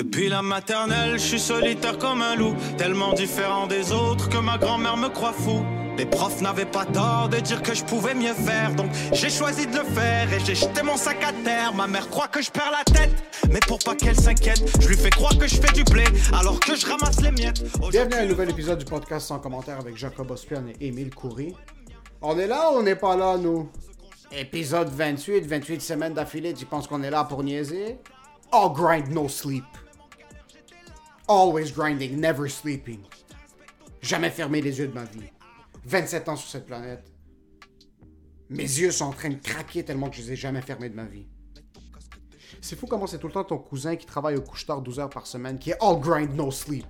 [0.00, 4.56] Depuis la maternelle, je suis solitaire comme un loup, tellement différent des autres que ma
[4.56, 5.62] grand-mère me croit fou.
[5.98, 9.66] Les profs n'avaient pas tort de dire que je pouvais mieux faire, donc j'ai choisi
[9.66, 11.74] de le faire et j'ai jeté mon sac à terre.
[11.74, 13.12] Ma mère croit que je perds la tête,
[13.50, 16.58] mais pour pas qu'elle s'inquiète, je lui fais croire que je fais du blé alors
[16.60, 17.62] que je ramasse les miettes.
[17.90, 21.54] Bienvenue à un nouvel épisode du podcast sans commentaire avec Jacob Ospian et Émile Coury.
[22.22, 23.68] On est là ou on n'est pas là, nous?
[24.32, 27.98] Épisode 28, 28 semaines d'affilée, tu penses qu'on est là pour niaiser?
[28.50, 29.64] All grind, no sleep.
[31.30, 33.04] Always grinding, never sleeping.
[34.02, 35.30] Jamais fermé les yeux de ma vie.
[35.84, 37.04] 27 ans sur cette planète.
[38.48, 40.96] Mes yeux sont en train de craquer tellement que je les ai jamais fermés de
[40.96, 41.28] ma vie.
[42.60, 45.08] C'est fou comment c'est tout le temps ton cousin qui travaille au couche-tard 12 heures
[45.08, 46.88] par semaine qui est all grind, no sleep.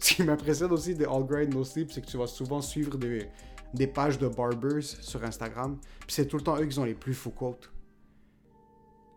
[0.00, 2.98] Ce qui m'impressionne aussi de All Grind No Sleep, c'est que tu vas souvent suivre
[2.98, 3.28] des,
[3.74, 5.78] des pages de barbers sur Instagram.
[6.00, 7.70] Puis c'est tout le temps eux qui ont les plus faux quotes.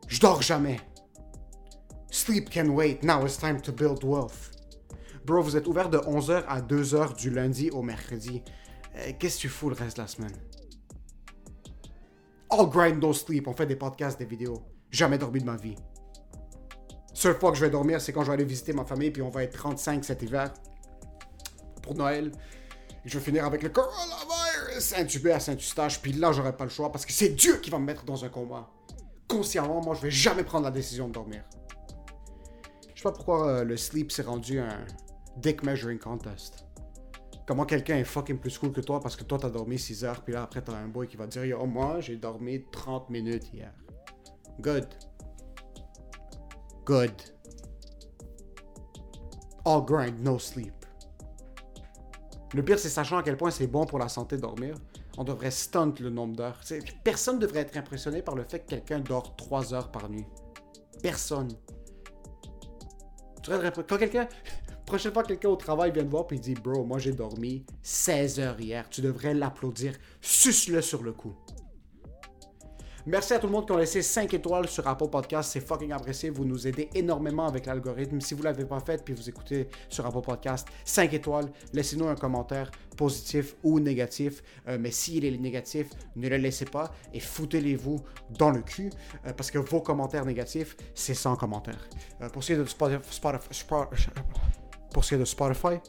[0.07, 0.77] Je dors jamais.
[2.13, 3.01] Sleep can wait.
[3.03, 4.51] Now it's time to build wealth.
[5.25, 8.43] Bro, vous êtes ouvert de 11h à 2h du lundi au mercredi.
[8.95, 10.35] Euh, Qu'est-ce que tu fous le reste de la semaine?
[12.51, 13.47] All grind, no sleep.
[13.47, 14.61] On fait des podcasts, des vidéos.
[14.91, 15.73] Jamais dormi de ma vie.
[17.15, 19.23] Seule fois que je vais dormir, c'est quand je vais aller visiter ma famille, puis
[19.23, 20.53] on va être 35 cet hiver
[21.81, 22.31] pour Noël.
[23.03, 26.69] Et je vais finir avec le coronavirus intubé à Saint-Eustache, puis là, j'aurai pas le
[26.69, 28.69] choix parce que c'est Dieu qui va me mettre dans un coma.
[29.27, 31.43] Consciemment, moi, je vais jamais prendre la décision de dormir.
[33.03, 34.85] Sais pas pourquoi euh, le sleep s'est rendu un
[35.35, 36.65] dick measuring contest.
[37.45, 40.21] Comment quelqu'un est fucking plus cool que toi parce que toi t'as dormi 6 heures,
[40.21, 43.51] puis là après t'as un boy qui va dire Yo, moi j'ai dormi 30 minutes
[43.53, 43.73] hier.
[44.61, 44.87] Good.
[46.85, 47.11] Good.
[49.65, 50.73] All grind, no sleep.
[52.53, 54.75] Le pire, c'est sachant à quel point c'est bon pour la santé de dormir.
[55.17, 56.61] On devrait stunt le nombre d'heures.
[57.03, 60.25] Personne ne devrait être impressionné par le fait que quelqu'un dort 3 heures par nuit.
[61.01, 61.49] Personne.
[63.45, 64.27] Quand quelqu'un.
[64.85, 67.63] Prochaine fois que quelqu'un au travail vient te voir et dit Bro, moi j'ai dormi
[67.81, 69.93] 16 heures hier, tu devrais l'applaudir.
[70.21, 71.33] Suce-le sur le coup.
[73.05, 75.49] Merci à tout le monde qui ont laissé 5 étoiles sur Apple Podcast.
[75.51, 76.29] C'est fucking apprécié.
[76.29, 78.21] Vous nous aidez énormément avec l'algorithme.
[78.21, 81.51] Si vous ne l'avez pas fait puis vous écoutez sur Apple Podcast, 5 étoiles.
[81.73, 84.41] Laissez-nous un commentaire positif ou négatif.
[84.69, 87.99] Euh, mais s'il est négatif, ne le laissez pas et foutez-les-vous
[88.37, 88.89] dans le cul
[89.25, 91.89] euh, parce que vos commentaires négatifs, c'est sans commentaire.
[92.21, 92.41] Euh, pour
[94.93, 95.79] pour ce qui est de Spotify,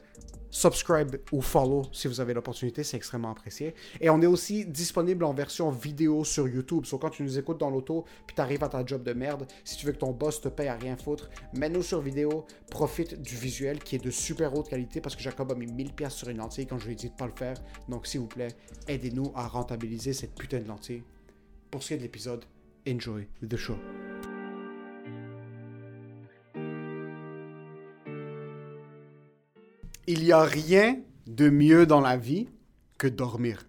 [0.54, 3.75] subscribe ou follow si vous avez l'opportunité, c'est extrêmement apprécié.
[4.00, 6.84] Et on est aussi disponible en version vidéo sur YouTube.
[6.87, 9.47] So, quand tu nous écoutes dans l'auto, puis tu arrives à ta job de merde,
[9.65, 13.20] si tu veux que ton boss te paye à rien foutre, mets-nous sur vidéo, profite
[13.20, 16.15] du visuel qui est de super haute qualité parce que Jacob a mis 1000 pièces
[16.15, 17.56] sur une lentille quand je lui ai dit de pas le faire.
[17.88, 18.54] Donc s'il vous plaît,
[18.86, 21.03] aidez-nous à rentabiliser cette putain de lentille.
[21.72, 22.44] Pour ce qui est de l'épisode,
[22.86, 23.76] enjoy the show.
[30.06, 32.48] Il n'y a rien de mieux dans la vie
[32.98, 33.66] que dormir.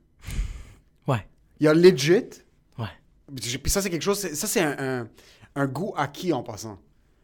[1.08, 1.26] Ouais.
[1.60, 2.24] Il y a legit.
[2.78, 2.88] Ouais.
[3.36, 4.20] Puis ça, c'est quelque chose.
[4.20, 5.08] Ça, c'est un, un-
[5.56, 6.78] un goût acquis en passant.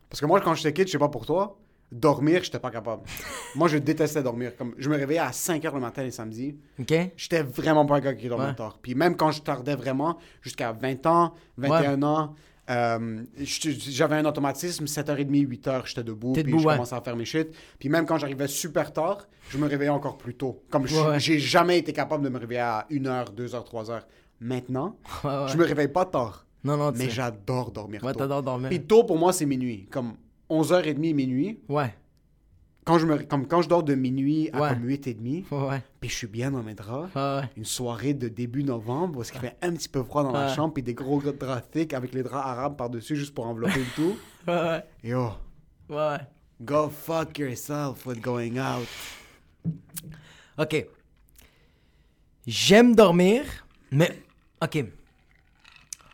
[0.09, 1.57] Parce que moi, quand j'étais kid, je sais pas pour toi,
[1.91, 3.03] dormir, j'étais pas capable.
[3.55, 4.55] moi, je détestais dormir.
[4.55, 6.55] Comme, je me réveillais à 5 h le matin les samedis.
[6.79, 6.93] OK?
[7.17, 8.55] J'étais vraiment pas un gars qui dormait Ouais.
[8.55, 8.79] tard.
[8.81, 12.35] Puis même quand je tardais vraiment, jusqu'à 20 ans, 21 ans,
[12.69, 16.73] euh, j'avais un automatisme, 7h30, 8h, j'étais debout, puis debout, je ouais.
[16.75, 17.49] commençais à faire mes shit.
[17.79, 20.63] Puis même quand j'arrivais super tard, je me réveillais encore plus tôt.
[20.69, 21.19] Comme je- Ouais, ouais.
[21.19, 24.01] j'ai jamais été capable de me réveiller à 1h, 2h, 3h.
[24.39, 28.27] Maintenant, je me réveille pas tard, Non, non, mais j'adore dormir tôt.
[28.41, 28.69] dormir.
[28.69, 29.87] Puis tôt, pour moi, c'est minuit.
[29.91, 30.13] Comme
[30.49, 31.59] 11h30, minuit.
[31.69, 31.93] Ouais.
[32.83, 34.69] Quand je, me, comme quand je dors de minuit à Ouais.
[34.69, 35.83] comme 8h30, Ouais, ouais.
[35.99, 39.39] puis je suis bien dans mes draps, Ouais, une soirée de début novembre où il
[39.39, 42.23] fait un petit peu froid dans la chambre puis des gros draps thick avec les
[42.23, 44.17] draps arabes par-dessus juste pour envelopper le tout.
[45.07, 45.29] Yo,
[45.89, 46.17] Ouais, ouais.
[46.63, 48.87] go fuck yourself with going out.
[50.57, 50.87] OK.
[52.47, 53.43] J'aime dormir,
[53.91, 54.23] mais...
[54.63, 54.83] OK.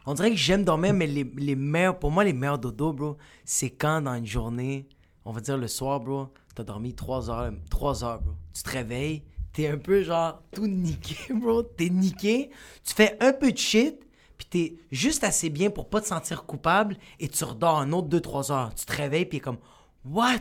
[0.05, 1.97] On dirait que j'aime dormir, mais les, les meilleurs...
[1.99, 4.87] Pour moi, les meilleurs dodo, bro, c'est quand dans une journée,
[5.25, 6.27] on va dire le soir, bro,
[6.57, 8.33] t'as dormi 3 heures, 3 heures, bro.
[8.51, 9.23] Tu te réveilles,
[9.53, 11.61] t'es un peu genre tout niqué, bro.
[11.61, 12.49] T'es niqué,
[12.83, 13.99] tu fais un peu de shit,
[14.37, 18.07] puis t'es juste assez bien pour pas te sentir coupable, et tu redors un autre
[18.09, 18.73] 2-3 heures.
[18.73, 19.57] Tu te réveilles, puis comme...
[20.03, 20.39] What?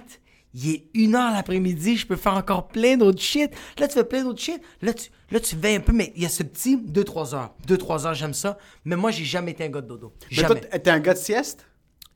[0.55, 3.51] Il est une heure l'après-midi, je peux faire encore plein d'autres shit.
[3.79, 4.63] Là, tu fais plein d'autres shit.
[4.81, 7.55] Là, tu, là, tu veilles un peu, mais il y a ce petit 2-3 heures.
[7.69, 8.57] 2-3 heures, j'aime ça.
[8.87, 10.15] Mais moi, j'ai jamais été un gars de dodo.
[10.35, 11.67] Mais toi, t'es un gars de sieste?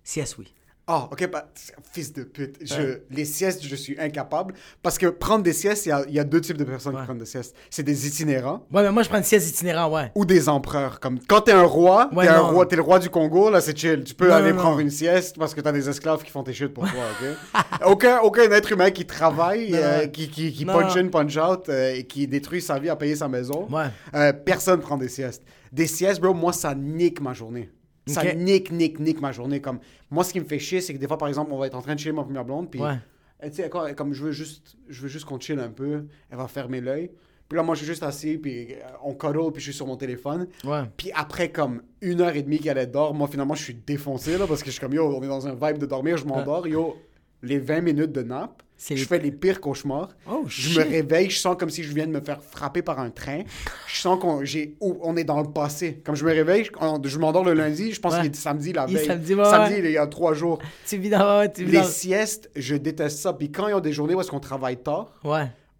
[0.03, 0.55] Sieste, oui.
[0.93, 1.49] Ah, ok, bah,
[1.93, 2.57] fils de pute.
[2.63, 4.55] Je, les siestes, je suis incapable.
[4.83, 6.95] Parce que prendre des siestes, il y a, il y a deux types de personnes
[6.95, 7.01] Ouais.
[7.03, 7.55] qui prennent des siestes.
[7.71, 10.11] C'est des itinérants Ouais, mais moi, je prends une sieste itinérant, ouais.
[10.17, 10.99] ou des empereurs.
[10.99, 13.61] Comme quand t'es un roi, Ouais, t'es un roi, t'es le roi du Congo, là
[13.61, 14.03] c'est chill.
[14.03, 14.81] Tu peux Non, aller non, prendre non.
[14.83, 17.63] une sieste parce que t'as des esclaves qui font tes chutes pour toi, ok?
[17.87, 20.73] aucun, aucun être humain qui travaille, euh, qui, qui, qui Non.
[20.73, 23.69] punch in, punch out euh, et qui détruit sa vie à payer sa maison.
[23.71, 23.85] Ouais.
[24.15, 25.45] Euh, personne prend des siestes.
[25.73, 27.71] Des siestes, bro, moi ça nique ma journée.
[28.07, 29.61] Ça nique, nique, nique ma journée.
[29.61, 29.79] Comme,
[30.11, 31.75] moi, ce qui me fait chier, c'est que des fois, par exemple, on va être
[31.77, 32.97] en train de chiller ma première blonde, puis Ouais.
[33.45, 36.39] euh, tu sais, comme je veux juste, je veux juste qu'on chill un peu, elle
[36.39, 37.11] va fermer l'œil.
[37.49, 39.87] Puis là, moi, je suis juste assis, puis euh, on cuddle, puis je suis sur
[39.87, 40.47] mon téléphone.
[40.65, 40.83] Ouais.
[40.97, 44.39] Puis après, comme une heure et demie qu'elle est dort, moi, finalement, je suis défoncé,
[44.39, 46.25] là, parce que je suis comme, yo, on est dans un vibe de dormir, je
[46.27, 46.97] m'endors, yo,
[47.43, 50.09] les 20 minutes de nap, C'est je les- fais les pires cauchemars.
[50.31, 52.99] Oh, je me réveille, je sens comme si je viens de me faire frapper par
[52.99, 53.43] un train.
[53.87, 54.43] Je sens qu'on
[54.81, 56.01] oh, on est dans le passé.
[56.05, 56.65] Comme je me réveille,
[57.05, 58.23] je, m'endors le lundi, je pense Ouais.
[58.23, 59.07] qu'il est samedi la Il veille.
[59.07, 59.81] samedi, ouais, samedi, ouais.
[59.85, 60.59] il y a trois jours.
[60.87, 61.47] Tu vis dans.
[61.53, 63.33] Tu vis Les siestes, je déteste ça.
[63.35, 65.13] Puis quand il y a des journées où est-ce qu'on travaille tard,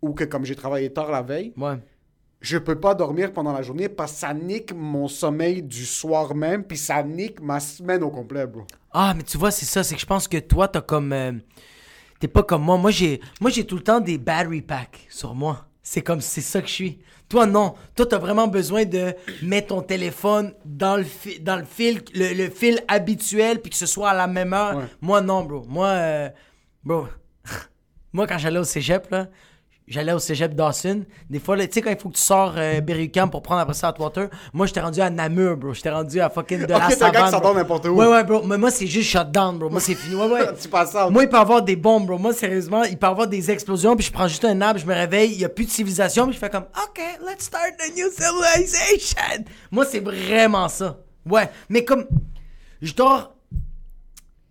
[0.03, 1.53] ou que comme j'ai travaillé tard la veille,
[2.43, 6.35] je peux pas dormir pendant la journée parce que ça nique mon sommeil du soir
[6.35, 8.63] même, puis ça nique ma semaine au complet, bro.
[8.93, 9.83] Ah, mais tu vois, c'est ça.
[9.83, 11.13] C'est que je pense que toi, t'as comme.
[11.13, 11.33] euh,
[12.21, 12.77] T'es pas comme moi.
[12.77, 15.67] Moi, j'ai moi j'ai tout le temps des battery packs sur moi.
[15.83, 16.21] C'est comme.
[16.21, 16.99] C'est ça que je suis.
[17.29, 17.75] Toi, non.
[17.97, 22.35] Toi, t'as vraiment besoin de mettre ton téléphone dans le, fi- dans le fil le,
[22.35, 24.77] le fil habituel puis que ce soit à la même heure.
[24.77, 24.85] Ouais.
[25.01, 25.65] Moi, non, bro.
[25.69, 26.29] Moi, euh,
[26.85, 27.07] bro.
[28.13, 29.29] moi, quand j'allais au cégep, là.
[29.91, 31.05] J'allais au cégep Dawson.
[31.29, 32.81] Des fois, tu sais, quand il faut que tu sors euh,
[33.29, 35.75] pour prendre après ça Atwater, moi, j'étais rendu à Namur, bro.
[35.75, 37.13] J'étais rendu à fucking de la Ok, t'es un savane.
[37.13, 37.31] gars qui bro.
[37.33, 37.97] s'endort n'importe où.
[37.97, 38.45] Ouais, ouais, bro.
[38.45, 39.69] Mais moi, c'est juste shutdown, bro.
[39.69, 40.15] Moi, c'est fini.
[40.15, 40.55] Ouais, ouais.
[40.63, 41.11] tu passes ça.
[41.11, 42.19] Moi, il peut y avoir des bombes, bro.
[42.19, 44.87] Moi, sérieusement, il peut y avoir des explosions, puis je prends juste un nap, je
[44.87, 47.75] me réveille, il n'y a plus de civilisation, puis je fais comme, OK, let's start
[47.81, 49.45] a new civilization.
[49.73, 50.99] Moi, c'est vraiment ça.
[51.29, 51.51] Ouais.
[51.69, 52.07] Mais comme,
[52.81, 53.35] je dors.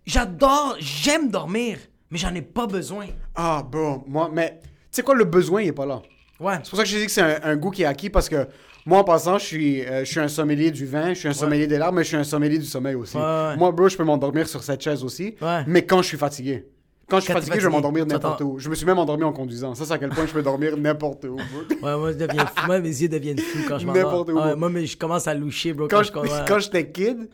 [0.04, 1.78] J'adore, j'aime dormir,
[2.10, 3.06] mais j'en ai pas besoin.
[3.34, 4.60] Ah, bro, moi, mais
[4.90, 6.02] sais quoi, le besoin, il est pas là.
[6.38, 6.54] Ouais.
[6.62, 8.28] C'est pour ça que je dis que c'est un, un goût qui est acquis parce
[8.28, 8.46] que
[8.86, 11.32] moi, en passant, je suis, euh, je suis un sommelier du vin, je suis un
[11.34, 13.16] sommelier des larmes, mais je suis un sommelier du sommeil aussi.
[13.16, 13.56] Ouais, ouais.
[13.56, 15.34] Moi, bro, je peux m'endormir sur cette chaise aussi,
[15.66, 16.66] mais quand je suis fatigué.
[17.08, 18.58] Quand je suis Quand fatigué, je vais m'endormir tu n'importe où.
[18.60, 19.74] Je me suis même endormi en conduisant.
[19.74, 21.34] Ça, c'est à quel point je peux dormir n'importe où.
[21.34, 21.42] bro.
[21.82, 22.66] Ouais, moi, je deviens fou.
[22.66, 24.04] Moi, mes yeux deviennent fous quand je m'endors.
[24.04, 24.38] N'importe où.
[24.38, 27.28] Ouais, moi, mais je commence à loucher, bro, Quand, quand, je- je j'étais kid,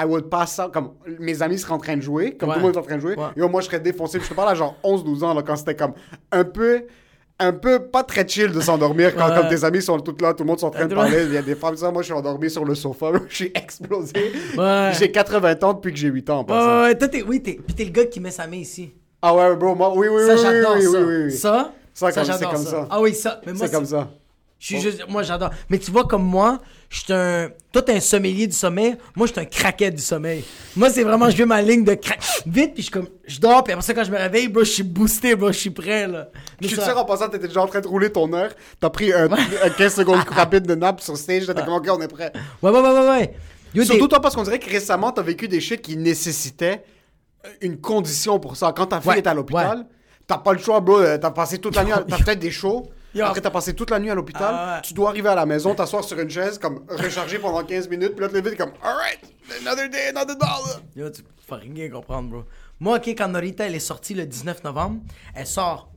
[0.00, 2.54] I would pass out, comme mes amis seraient en train de jouer, comme Ouais.
[2.54, 3.24] tout le monde est en train de jouer, Ouais.
[3.36, 4.18] et moi je serais défoncé.
[4.18, 5.92] Puis Je te parle à genre 11-12 ans, là, quand c'était comme
[6.30, 6.82] un peu,
[7.40, 9.36] un peu pas très chill de s'endormir quand Ouais.
[9.36, 11.32] comme tes amis sont tous là, tout le monde est en train de parler, il
[11.32, 14.32] y a des femmes, ça, moi je suis endormi sur le sofa, je suis explosé.
[14.98, 16.66] J'ai 80 ans depuis que j'ai 8 ans en Ouais, passant.
[16.76, 18.92] ouais, ouais, toi, t'es, oui, t'es, puis t'es le gars qui met sa main ici.
[19.22, 20.72] Ah ouais, bro, moi, oui, oui, Ça, oui, oui, ça.
[20.74, 21.32] oui, oui, oui.
[21.32, 22.86] Ça, Ça, comme- j'adore c'est comme ça.
[22.90, 23.40] Ah oui, ça.
[23.46, 24.08] Mais moi, C'est comme ça.
[24.60, 25.50] Je suis juste, moi, j'adore.
[25.70, 26.58] Mais tu vois, comme moi,
[26.90, 27.48] je suis un.
[27.72, 28.96] Toi, t'es un sommelier du sommeil.
[29.14, 30.42] Moi, je suis un craquet du sommeil.
[30.74, 32.18] Moi, c'est vraiment, je vais ma ligne de crack.
[32.44, 33.06] Vite, puis je comme.
[33.24, 35.58] Je dors, puis après ça, quand je me réveille, bro, je suis boosté, bro, je
[35.58, 36.28] suis prêt, là.
[36.60, 38.50] Je suis sûr en passant, t'étais déjà en train de rouler ton heure,
[38.80, 42.00] t'as pris un, un 15 secondes rapide de nap sur stage, t'étais comme ok, on
[42.00, 42.32] est prêt.
[42.60, 43.34] Ouais, ouais, ouais, ouais, ouais.
[43.74, 46.82] Yo, Surtout toi, parce qu'on dirait que récemment, t'as vécu des shit qui nécessitaient
[47.60, 48.72] une condition pour ça.
[48.76, 49.86] Quand ta fille Ouais, est à l'hôpital,
[50.26, 50.98] t'as pas le choix, bro.
[50.98, 52.88] euh, T'as passé toute la nuit, à- t'as peut-être des shows.
[53.18, 53.24] Yo.
[53.26, 54.54] Après, t'as passé toute la nuit à l'hôpital.
[54.56, 54.82] Ah ouais.
[54.82, 58.12] Tu dois arriver à la maison, t'asseoir sur une chaise, comme recharger pendant 15 minutes,
[58.14, 59.18] puis là, lever, t'es comme, alright,
[59.60, 60.80] another day, another dollar.
[60.96, 62.44] Yo, tu peux rien comprendre, bro.
[62.80, 65.00] Moi, ok, quand Norita, elle est sortie le 19 novembre,
[65.34, 65.90] elle sort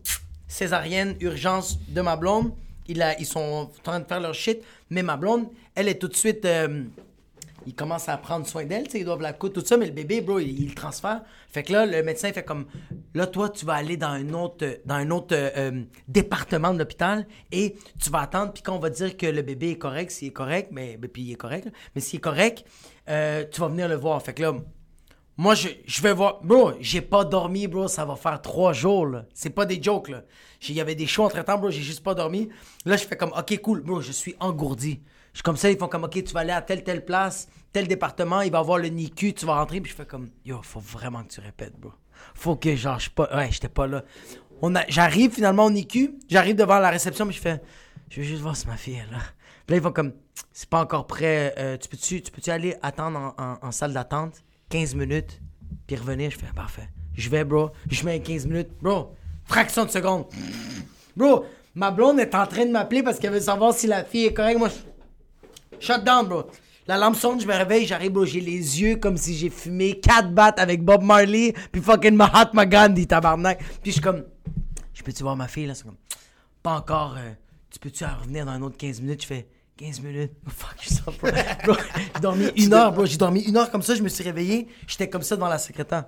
[0.48, 2.52] césarienne, urgence de ma blonde.
[2.88, 5.96] Il a, ils sont en train de faire leur shit, mais ma blonde, elle est
[6.00, 6.44] tout de suite.
[6.46, 6.84] euh,
[7.66, 9.86] ils commencent à prendre soin d'elle, tu sais, ils doivent la coudre, tout ça, mais
[9.86, 11.22] le bébé, bro, il, le transfère.
[11.50, 12.66] Fait que là, le médecin fait comme,
[13.14, 16.80] là, toi, tu vas aller dans un autre, dans un autre euh, euh, département de
[16.80, 20.12] l'hôpital et tu vas attendre, puis quand on va dire que le bébé est correct,
[20.12, 22.66] s'il est correct, mais, ben, puis il est correct, mais s'il est correct,
[23.10, 24.22] euh, tu vas venir le voir.
[24.22, 24.54] Fait que là,
[25.38, 26.42] moi, je, je vais voir.
[26.44, 27.88] Bro, j'ai pas dormi, bro.
[27.88, 29.26] Ça va faire trois jours, là.
[29.34, 30.24] C'est pas des jokes, là.
[30.68, 31.72] Il y avait des shows entre temps, bro.
[31.72, 32.50] J'ai juste pas dormi.
[32.86, 34.02] Là, je fais comme, OK, cool, bro.
[34.02, 35.02] Je suis engourdi.
[35.34, 37.48] Je suis comme ça, ils font comme, OK, tu vas aller à telle, telle place,
[37.74, 39.82] tel département, il va avoir le NICU, tu vas rentrer.
[39.82, 41.92] Puis je fais comme, yo, faut vraiment que tu répètes, bro.
[42.36, 43.30] Faut que, genre, je pas.
[43.36, 44.04] Ouais, j'étais pas là.
[44.62, 44.86] On a...
[44.88, 47.62] J'arrive finalement au NICU, j'arrive devant la réception, mais je fais,
[48.10, 49.18] je veux juste voir si ma fille est là.
[49.66, 50.14] Puis là, ils font comme,
[50.54, 51.54] c'est pas encore prêt.
[51.58, 55.42] euh, tu peux-tu tu peux aller attendre en, en- en salle d'attente 15 minutes,
[55.88, 56.30] puis revenir?
[56.30, 56.90] Je fais, parfait.
[57.16, 57.72] Je vais, bro.
[57.90, 58.70] Je mets 15 minutes.
[58.82, 60.26] Bro, fraction de seconde.
[61.16, 64.26] Bro, ma blonde est en train de m'appeler parce qu'elle veut savoir si la fille
[64.26, 64.60] est correcte.
[64.60, 65.86] Moi, je...
[65.86, 66.44] shut down, bro.
[66.88, 70.00] La lampe sonne, je me réveille, j'arrive, bro, j'ai les yeux comme si j'ai fumé
[70.00, 73.60] 4 battes avec Bob Marley, puis fucking Mahatma Gandhi, tabarnak.
[73.60, 74.24] Puis je suis comme,
[74.94, 75.76] je peux-tu voir ma fille, là?
[75.76, 75.98] C'est comme,
[76.64, 77.32] pas encore, euh,
[77.70, 79.22] tu peux-tu revenir dans un autre 15 minutes?
[79.22, 79.48] Je fais,
[79.78, 80.32] 15 minutes?
[80.48, 81.32] Oh, fuck, je pas.
[81.66, 81.76] Bro,
[82.16, 84.68] j'ai dormi une heure, bro, j'ai dormi une heure comme ça, je me suis réveillé,
[84.88, 86.06] j'étais comme ça devant la secrétaire.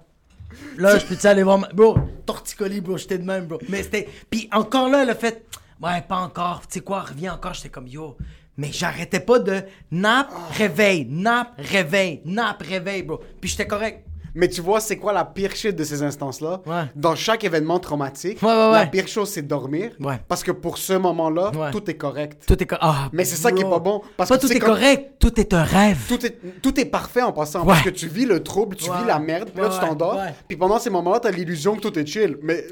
[0.77, 1.67] Là, je peux-tu aller voir ma...
[1.69, 3.59] Bro, torticolis, bro, j'étais de même, bro.
[3.69, 4.09] Mais c'était...
[4.29, 5.45] Puis encore là, le fait...
[5.81, 6.61] Ouais, pas encore.
[6.67, 7.53] Tu sais quoi, reviens encore.
[7.53, 8.17] J'étais comme, yo...
[8.57, 13.19] Mais j'arrêtais pas de nappe, réveil, nappe, réveil, nappe, réveil, bro.
[13.41, 14.05] Puis j'étais correct.
[14.35, 16.61] Mais tu vois, c'est quoi la pire shit de ces instances-là?
[16.65, 16.83] Ouais.
[16.95, 19.91] Dans chaque événement traumatique, Ouais, ouais, la pire chose, c'est dormir.
[19.99, 20.19] Ouais.
[20.27, 22.43] Parce que pour ce moment-là, tout est correct.
[22.47, 22.83] Tout est correct.
[22.85, 25.39] Ah, Mais c'est ça qui est pas bon, parce pas que tout est correct, tout
[25.39, 25.99] est un rêve.
[26.07, 27.61] Tout est, tout est parfait en passant.
[27.61, 27.67] Ouais.
[27.67, 30.15] Parce que tu vis le trouble, tu vis la merde, puis là, tu t'endors.
[30.17, 30.33] ouais.
[30.47, 32.37] Puis pendant ces moments-là, t'as l'illusion que tout est chill.
[32.41, 32.65] Mais,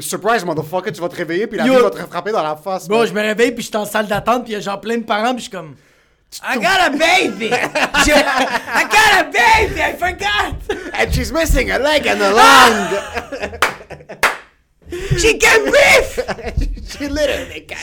[0.00, 1.74] surprise, motherfucker, tu vas te réveiller, puis la Yo.
[1.76, 2.88] vie va te frapper dans la face.
[2.88, 3.06] Bro, man.
[3.06, 4.96] je me réveille, puis je suis en salle d'attente, puis il y a genre plein
[4.98, 5.74] de parents, puis je suis comme...
[6.40, 7.52] I got a baby!
[7.52, 9.82] I got a baby!
[9.82, 10.54] I forgot!
[10.94, 13.58] And she's missing a leg and a lung!
[15.18, 16.68] She can breathe!
[16.92, 17.66] She literally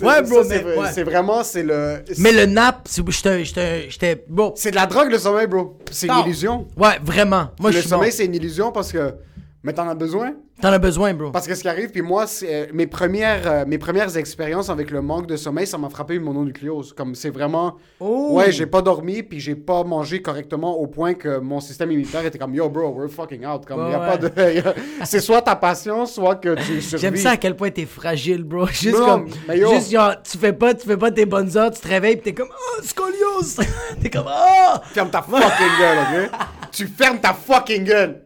[0.00, 0.92] Ouais, bro, ça, c'est mais- ouais.
[0.92, 2.02] c'est vraiment, c'est le...
[2.18, 3.04] Mais le nap, c'est-
[3.44, 4.24] j'étais...
[4.26, 4.54] Bon...
[4.56, 5.78] C'est de la drogue, le sommeil, bro.
[5.90, 6.66] C'est une illusion.
[6.76, 7.50] Ouais, vraiment.
[7.60, 8.16] Moi, le sommeil, bon.
[8.16, 9.14] c'est une illusion parce que...
[9.62, 10.32] Mais t'en as besoin.
[10.60, 11.30] T'en as besoin, bro.
[11.32, 14.70] Parce que ce qui arrive, puis moi, c'est, euh, mes, premières, euh, mes premières expériences
[14.70, 16.94] avec le manque de sommeil, ça m'a frappé une mononucléose.
[16.94, 17.76] Comme c'est vraiment.
[18.00, 18.30] Oh.
[18.32, 22.24] Ouais, j'ai pas dormi, puis j'ai pas mangé correctement au point que mon système immunitaire
[22.24, 23.66] était comme Yo, bro, we're fucking out.
[23.66, 24.06] Comme, Ouais, y a ouais.
[24.06, 24.30] pas de.
[25.04, 27.00] c'est soit ta patience, soit que tu survis.
[27.02, 28.66] J'aime ça à quel point t'es fragile, bro.
[28.72, 29.28] Juste Non, comme...
[29.46, 29.70] mais yo.
[29.74, 32.32] Juste genre, tu fais pas, tu fais pas tes bonnes heures, tu te réveilles, puis
[32.32, 32.48] t'es comme...
[32.50, 33.58] Oh, scoliose!
[34.02, 34.26] t'es comme...
[34.26, 34.76] Oh!
[34.94, 36.30] Ferme ta fucking gueule, ok?
[36.72, 38.25] tu fermes ta fucking gueule!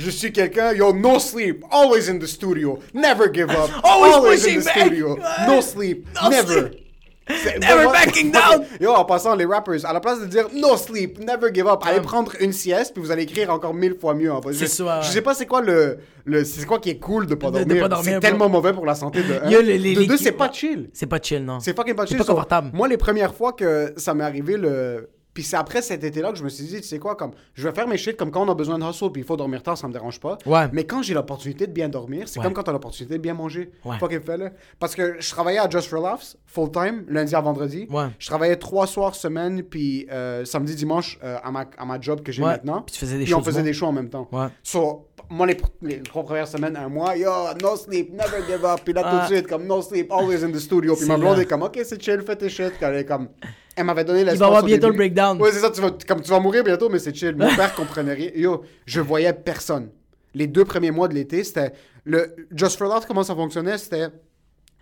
[0.00, 4.22] Je suis quelqu'un, yo, no sleep, always in the studio, never give up, Always in
[4.22, 4.78] pushing the back.
[4.86, 6.60] studio, no sleep, No never.
[6.70, 6.86] sleep.
[7.44, 8.64] C'est- Never vraiment- backing down.
[8.80, 11.80] Yo, en passant, les rappers, à la place de dire no sleep, never give up,
[11.86, 14.32] allez prendre une sieste, puis vous allez écrire encore mille fois mieux.
[14.32, 14.52] en fait.
[14.52, 17.26] C'est Je, ça, je sais pas c'est quoi le, le c'est quoi qui est cool
[17.26, 17.82] de pas dormir.
[17.82, 19.48] pas dormir, c'est tellement mauvais pour la santé de un.
[19.48, 20.90] Yo, les- les- de les- deux, c'est pas chill.
[20.92, 21.60] C'est pas chill, non.
[21.60, 22.16] C'est fucking pas chill.
[22.16, 22.70] pas so, confortable.
[22.72, 25.08] Moi, les premières fois que ça m'est arrivé, le.
[25.32, 27.66] Puis c'est après cet été-là que je me suis dit, tu sais quoi, comme, je
[27.68, 29.62] vais faire mes shit comme quand on a besoin de hustle, puis il faut dormir
[29.62, 30.36] tard, ça me dérange pas.
[30.44, 30.66] Ouais.
[30.72, 32.44] Mais quand j'ai l'opportunité de bien dormir, c'est Ouais.
[32.44, 33.70] comme quand t'as l'opportunité de bien manger.
[33.84, 33.96] Ouais.
[33.98, 34.50] Fucking fais-le.
[34.80, 37.86] Parce que je travaillais à Just for Laughs, full time, lundi à vendredi.
[37.90, 38.06] Ouais.
[38.18, 42.22] Je travaillais trois soirs semaine, puis euh, samedi, dimanche euh, à, ma, à ma job
[42.22, 42.48] que j'ai Ouais.
[42.50, 42.82] maintenant.
[42.82, 44.28] Puis tu faisais des Puis on faisait des shows en même temps.
[44.32, 44.48] Ouais.
[44.64, 47.30] So, moi, les, les trois premières semaines, un mois, yo,
[47.62, 48.80] no sleep, never give up.
[48.84, 49.28] Puis là, tout Ah.
[49.28, 50.96] de suite, comme no sleep, always in the studio.
[50.96, 52.72] Puis ma blonde est comme, ok, c'est chill, fais tes shit.
[52.80, 53.28] Elle est comme,
[53.76, 54.98] elle m'avait donné Il l'espace va avoir bientôt le début.
[54.98, 55.40] breakdown.
[55.40, 57.34] Ouais, c'est ça, tu vas, comme tu vas mourir bientôt, mais c'est chill.
[57.36, 58.30] Mon père comprenait rien.
[58.34, 59.90] Yo, je voyais personne.
[60.34, 61.72] Les deux premiers mois de l'été, c'était.
[62.04, 64.08] Le Just for Laughs, comment ça fonctionnait C'était.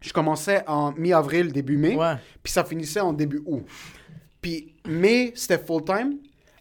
[0.01, 1.97] Je commençais en mi-avril, début mai.
[1.97, 2.15] Ouais.
[2.43, 3.65] Puis ça finissait en début août.
[4.41, 6.15] Puis mai, c'était full-time.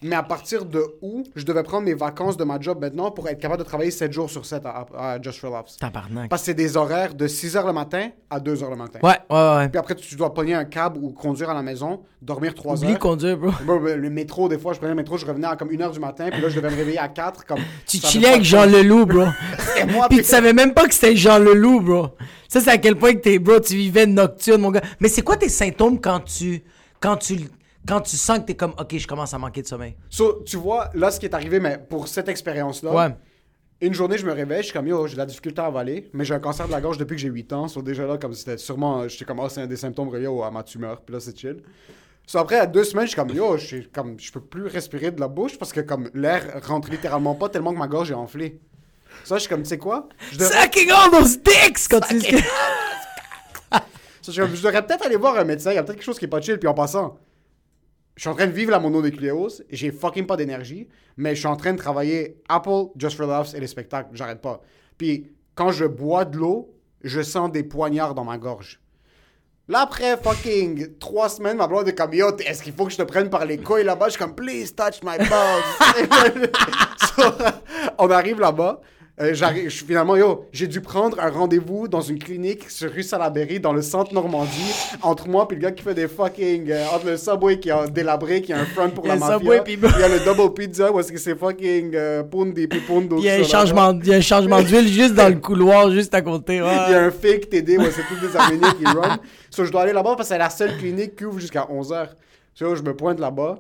[0.03, 3.27] Mais à partir de août, je devais prendre mes vacances de ma job maintenant pour
[3.29, 5.77] être capable de travailler 7 jours sur 7 à, à Just for Laughs?
[5.79, 6.29] Tabarnak.
[6.29, 8.99] Parce que c'est des horaires de 6 h le matin à 2 h le matin.
[9.01, 9.69] Ouais, ouais, ouais.
[9.69, 12.93] Puis après, tu dois pogner un cab ou conduire à la maison, dormir 3 Oublie
[12.93, 12.99] heures.
[12.99, 13.51] conduire, bro.
[13.65, 15.99] Bro, le métro, des fois, je prenais le métro, je revenais à comme 1h du
[15.99, 17.45] matin, puis là, je devais me réveiller à 4.
[17.45, 18.65] Comme, Tu chillais avec Jean.
[18.65, 19.25] Leloup, bro.
[19.89, 22.07] Moi, Puis puis- tu savais même pas que c'était Jean Leloup, bro.
[22.47, 24.81] Ça, c'est à quel point que t'es, bro, tu vivais nocturne, mon gars.
[24.99, 26.63] Mais c'est quoi tes symptômes quand tu,
[26.99, 27.49] quand tu,
[27.87, 29.95] quand tu sens que t'es comme, ok, je commence à manquer de sommeil?
[30.09, 33.15] So, tu vois, là, ce qui est arrivé, mais pour cette expérience-là, Ouais.
[33.81, 36.09] une journée, je me réveille, je suis comme, yo, j'ai de la difficulté à avaler,
[36.13, 37.67] mais j'ai un cancer de la gorge depuis que j'ai 8 ans.
[37.67, 40.51] So, déjà là, comme c'était sûrement, j'étais comme, ah, c'est un des symptômes reliés à
[40.51, 41.61] ma tumeur, puis là, c'est chill.
[42.25, 45.11] So, après, à deux semaines, je suis comme, yo, je comme, je peux plus respirer
[45.11, 48.15] de la bouche parce que, comme, l'air rentre littéralement pas tellement que ma gorge est
[48.15, 48.59] enflée.
[49.23, 50.09] Ça, je suis comme, tu sais quoi?
[50.33, 52.19] Je devrais- Sucking all those dicks quand tu
[54.21, 56.19] Ça, je, je devrais peut-être aller voir un médecin, il y a peut-être quelque chose
[56.19, 57.17] qui est pas chill, puis en passant,
[58.17, 61.47] je suis en train de vivre la mononucléose, j'ai fucking pas d'énergie, mais je suis
[61.47, 64.61] en train de travailler Apple, Just for Laughs et les spectacles, j'arrête pas.
[64.97, 68.81] Puis quand je bois de l'eau, je sens des poignards dans ma gorge.
[69.69, 72.97] Là, après fucking trois semaines, ma blonde est comme Yo, est-ce qu'il faut que je
[72.97, 74.05] te prenne par les couilles là-bas?
[74.05, 75.63] Je suis comme Please touch my balls.
[77.99, 78.81] On arrive là-bas.
[79.19, 83.01] Euh, j'arrive, je- finalement, yo, j'ai dû prendre un rendez-vous dans une clinique sur rue
[83.01, 86.69] Salaberry, dans le centre Normandie, entre moi et le gars qui fait des fucking.
[86.69, 89.15] euh, entre le Subway qui a délabré, qui a un front pour Il y a
[89.15, 89.37] la le mafia.
[89.39, 92.67] Subway, puis- Il y a le Double Pizza, où est-ce que c'est fucking euh, Pundi
[92.67, 93.17] puis Pundo.
[93.17, 93.47] Il y a un là-bas.
[93.49, 96.61] changement, il y a un changement d'huile juste dans le couloir, juste à côté.
[96.61, 96.75] ouais.
[96.87, 99.17] Il y a un fake TD, ouais, c'est tous des Arméniens qui run.
[99.49, 102.09] So, je dois aller là-bas parce que c'est la seule clinique qui ouvre jusqu'à 11h.
[102.53, 103.59] So, je me pointe là-bas.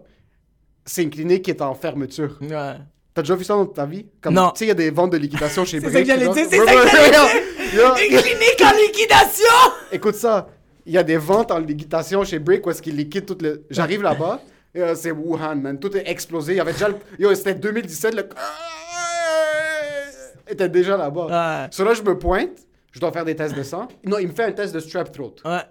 [0.85, 2.37] C'est une clinique qui est en fermeture.
[2.41, 2.75] Ouais.
[3.17, 4.05] T'as déjà vu ça dans ta vie?
[4.21, 4.51] Comme, Non.
[4.51, 6.05] Tu sais, il y a des ventes de liquidation chez C'est Brick.
[6.05, 7.95] ça que j'allais dire, c'est ça que j'allais dire.
[8.11, 9.55] Une clinique en liquidation!
[9.91, 10.47] Écoute ça.
[10.85, 13.55] Il y a des ventes en liquidation chez Brick où est-ce qu'ils liquident toutes les...
[13.71, 14.39] J'arrive là-bas.
[14.77, 15.79] euh, c'est Wuhan, man.
[15.79, 16.53] Tout est explosé.
[16.53, 16.89] Il y avait déjà...
[16.89, 18.13] le- Yo, c'était 2017.
[18.13, 18.29] Le...
[20.47, 21.25] était déjà là-bas.
[21.63, 21.67] Ouais.
[21.71, 22.51] So là, je me pointe.
[22.91, 23.87] Je dois faire des tests de sang.
[24.05, 25.33] Non, il me fait un test de strep throat.
[25.43, 25.61] Ouais.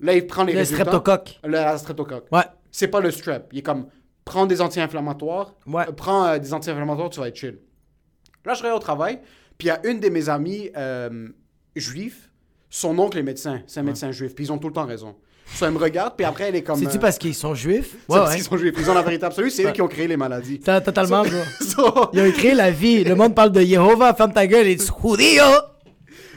[0.00, 0.82] Là, il prend les Le résultats.
[0.84, 1.38] streptocoque.
[1.44, 2.26] Le streptocoque.
[2.32, 2.42] Ouais.
[2.70, 3.46] C'est pas le strep.
[3.52, 3.86] Il est comme,
[4.32, 5.54] prends des anti-inflammatoires.
[5.66, 5.84] Ouais.
[5.88, 7.58] Euh, prends euh, des anti-inflammatoires, tu vas être chill.
[8.46, 9.20] Là, je travaille au travail,
[9.58, 11.28] puis il y a une de mes amies euh,
[11.76, 12.30] juifs,
[12.70, 15.14] son oncle est médecin, c'est un médecin juif, puis ils ont tout le temps raison.
[15.44, 16.78] Ça, elle me regarde, puis après, elle est comme.
[16.78, 17.94] C'est-tu euh, parce qu'ils sont juifs?
[18.00, 20.08] c'est parce qu'ils sont juifs, ils ont la vérité absolue, c'est eux qui ont créé
[20.08, 20.60] les maladies.
[20.60, 21.30] T'as- Totalement, bro.
[21.60, 23.04] So, Ils ont écrit la vie.
[23.04, 25.44] Le monde parle de Jéhovah, ferme ta gueule et dis judío.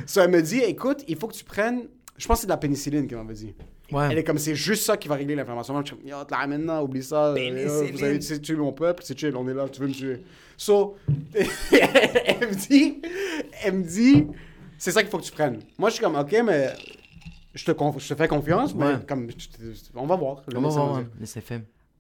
[0.06, 1.88] so, elle me dit, écoute, il faut que tu prennes.
[2.18, 3.54] Je pense que c'est de la pénicilline qu'elle m'avait dit.
[3.92, 5.74] Elle est comme, c'est juste ça qui va régler l'inflammation.
[5.74, 7.34] Moi, je suis comme, Yo, là, maintenant, oublie ça.
[7.36, 7.92] Pénicilline.
[7.92, 10.24] vous avez tuer mon peuple, c'est chill, on est là, tu veux me tuer.
[10.58, 10.96] So,
[11.34, 13.02] elle me dit,
[13.64, 14.28] elle me dit,
[14.78, 15.60] c'est ça qu'il faut que tu prennes.
[15.78, 16.70] Moi, je suis comme, ok, mais
[17.54, 18.94] je te, conf- je te fais confiance, mais Ouais.
[19.08, 19.28] comme,
[19.96, 20.42] on va voir.
[20.52, 21.02] le On va voir.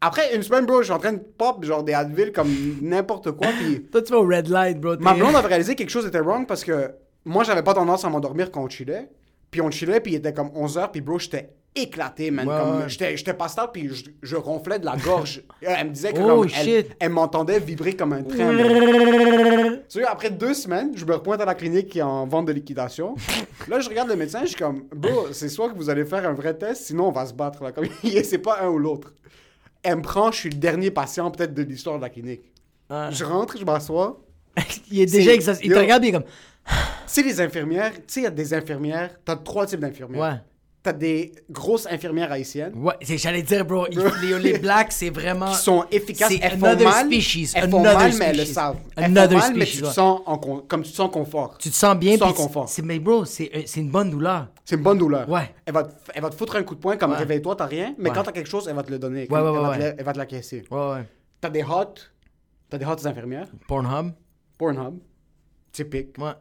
[0.01, 2.50] Après une semaine, bro, je suis en train de pop genre des Advil comme
[2.82, 4.98] n'importe quoi, puis Toi, tu vas au red light, bro.
[5.00, 6.92] Ma blonde avait réalisé que quelque chose était wrong parce que
[7.24, 9.10] moi, j'avais pas tendance à m'endormir quand on chillait.
[9.50, 12.48] Puis on chillait, puis il était comme 11h, puis bro, j'étais éclaté, man.
[12.48, 12.89] Ouais, comme, ouais.
[12.89, 15.44] J'étais, j'étais pas stable, puis je, je ronflais de la gorge.
[15.62, 18.58] elle me disait que Oh, comme, elle, elle m'entendait vibrer comme un train.
[20.08, 23.15] après deux semaines, je me repointe à la clinique qui est en vente de liquidation.
[23.67, 26.27] Là, je regarde le médecin, je suis comme, bro, c'est soit que vous allez faire
[26.27, 27.63] un vrai test, sinon on va se battre.
[27.63, 27.72] Là.
[27.72, 27.88] Comme,
[28.24, 29.13] c'est pas un ou l'autre.
[29.84, 32.51] Elle me prend, je suis le dernier patient peut-être de l'histoire de la clinique.
[32.89, 34.22] Je rentre, je m'assois.
[34.89, 35.65] Il est déjà C'est- exhausté.
[35.65, 36.24] Il te regarde, il est comme.
[37.05, 40.22] Sais, les infirmières, tu sais, il y a des infirmières, t'as trois types d'infirmières.
[40.22, 40.39] Ouais.
[40.86, 43.88] T'as des grosses infirmières haïtiennes Ouais, j'allais dire, bro.
[43.89, 45.48] il- les, les blacks, c'est vraiment.
[45.51, 48.32] qui sont efficaces, C'est elles font another mal, species, elles font another mal, mais elles
[48.38, 48.54] le species.
[48.54, 48.77] savent.
[48.96, 51.58] Elles Another font mal, mais species, tu te sens en comme tu te sens confort.
[51.58, 52.18] Tu te sens bien.
[52.18, 52.70] Sans puis confort.
[52.70, 54.50] c'est- Mais, bro, c'est euh, c'est une bonne douleur.
[54.63, 55.27] C'est une bonne douleur.
[55.27, 55.56] Ouais.
[55.65, 57.18] Elle va, te, elle va te foutre un coup de poing comme Ouais.
[57.18, 58.15] réveille-toi, t'as rien, mais Ouais.
[58.15, 59.22] quand t'as quelque chose, elle va te le donner.
[59.22, 60.63] Ouais, elle, va ouais, te elle va te la caisser.
[60.70, 61.04] Ouais, ouais.
[61.42, 61.96] T'as des hot,
[62.70, 63.48] t'as des hot infirmières.
[63.68, 64.12] Pornhub.
[64.60, 65.00] Pornhub,
[65.72, 66.15] typique.
[66.20, 66.34] Ouais.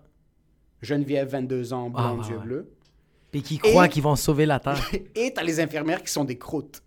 [0.82, 2.70] Geneviève, 22 ans, Ah, blonde, ouais, yeux bleus.
[3.34, 4.78] Puis qui croient qu'ils vont sauver la Terre.
[5.16, 6.80] Et t'as les infirmières qui sont des croûtes,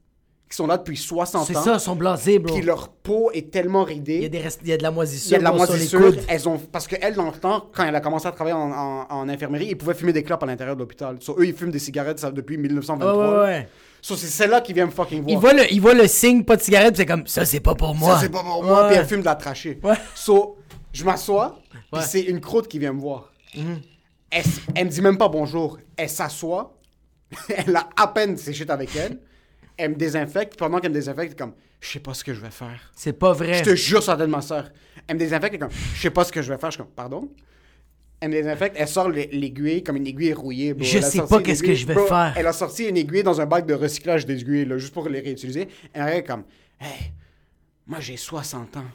[0.49, 1.45] qui sont là depuis 60 ans.
[1.45, 2.55] C'est ça, ils sont blasés, bro.
[2.55, 4.29] Puis leur peau est tellement Il y a, ridée.
[4.29, 5.31] des rest- il y a de la moisissure.
[5.31, 5.99] Il y a de la bro, sur les moisissure.
[6.05, 6.19] coudes.
[6.29, 6.57] Elles ont...
[6.57, 9.67] Parce qu'elle, dans le temps, quand elle a commencé à travailler en, en- en infirmerie,
[9.71, 11.17] ils pouvaient fumer des clopes à l'intérieur de l'hôpital.
[11.19, 13.29] So, eux, ils fument des cigarettes ça, depuis Ouais, 1923.
[13.29, 13.67] ouais, ouais.
[14.01, 15.29] So, c'est celle-là qui vient me fucking voir.
[15.31, 17.59] Il voit, le, il voit le signe, pas de cigarette, puis c'est comme, ça, c'est
[17.59, 18.15] pas pour moi.
[18.15, 18.83] Ça, c'est pas pour moi.
[18.83, 18.87] Ouais.
[18.87, 19.79] Puis elle fume de la trachée.
[19.83, 19.95] Ouais.
[20.15, 20.55] So,
[20.93, 21.99] je m'assois, puis Ouais.
[21.99, 22.05] Mhm.
[22.07, 23.33] c'est une croûte qui vient me voir.
[24.31, 25.77] Elle, me dit même pas bonjour.
[25.95, 26.77] Elle s'assoit.
[27.49, 29.19] elle a à peine séché avec elle.
[29.77, 30.57] Elle me désinfecte.
[30.57, 32.91] Pendant qu'elle me désinfecte, comme, je sais pas ce que je vais faire.
[32.95, 33.55] C'est pas vrai.
[33.59, 34.69] Je te jure tête de ma soeur.
[35.07, 36.71] Elle me désinfecte, elle est comme, je sais pas ce que je vais faire.
[36.71, 37.29] Je suis comme, pardon?
[38.19, 40.73] Elle me désinfecte, elle sort l'ai- l'aiguille comme une aiguille rouillée.
[40.73, 40.83] bro.
[40.83, 42.33] Je Elle sais pas qu'est-ce que je vais bro, faire.
[42.35, 45.67] Elle a sorti une aiguille dans un bac de recyclage d'aiguilles, juste pour les réutiliser.
[45.93, 46.43] Elle est comme,
[46.81, 47.11] hey,
[47.85, 48.85] moi j'ai 60 ans.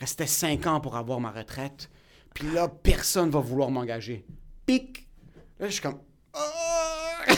[0.00, 1.90] Restait 5 ans pour avoir ma retraite.
[2.32, 4.24] Puis là, personne va vouloir m'engager.
[4.68, 5.08] Pic!
[5.58, 5.96] Là, je suis comme,
[6.36, 6.38] oh!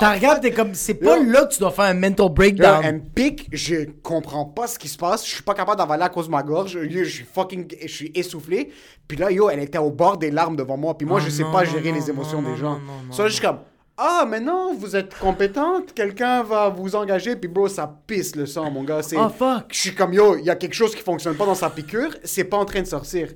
[0.00, 1.24] T'as regardé, t'es comme, c'est pas Yo.
[1.30, 2.80] là que tu dois faire un mental Là, breakdown.
[2.82, 6.04] elle me pique, je comprends pas ce qui se passe, je suis pas capable d'avaler
[6.04, 8.72] à cause de ma gorge, je suis fucking, je suis essoufflé.
[9.06, 11.28] Puis là, yo, elle était au bord des larmes devant moi, puis moi, Oh je
[11.30, 12.80] sais non, pas gérer non, les émotions des gens.
[13.10, 13.58] Ça, je suis comme,
[13.98, 18.46] ah, mais non, vous êtes compétente, quelqu'un va vous engager, puis bro, ça pisse le
[18.46, 19.00] sang, mon gars.
[19.16, 19.64] Oh, fuck.
[19.68, 22.16] Je suis comme, yo, il y a quelque chose qui fonctionne pas dans sa piqûre,
[22.24, 23.28] c'est pas en train de sortir.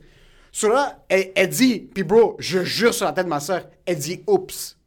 [0.57, 3.67] Sur là, elle, elle dit, puis bro, je jure sur la tête de ma soeur,
[3.85, 4.79] elle dit, oups.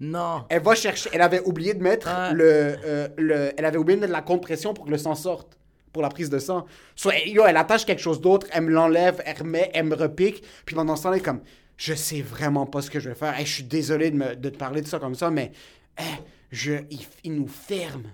[0.00, 0.46] Non.
[0.48, 1.10] Elle va chercher.
[1.12, 3.52] Elle avait oublié de mettre le, euh, le.
[3.58, 5.58] Elle avait oublié de mettre la compression pour que le sang sorte.
[5.92, 6.64] Pour la prise de sang.
[6.96, 9.96] So, elle- yo, elle attache quelque chose d'autre, elle me l'enlève, elle remet, elle me
[9.96, 10.42] repique.
[10.64, 11.42] Puis pendant ce temps-là, elle est comme.
[11.76, 13.38] Je sais vraiment pas ce que je vais faire.
[13.38, 15.52] Hey, je suis désolé de, me- de te parler de ça comme ça, mais.
[15.98, 16.06] hey,
[16.50, 18.04] je, il, il nous ferme.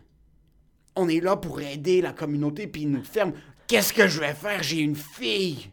[0.97, 3.35] On est là pour aider la communauté, puis il nous ferme.
[3.69, 4.65] Qu'est-ce que je vais faire?
[4.65, 5.71] J'ai une fille.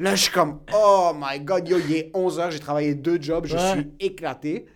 [0.00, 3.46] Là, je suis comme, oh my god, yo, il est 11h, j'ai travaillé deux jobs,
[3.46, 3.72] je Ouais.
[3.72, 4.66] suis éclaté.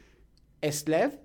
[0.60, 1.16] Elle se lève,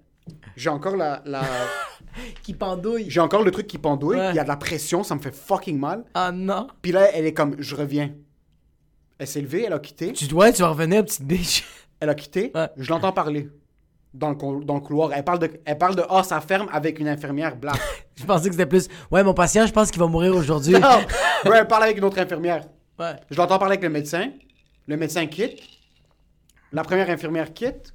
[0.55, 1.41] j'ai encore la, la-
[2.43, 3.05] Qui pendouille.
[3.09, 5.35] j'ai encore le truc qui pendouille, il y a de la pression, ça me fait
[5.35, 6.05] fucking mal.
[6.13, 6.67] Ah non.
[6.81, 8.11] Puis là, elle est comme, je reviens.
[9.17, 11.65] Elle s'est levée, elle a quitté, Tu dois, tu vas revenir, petite bitch.
[11.99, 12.69] elle a quitté, Ouais.
[12.77, 13.49] je l'entends parler
[14.13, 15.11] dans le, cou- dans le couloir.
[15.13, 17.79] Elle parle de, elle parle de, ah, ça ferme avec une infirmière black.
[18.15, 18.87] Je pensais que c'était plus.
[19.11, 20.73] Ouais, mon patient, je pense qu'il va mourir aujourd'hui.
[20.73, 20.97] non,
[21.45, 22.65] ouais, elle parle avec une autre infirmière.
[22.99, 23.15] Ouais.
[23.31, 24.31] Je l'entends parler avec le médecin.
[24.87, 25.59] Le médecin quitte.
[26.71, 27.93] La première infirmière quitte.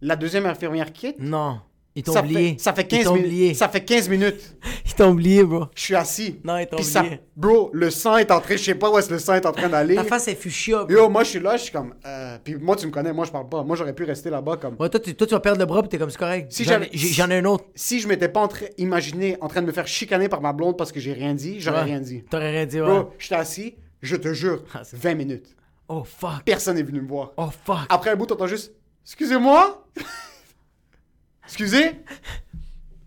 [0.00, 1.16] La deuxième infirmière quitte.
[1.18, 1.60] Non.
[1.98, 2.50] Ils t'ont oublié.
[2.52, 3.56] fait, ça fait Ils 15 t'ont minutes.
[3.56, 4.54] Ça fait 15 minutes.
[4.84, 5.64] Ils t'ont oublié, bro.
[5.74, 6.38] Je suis assis.
[6.44, 7.20] Non, ils t'ont Puis ça, oublié.
[7.34, 9.46] bro, le sang est en train, je sais pas où est-ce que le sang est
[9.46, 9.94] en train d'aller.
[9.94, 10.90] Ta face est fuchsia, bro.
[10.94, 13.24] Yo, moi je suis là, je suis comme, euh, puis moi tu me connais, moi
[13.24, 13.62] je parle pas.
[13.62, 14.76] Moi j'aurais pu rester là-bas comme.
[14.78, 16.52] Ouais, toi, tu, toi, tu vas perdre le bras, pis t'es comme c'est correct.
[16.52, 17.64] Si J'en ai- j'ai- j'en ai un autre.
[17.74, 20.76] Si je m'étais pas en imaginé en train de me faire chicaner par ma blonde
[20.76, 21.84] parce que j'ai rien dit, j'aurais Ouais.
[21.84, 22.22] rien dit.
[22.30, 22.86] T'aurais rien dit, ouais.
[22.86, 23.74] Bro, j'étais assis,
[24.06, 25.54] je te jure, Ah, c'est- 20 minutes.
[25.88, 26.42] Oh fuck.
[26.44, 27.32] Personne n'est venu me voir.
[27.36, 27.86] Oh fuck.
[27.88, 28.72] Après un bout, t'entends juste,
[29.04, 29.86] excusez-moi?
[31.44, 31.92] Excusez,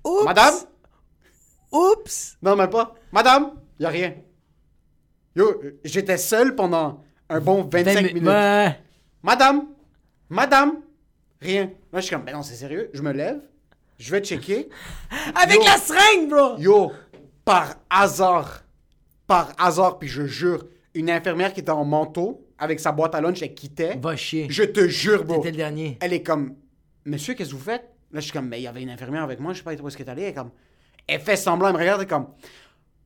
[0.06, 0.24] Oups.
[0.26, 0.56] madame?
[1.72, 2.38] Oups.
[2.42, 2.96] Non, même pas.
[3.12, 4.14] Madame, Y a rien.
[5.36, 8.28] Yo, j'étais seul pendant un bon 25 Vingt mi- minutes.
[8.30, 8.80] Ouais.
[9.24, 9.68] Madame,
[10.30, 10.82] madame,
[11.42, 11.72] rien.
[11.92, 12.90] Là, je suis comme, ben non, c'est sérieux.
[12.94, 13.42] Je me lève,
[13.98, 14.70] je vais checker.
[15.36, 15.64] Avec Yo.
[15.66, 16.58] la seringue, bro!
[16.58, 16.92] Yo,
[17.46, 18.64] par hasard,
[19.28, 23.22] par hasard, puis je jure, une infirmière qui était en manteau, avec sa boîte à
[23.22, 23.98] lunch, elle quittait.
[24.02, 24.48] Va chier.
[24.50, 25.38] Je te jure, bro.
[25.38, 25.98] T'étais le dernier.
[26.02, 26.56] Elle est comme,
[27.06, 27.88] monsieur, qu'est-ce que vous faites?
[28.12, 29.74] Là, je suis comme, mais il y avait une infirmière avec moi, je sais pas
[29.74, 30.22] où est-ce qu'elle est allée.
[30.24, 30.52] Elle est comme,
[31.08, 32.28] elle fait semblant, elle me regarde, elle comme,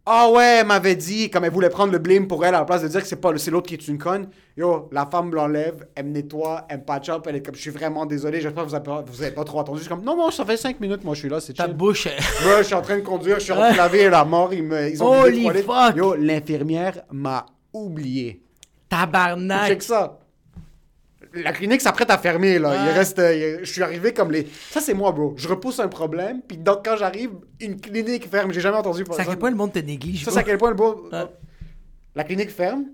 [0.06, 2.66] ah ouais, elle m'avait dit, comme elle voulait prendre le blame pour elle, à la
[2.66, 4.28] place de dire que c'est pas l'autre qui est une conne.
[4.58, 7.56] Yo, la femme me l'enlève, elle me nettoie, elle me patch up, elle est comme,
[7.56, 9.78] je suis vraiment désolé, j'espère que vous avez, pas- vous avez pas trop attendu.
[9.80, 11.66] Je suis comme, non, non, ça fait 5 minutes, moi, je suis là, c'est Ta
[11.66, 11.74] chill.
[11.74, 12.08] bouche.
[12.44, 14.54] Moi, je suis en train de conduire, je suis en train de laver la mort,
[14.54, 15.96] ils, me, ils ont Holy fuck!
[15.96, 18.42] Yo, l'infirmière m'a oublié.
[18.90, 19.68] Tabarnak.
[19.68, 20.20] Check ça.
[21.36, 22.76] La clinique s'apprête à fermer, là.
[22.76, 22.94] Il Ouais.
[22.94, 23.18] reste.
[23.18, 24.48] euh, je suis arrivé comme les.
[24.70, 25.34] Ça, c'est moi, bro.
[25.36, 28.52] Je repousse un problème, puis donc, quand j'arrive, une clinique ferme.
[28.54, 30.24] J'ai jamais entendu C'est à quel point le monde te néglige.
[30.26, 31.08] Ça, c'est à quel point le bro.
[31.12, 31.26] Ouais.
[32.14, 32.86] La clinique ferme,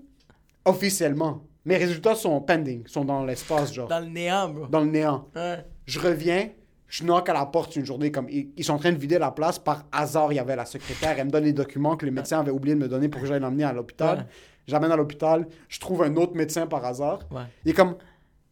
[0.64, 1.42] officiellement.
[1.66, 3.88] Mes résultats sont pending, sont dans l'espace, genre.
[3.88, 4.66] Dans le néant, bro.
[4.68, 5.28] Dans le néant.
[5.36, 5.58] Ouais.
[5.84, 6.48] Je reviens,
[6.88, 9.18] je knock à la porte une journée comme ils, ils sont en train de vider
[9.18, 9.58] la place.
[9.58, 11.16] Par hasard, il y avait la secrétaire.
[11.18, 13.26] Elle me donne les documents que les médecins avaient oublié de me donner pour que
[13.26, 14.18] j'aille l'emmener à l'hôpital.
[14.18, 14.24] Ouais.
[14.66, 15.46] J'amène à l'hôpital.
[15.68, 17.20] Je trouve un autre médecin par hasard.
[17.30, 17.42] Ouais.
[17.64, 17.96] Il est comme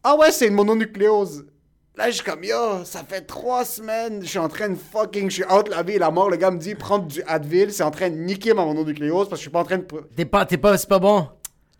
[0.03, 1.45] Ah ouais, c'est une mononucléose.
[1.95, 5.29] Là, je suis comme Yo, ça fait trois semaines, je suis en train de fucking,
[5.29, 6.29] je suis out la vie et la mort.
[6.29, 9.31] Le gars me dit Prendre du Advil, c'est en train de niquer ma mononucléose parce
[9.41, 9.85] que je suis pas en train de.
[10.15, 11.27] T'es pas, t'es pas, c'est pas bon.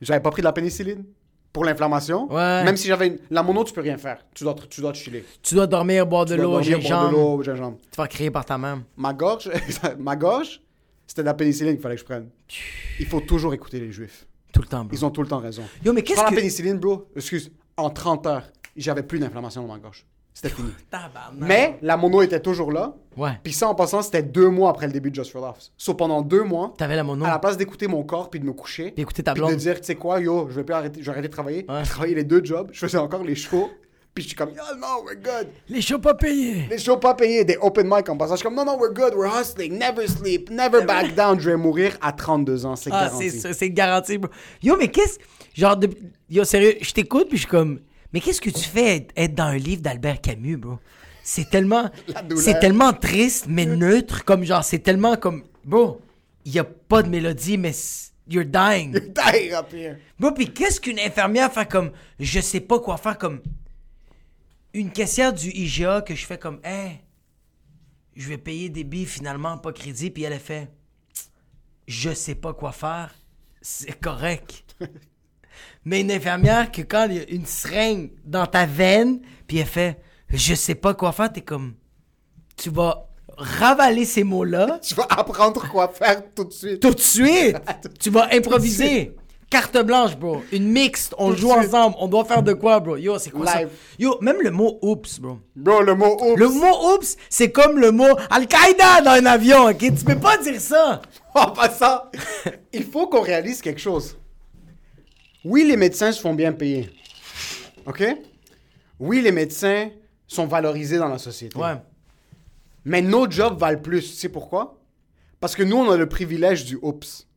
[0.01, 1.05] J'avais pas pris de la pénicilline
[1.53, 2.27] pour l'inflammation.
[2.31, 2.63] Ouais.
[2.63, 3.19] Même si j'avais une...
[3.29, 4.19] la mono, tu peux rien faire.
[4.35, 5.23] Tu dois, te- tu dois te chiller.
[5.41, 7.11] Tu dois dormir, boire de Tu dois l'eau, dormir, boire de gingembre.
[7.37, 7.77] l'eau, gingembre.
[7.91, 8.83] Tu vas crier par ta main.
[8.97, 9.49] Ma gorge,
[9.99, 10.61] ma gorge,
[11.09, 12.29] c'était de la pénicilline qu'il fallait que je prenne.
[12.99, 14.27] Il faut toujours écouter les juifs.
[14.53, 14.95] Tout le temps, bro.
[14.95, 15.63] Ils ont tout le temps raison.
[15.83, 16.35] Yo, mais qu'est-ce prends la que.
[16.35, 17.07] pénicilline, bro.
[17.15, 18.43] Excuse, en 30 heures,
[18.77, 20.05] j'avais plus d'inflammation dans ma gorge.
[20.33, 20.69] C'était fini.
[20.91, 21.33] Tabarnak.
[21.39, 22.95] Mais la mono était toujours là.
[23.17, 23.31] Ouais.
[23.43, 25.71] Puis ça, en passant, c'était deux mois après le début de Just for Laughs.
[25.77, 27.25] So, pendant deux mois, T'avais la mono.
[27.25, 29.47] à la place d'écouter mon corps puis de me coucher, Puis écouter ta puis de
[29.47, 29.57] blonde.
[29.59, 31.65] dire, tu sais quoi, yo, je vais plus arrêter, je vais arrêter de travailler.
[31.67, 31.83] Ouais.
[31.83, 33.69] Je travaillais les deux jobs, je faisais encore les shows.
[34.13, 35.47] Puis je suis comme, yo, non, we're good.
[35.69, 36.65] Les shows pas payés.
[36.69, 38.33] Les shows pas payés, des open mic en passant.
[38.33, 41.39] Je suis comme, non, non, we're good, we're hustling, never sleep, never back down.
[41.39, 43.29] Je vais mourir à 32 ans, c'est Ah, garanti.
[43.31, 44.31] c'est ça, c'est garanti, bro.
[44.61, 45.19] Yo, mais qu'est-ce.
[45.53, 45.89] Genre, de...
[46.29, 47.79] yo, sérieux, je t'écoute, puis je suis comme.
[48.11, 50.79] Mais qu'est-ce que tu fais être- dans un livre d'Albert Camus, bro?
[51.23, 51.89] C'est tellement.
[52.37, 54.25] C'est tellement triste, mais neutre.
[54.25, 55.43] Comme genre, c'est tellement comme.
[55.63, 56.01] Bro,
[56.45, 57.71] il y a pas de mélodie, mais.
[58.31, 58.91] You're dying.
[58.93, 59.97] Die up here.
[60.19, 61.91] Bro, puis qu'est-ce qu'une infirmière fait comme.
[62.19, 63.41] Je sais pas quoi faire comme.
[64.73, 66.60] Une caissière du IGA que je fais comme.
[66.63, 67.01] Hey,
[68.15, 70.69] je vais payer des billes finalement, pas crédit, puis elle a fait.
[71.88, 73.13] Je sais pas quoi faire.
[73.62, 74.75] C'est correct.
[75.86, 79.65] Mais une infirmière que quand il y a une seringue dans ta veine, puis elle
[79.65, 79.99] fait.
[80.29, 81.73] Je sais pas quoi faire, t'es comme.
[82.55, 86.82] Tu vas ravaler ces mots-là Tu vas apprendre quoi faire tout de suite.
[86.82, 87.58] tout de suite.
[87.99, 89.15] tu vas improviser.
[89.49, 90.43] Carte blanche, bro.
[90.51, 91.15] Une mixte.
[91.17, 91.95] On joue ensemble.
[91.99, 92.97] On doit faire de quoi, bro?
[92.97, 93.62] Yo, c'est quoi ça?
[93.97, 95.39] Yo, même le mot oups, bro.
[95.55, 96.39] Bro, le mot oups.
[96.39, 99.77] Le mot oups, c'est comme le mot Al-Qaïda dans un avion, ok?
[99.79, 101.01] Tu peux pas dire ça.
[101.35, 102.05] En passant,
[102.73, 104.17] il faut qu'on réalise quelque chose.
[105.45, 106.89] Oui, les médecins se font bien payer.
[107.85, 108.03] OK?
[108.99, 109.89] Oui, les médecins
[110.27, 111.57] sont valorisés dans la société.
[111.57, 111.75] Ouais.
[112.83, 114.01] Mais nos jobs valent plus.
[114.01, 114.79] Tu sais pourquoi?
[115.39, 117.27] Parce que nous, on a le privilège du oups.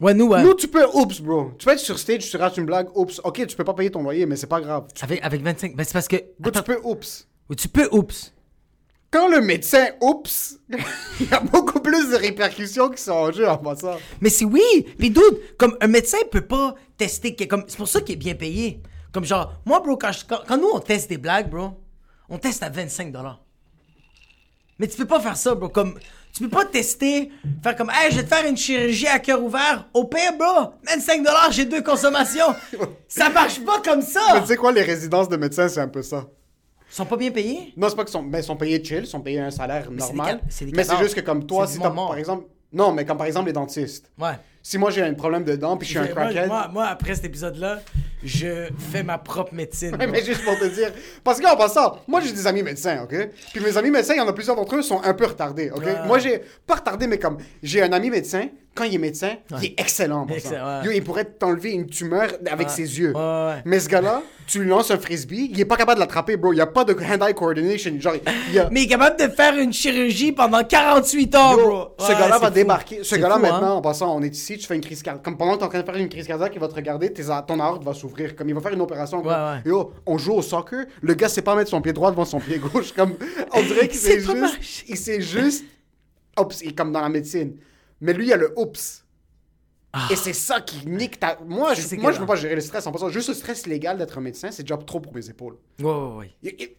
[0.00, 0.42] Ouais, nous, ouais.
[0.42, 1.52] Nous, tu peux oups, bro.
[1.58, 3.20] Tu peux être sur stage, tu rates une blague, oups.
[3.24, 4.86] OK, tu peux pas payer ton loyer, mais c'est pas grave.
[5.00, 5.74] Avec, avec 25.
[5.74, 6.16] Ben, c'est parce que.
[6.38, 7.28] Bro, tu peux oups.
[7.56, 8.32] tu peux oups.
[9.10, 10.58] Quand le médecin oups,
[11.20, 13.96] il y a beaucoup plus de répercussions qui sont en jeu en passant.
[14.20, 14.62] Mais c'est oui.
[14.98, 15.22] Puis dude,
[15.56, 17.34] comme un médecin peut pas tester.
[17.34, 18.82] Comme, c'est pour ça qu'il est bien payé.
[19.12, 21.70] Comme genre, moi, bro, quand, je- quand, quand nous on teste des blagues, bro,
[22.28, 23.42] on teste à 25 dollars.
[24.78, 25.68] Mais tu peux pas faire ça, bro.
[25.70, 25.98] Comme,
[26.32, 27.30] tu peux pas tester,
[27.62, 29.88] faire comme, hey, je vais te faire une chirurgie à cœur ouvert.
[29.94, 32.54] Au pire, bro, 25 dollars, j'ai deux consommations.
[33.08, 34.40] ça marche pas comme Mais ça.
[34.40, 36.26] tu sais quoi, les résidences de médecins, c'est un peu ça.
[36.90, 37.72] Ils sont pas bien payés?
[37.76, 39.84] Non, c'est pas qu'ils sont, ben, ils sont payés chill, ils sont payés un salaire
[39.88, 40.40] c'est normal.
[40.60, 42.46] des des mais c'est juste que comme toi, C'est si par exemple...
[42.72, 44.10] Non, mais comme par exemple les dentistes.
[44.18, 44.32] Ouais.
[44.62, 46.48] Si moi j'ai un problème de dents puis je suis un moi, crackhead...
[46.48, 47.80] moi, moi, après cet épisode-là,
[48.22, 49.96] je fais ma propre médecine.
[49.96, 50.92] Ouais, mais juste pour te dire.
[51.24, 53.30] Parce qu'en passant, moi j'ai des amis médecins, ok?
[53.54, 55.70] Puis mes amis médecins, il y en a plusieurs d'entre eux sont un peu retardés,
[55.70, 55.84] ok?
[55.84, 56.06] Ouais.
[56.06, 58.48] Moi j'ai pas retardé, mais comme j'ai un ami médecin,
[58.78, 60.26] quand il est médecin, il est excellent.
[60.84, 63.12] Yo, il pourrait t'enlever une tumeur avec ses yeux.
[63.64, 66.54] Mais ce gars-là, tu lui lances un frisbee, il est pas capable de l'attraper, bro.
[66.54, 67.92] Il y a pas de hand-eye coordination.
[67.98, 68.14] Genre,
[68.50, 68.70] il a.
[68.70, 71.88] Mais il est capable de faire une chirurgie pendant 48 heures, Yo, bro.
[71.98, 72.54] ce gars-là va fou.
[72.54, 73.00] débarquer.
[73.02, 73.38] Ce gars-là, hein.
[73.40, 75.22] maintenant, en passant, on est ici, tu fais une crise cardiaque.
[75.24, 77.12] Comme pendant que t'es en train de faire une crise cardiaque, il va te regarder,
[77.12, 78.34] tes ton aorte va s'ouvrir.
[78.36, 79.22] Comme il va faire une opération.
[79.66, 82.40] Yo, on joue au soccer, le gars sait pas mettre son pied droit devant son
[82.40, 82.92] pied gauche.
[82.92, 83.14] Comme,
[83.52, 84.84] on dirait qu'il pas juste.
[84.88, 85.64] Il sait juste.
[86.40, 87.56] Oups, il est comme dans la médecine.
[88.00, 89.04] Mais lui, il a le oups.
[90.10, 91.38] Et c'est ça qui nique ta.
[91.46, 93.08] Moi, je, moi, je peux pas gérer le stress en passant.
[93.08, 95.56] Juste le stress légal d'être un médecin, c'est déjà trop pour mes épaules.
[95.80, 96.30] Ouais, ouais, ouais.
[96.42, 96.76] Y- y-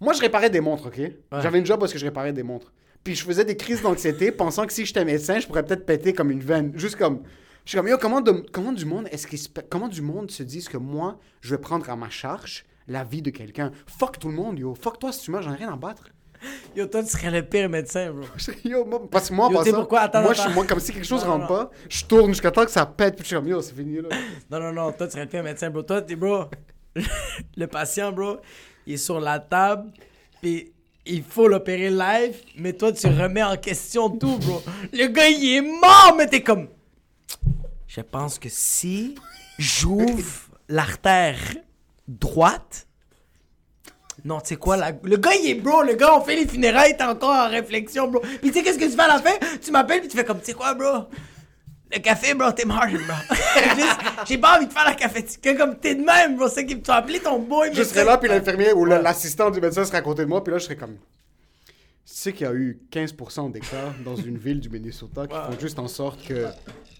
[0.00, 1.00] Moi, je réparais des montres, ok?
[1.42, 2.72] J'avais une job parce que je réparais des montres.
[3.04, 6.12] Puis je faisais des crises d'anxiété pensant que si j'étais médecin, je pourrais peut-être péter
[6.12, 6.72] comme une veine.
[6.76, 7.22] Juste comme.
[7.64, 10.42] Je suis comme, yo, comment, de- comment du monde est-ce se comment du monde se
[10.44, 13.70] disent que moi, je vais prendre à ma charge la vie de quelqu'un?
[13.86, 14.74] Fuck tout le monde, yo.
[14.76, 16.04] Fuck toi si tu meurs, j'en ai rien à battre.
[16.76, 18.26] Yo, toi, tu serais le pire médecin, bro.
[18.64, 20.00] Yo, moi, parce que moi, Yo, passant, pourquoi?
[20.00, 20.42] Attends, moi, attends.
[20.42, 22.64] je suis moi, comme si quelque chose Non, non, rentre pas, je tourne jusqu'à temps
[22.64, 24.08] que ça pète, puis je suis comme, yo, c'est fini, là.
[24.50, 25.82] Non, non, non, toi, tu serais le pire médecin, bro.
[25.82, 26.44] Toi, t'es, bro,
[27.56, 28.38] le patient, bro,
[28.86, 29.90] il est sur la table,
[30.40, 30.72] puis
[31.04, 34.62] il faut l'opérer live, mais toi, tu remets en question tout, bro.
[34.92, 36.68] Le gars, il est mort, mais t'es comme...
[37.86, 39.14] Je pense que si
[39.58, 41.38] j'ouvre l'artère
[42.08, 42.86] droite...
[44.24, 46.46] Non, tu sais quoi, la- le gars, il est bro, le gars, on fait les
[46.46, 48.20] funérailles, t'es encore en réflexion, bro.
[48.20, 49.32] Puis tu sais, qu'est-ce que tu fais à la fin?
[49.60, 51.06] Tu m'appelles, puis tu fais comme, tu sais quoi, bro?
[51.94, 53.36] Le café, bro, t'es mort, bro.
[54.26, 56.48] J'ai pas envie de faire la cafétéria comme t'es de même, bro.
[56.48, 59.50] C'est que tu as appelé ton boy, Je serais là, puis l'infirmier ou la- l'assistant
[59.50, 60.94] du médecin serait à côté de moi, puis là, je serais comme.
[60.94, 65.34] Tu sais qu'il y a eu 15% des cas dans une ville du Minnesota qui
[65.34, 66.46] font juste en sorte que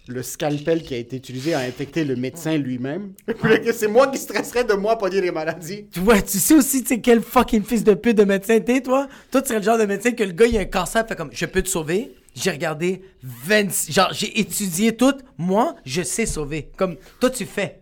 [0.09, 3.13] le scalpel qui a été utilisé a infecté le médecin lui-même.
[3.73, 5.87] C'est moi qui stresserais de moi pogner les maladies.
[6.05, 9.07] Ouais, tu sais aussi, tu sais, quel fucking fils de pute de médecin t'es, toi?
[9.31, 11.17] Toi, tu serais le genre de médecin que le gars, il a un cancer, fait
[11.17, 12.15] comme, je peux te sauver?
[12.35, 15.15] J'ai regardé 26, genre, j'ai étudié tout.
[15.37, 16.71] Moi, je sais sauver.
[16.77, 17.81] Comme, toi, tu fais.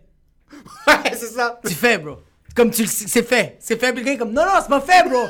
[0.87, 1.59] Ouais, c'est ça.
[1.65, 2.17] Tu fais, bro.
[2.55, 3.57] Comme tu le sais, c'est fait.
[3.59, 5.23] C'est fait, puis le gars est comme, non, non, c'est pas fait, bro.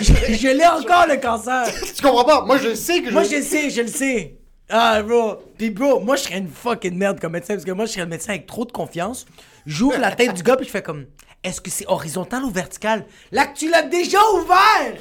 [0.00, 1.66] je je l'ai encore, le cancer.
[1.96, 2.44] Tu comprends pas?
[2.44, 3.12] Moi, je sais que je.
[3.12, 4.38] Moi, je le sais, je le sais.
[4.68, 5.36] Ah, bro.
[5.58, 8.04] Puis, bro, moi, je serais une fucking merde comme médecin parce que moi, je serais
[8.04, 9.26] le médecin avec trop de confiance.
[9.66, 11.06] J'ouvre la tête du gars, puis je fais comme
[11.42, 13.04] Est-ce que c'est horizontal ou vertical?
[13.32, 14.98] Là que tu l'as déjà ouvert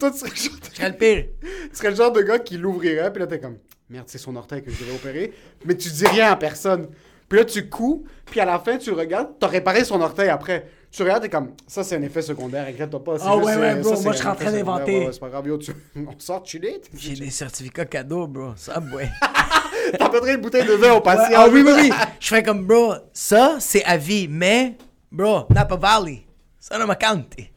[0.00, 1.24] Toi, tu serais, le genre de- Je serais le pire.
[1.70, 4.34] tu serais le genre de gars qui l'ouvrirait, puis là, t'es comme, merde, c'est son
[4.36, 5.32] orteil que je devrais opérer,
[5.64, 6.88] mais tu dis rien à personne.
[7.28, 10.68] Puis là, tu couds, puis à la fin, tu regardes, t'as réparé son orteil après.
[10.96, 13.16] Tu regardes, t'es comme, ça, c'est un effet secondaire, inquiète-toi pas.
[13.20, 14.98] Ah juste, ouais, ouais, bro, ça, moi, je suis en train d'inventer.
[15.00, 15.70] Ouais, c'est pas grave, yo, tu...
[15.94, 16.80] on sort chiller.
[16.94, 18.54] J'ai des certificats cadeaux, bro.
[18.56, 19.10] Ça, ouais.
[19.98, 21.36] T'apporterais une bouteille de vin au patient.
[21.36, 21.92] ah oui, oui, oui.
[22.18, 24.78] Je fais comme, bro, ça, c'est à vie, mais,
[25.12, 26.24] bro, Napa Valley,
[26.58, 27.52] ça ne m'a counté.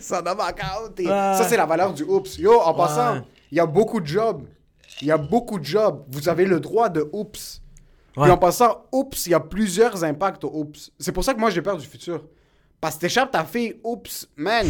[0.00, 1.04] Ça pas compté.
[1.04, 1.10] Ouais.
[1.10, 2.38] Ça, c'est la valeur du oups.
[2.38, 3.20] Yo, en passant,
[3.52, 4.44] il y a beaucoup de jobs.
[5.02, 6.04] Il y a beaucoup de jobs.
[6.08, 7.60] Vous avez le droit de oups.
[8.16, 8.22] Ouais.
[8.22, 10.90] Puis en passant, oups, il y a plusieurs impacts au oups.
[10.98, 12.22] C'est pour ça que moi, j'ai peur du futur.
[12.80, 14.64] Parce que t'échappes ta fille, oups, man,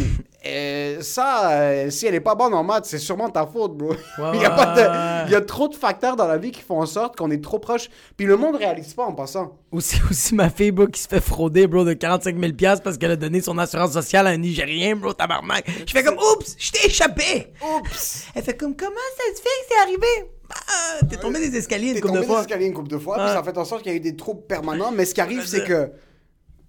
[0.47, 3.93] euh, ça, euh, si elle est pas bonne en maths, c'est sûrement ta faute, bro.
[4.33, 6.61] il, y a pas de- il y a trop de facteurs dans la vie qui
[6.61, 7.87] font en sorte qu'on est trop proche.
[8.17, 9.59] Puis le monde réalise pas en passant.
[9.71, 12.97] Aussi, aussi ma fille, bro, qui se fait frauder, bro, de 45 000 piastres parce
[12.97, 15.65] qu'elle a donné son assurance sociale à un Nigérien, bro, tabarnak.
[15.85, 17.53] Je fais comme, oups, je t'ai échappé.
[17.61, 18.23] Oups!
[18.33, 20.31] Elle fait comme, comment ça se fait que c'est arrivé?
[20.51, 22.41] Ah, t'es tombé des escaliers une T'es couple tombé de des fois.
[22.41, 23.23] escaliers une couple de fois, Ouais.
[23.25, 24.91] puis ça fait en sorte qu'il y a eu des troubles permanents.
[24.91, 25.91] Mais ce qui arrive, c'est que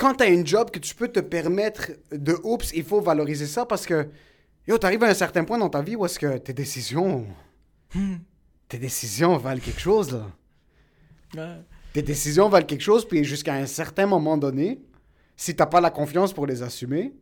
[0.00, 3.66] quand t'as une job que tu peux te permettre de oups, il faut valoriser ça
[3.66, 4.08] parce que
[4.66, 7.26] yo, t'arrives à un certain point dans ta vie où est-ce que tes décisions,
[7.94, 8.16] Hmm.
[8.68, 10.26] tes décisions valent quelque chose là.
[11.34, 11.56] Ouais.
[11.92, 14.80] Tes décisions valent quelque chose, puis jusqu'à un certain moment donné,
[15.36, 17.12] si t'as pas la confiance pour les assumer.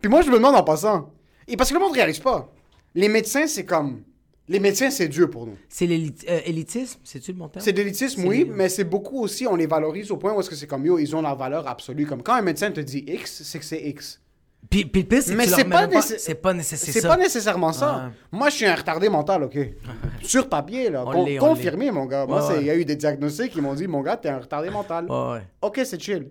[0.00, 1.12] Puis moi, je me demande en passant,
[1.46, 2.52] et parce que le monde réalise pas.
[2.94, 4.02] Les médecins, c'est comme,
[4.50, 5.56] les médecins, c'est Dieu pour nous.
[5.68, 7.64] C'est l'élitisme, c'est-tu le bon terme?
[7.64, 10.56] C'est l'élitisme, oui, mais c'est beaucoup aussi, on les valorise au point où est-ce que
[10.56, 12.04] c'est comme yo, ils ont la valeur absolue.
[12.06, 14.20] Comme quand un médecin te dit X, c'est que c'est X.
[14.68, 16.92] Puis, puis le c'est c'est pas même nécess- C'est pas nécessaire.
[16.92, 18.10] C'est pas nécessairement ça.
[18.30, 19.56] Moi, je suis un retardé mental, ok?
[20.22, 21.04] Sur papier, là.
[21.06, 22.26] On Con- confirmé, mon gars.
[22.26, 22.64] Moi, Ouais, c'est- il ouais.
[22.66, 25.06] y a eu des diagnostics qui m'ont dit, mon gars, t'es un retardé mental.
[25.08, 25.42] Ouais, ouais.
[25.62, 26.28] Ok, c'est chill.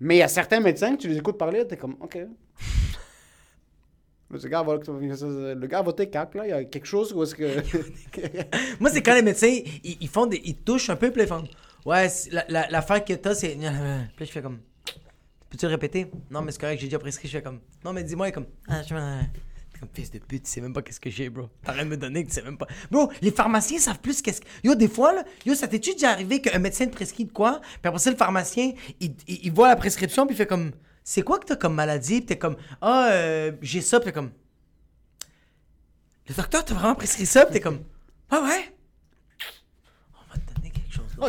[0.00, 2.18] Mais il y a certains médecins que tu les écoutes parler, t'es comme, ok.
[4.28, 5.66] Le gars, va, le
[6.34, 6.46] là.
[6.46, 7.44] Il y a quelque chose où est-ce que.
[8.80, 11.44] Moi, c'est quand les médecins, ils, touchent un peu, puis ils font.
[11.84, 13.56] Ouais, c'est- la- la- l'affaire que t'as, c'est.
[14.16, 14.58] Puis je fais comme.
[15.48, 16.10] Peux-tu répéter?
[16.28, 17.28] Non, mais c'est correct, j'ai déjà prescrit.
[17.28, 17.60] Je fais comme.
[17.84, 18.46] Non, mais dis-moi, comme.
[18.68, 18.88] Ah, je
[19.72, 21.48] T'es comme fils de pute, tu sais même pas qu'est-ce que j'ai, bro.
[21.62, 22.66] T'as rien de me donner que tu sais même pas.
[22.90, 24.46] Bro, les pharmaciens savent plus qu'est-ce que.
[24.64, 27.60] Yo, des fois, là, yo, ça t'est-tu déjà arrivé qu'un médecin te prescrit de quoi?
[27.60, 30.72] Puis après ça, le pharmacien, il voit la prescription, puis il fait comme.
[31.08, 32.16] C'est quoi que t'as comme maladie?
[32.18, 32.56] Puis t'es comme.
[32.80, 34.32] Ah, euh, j'ai ça, puis t'es comme.
[36.28, 37.78] Le docteur t'a vraiment prescrit ça, puis t'es comme.
[38.28, 38.74] Ah ouais?
[40.16, 41.04] On va te donner quelque chose.
[41.20, 41.28] Oh,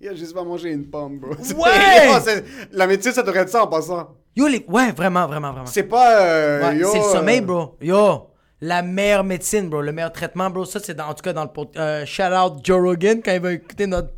[0.00, 1.34] Il a juste pas mangé une pomme, bro.
[1.54, 2.08] Ouais!
[2.08, 2.18] Oh,
[2.72, 4.16] La médecine, ça devrait être ça en passant.
[4.34, 4.64] Yo, les.
[4.68, 5.66] Ouais, vraiment, vraiment, vraiment.
[5.66, 6.22] C'est pas.
[6.22, 7.76] euh, Ouais, c'est le sommeil, euh, bro.
[7.82, 8.30] Yo,
[8.62, 9.82] la meilleure médecine, bro.
[9.82, 10.64] Le meilleur traitement, bro.
[10.64, 13.40] Ça, c'est dans- en tout cas dans le euh, shout out Joe Rogan quand il
[13.42, 14.14] va écouter notre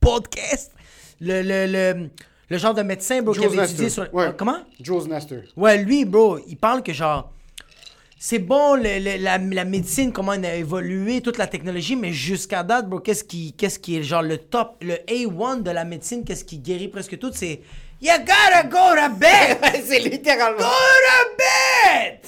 [0.00, 0.72] podcast.
[1.20, 2.10] Le, le, le,
[2.50, 4.12] le genre de médecin, bro, qui avait étudié sur.
[4.12, 4.26] Ouais.
[4.28, 4.58] Ah, comment?
[4.80, 5.38] Jules Nestor.
[5.56, 7.30] Ouais, lui, bro, il parle que genre.
[8.18, 12.12] c'est bon le- le- la, la médecine, comment elle a évolué, toute la technologie, mais
[12.12, 15.84] jusqu'à date, bro, qu'est-ce qui, qu'est-ce qui est genre le top, le A1 de la
[15.86, 17.62] médecine, qu'est-ce qui guérit presque tout, c'est
[18.02, 19.58] You gotta go to bed!
[19.86, 20.58] c'est littéralement.
[20.58, 22.18] go to bed!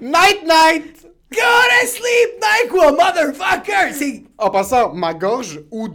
[0.00, 1.06] Night night!
[1.32, 3.94] Go to sleep, NyQuil, motherfucker!
[3.94, 4.24] C'est.
[4.36, 5.88] En passant, ma gorge, ou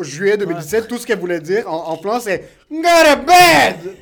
[0.00, 3.96] juillet 2017, tout ce qu'elle voulait dire en, en plan, c'est Go to bed!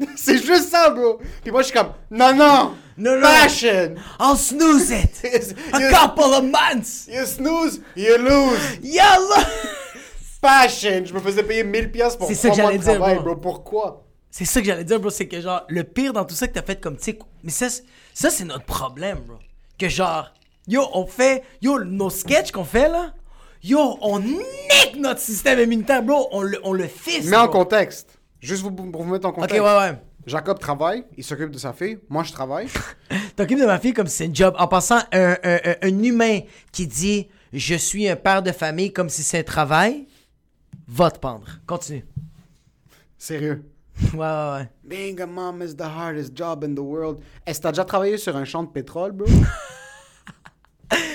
[0.16, 1.20] c'est juste ça, bro!
[1.42, 2.72] Puis moi, je suis comme Non, non!
[3.20, 3.94] Passion!
[4.20, 5.22] I'll snooze it!
[5.72, 7.06] A You- couple of months!
[7.08, 8.78] You snooze, you lose!
[8.82, 9.46] Yalla!
[10.40, 11.04] Passion!
[11.04, 13.14] Je me faisais payer 1000 pièces pour C'est ça 3 que mois de dire, travail,
[13.16, 13.24] bro.
[13.24, 13.36] bro.
[13.36, 14.04] Pourquoi?
[14.28, 16.52] C'est ça que j'allais dire, bro, c'est que genre, le pire dans tout ça que
[16.54, 17.68] t'as fait comme, tu sais, mais ça,
[18.12, 19.36] ça c'est notre problème, bro.
[19.82, 20.30] Que genre,
[20.68, 23.12] yo, on fait, yo, nos sketchs qu'on fait là,
[23.64, 27.26] yo, on nique notre système immunitaire, bro, on le, on le fisse.
[27.28, 27.64] Mets en bro.
[27.64, 28.16] contexte.
[28.40, 29.60] Juste vous- pour vous mettre en Ok, contexte.
[29.60, 29.96] ouais, ouais.
[30.24, 32.68] Jacob travaille, il s'occupe de sa fille, moi je travaille.
[33.36, 34.54] T'occupes de ma fille comme si c'est un job.
[34.56, 36.38] En passant, un, un, un- un humain
[36.70, 40.06] qui dit je suis un père de famille comme si c'est un travail,
[40.86, 41.46] va te pendre.
[41.66, 42.04] Continue.
[43.18, 43.64] Sérieux.
[44.14, 44.68] Ouais, ouais, ouais.
[44.84, 47.18] Being a mom is the hardest job in the world.
[47.46, 49.26] Est-ce que t'as déjà travaillé sur un champ de pétrole, bro?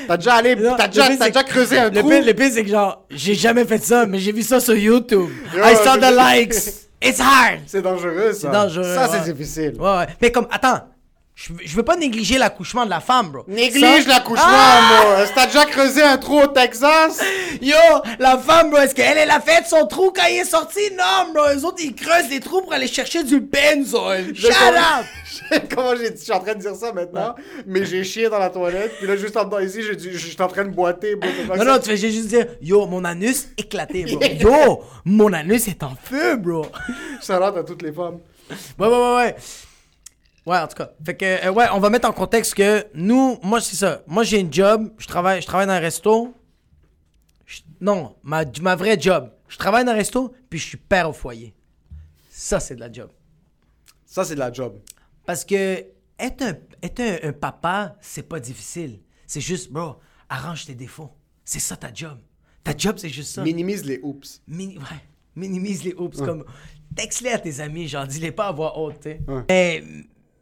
[0.08, 2.10] t'as déjà allé, Non, t'as le déjà, pire, t'as c'est déjà creusé un Le trou?
[2.10, 4.76] pire, le pire, c'est que genre, j'ai jamais fait ça, mais j'ai vu ça sur
[4.76, 5.30] YouTube.
[5.56, 6.88] Yo, I saw the likes.
[7.02, 7.60] It's hard.
[7.68, 8.40] C'est dangereux, ça.
[8.42, 9.74] C'est dangereux, Ça, c'est difficile.
[9.80, 10.08] Ouais, ouais.
[10.22, 10.80] Mais comme, attends,
[11.40, 13.44] je veux- je veux pas négliger l'accouchement de la femme, bro.
[13.48, 15.04] Néglige Ça- l'accouchement, Ah!
[15.06, 15.22] moi.
[15.22, 17.22] Est-ce que t'as déjà creusé un trou au Texas?
[17.62, 17.76] Yo,
[18.18, 20.80] la femme, bro, est-ce qu'elle, elle a fait son trou quand il est sorti?
[20.98, 24.36] Non, bro, eux autres, ils creusent des trous pour aller chercher du benzol.
[24.36, 25.06] Shut up!
[25.76, 27.36] Comment j'ai je suis en train de dire ça maintenant,
[27.68, 30.18] mais j'ai chié dans la toilette, puis là, juste en dedans ici, j'ai dit- je
[30.18, 31.30] suis en train de boiter, bro.
[31.56, 34.20] Non, non, tu fais juste dire, yo, mon anus éclaté, bro.
[34.40, 36.66] Yo, mon anus est en feu, bro.
[37.22, 38.18] Salade à toutes les femmes.
[38.80, 39.36] Ouais, ouais, ouais, ouais.
[40.48, 40.92] Ouais, en tout cas.
[41.06, 44.02] Fait que, euh, ouais, on va mettre en contexte que nous, moi, c'est ça.
[44.08, 44.92] Moi, j'ai une job.
[44.98, 46.34] Je travaille, je travaille dans un resto.
[47.46, 49.32] Je- non, ma, ma vraie job.
[49.50, 51.54] Je travaille dans un resto, puis je suis père au foyer.
[52.30, 53.10] Ça, c'est de la job.
[54.06, 54.80] Ça, c'est de la job.
[55.26, 55.86] Parce que
[56.18, 59.00] être un, être un, un papa, c'est pas difficile.
[59.26, 59.98] C'est juste, bro,
[60.30, 61.12] arrange tes défauts.
[61.44, 62.18] C'est ça ta job.
[62.64, 63.44] Ta job, c'est juste ça.
[63.44, 64.02] Minimise les.
[64.48, 64.84] Mini- ouais,
[65.36, 66.46] minimise les oops comme
[66.96, 69.22] texte-les à tes amis, genre dis-les pas à voix haute, tu sais.
[69.28, 69.44] Ouais.
[69.50, 69.84] Mais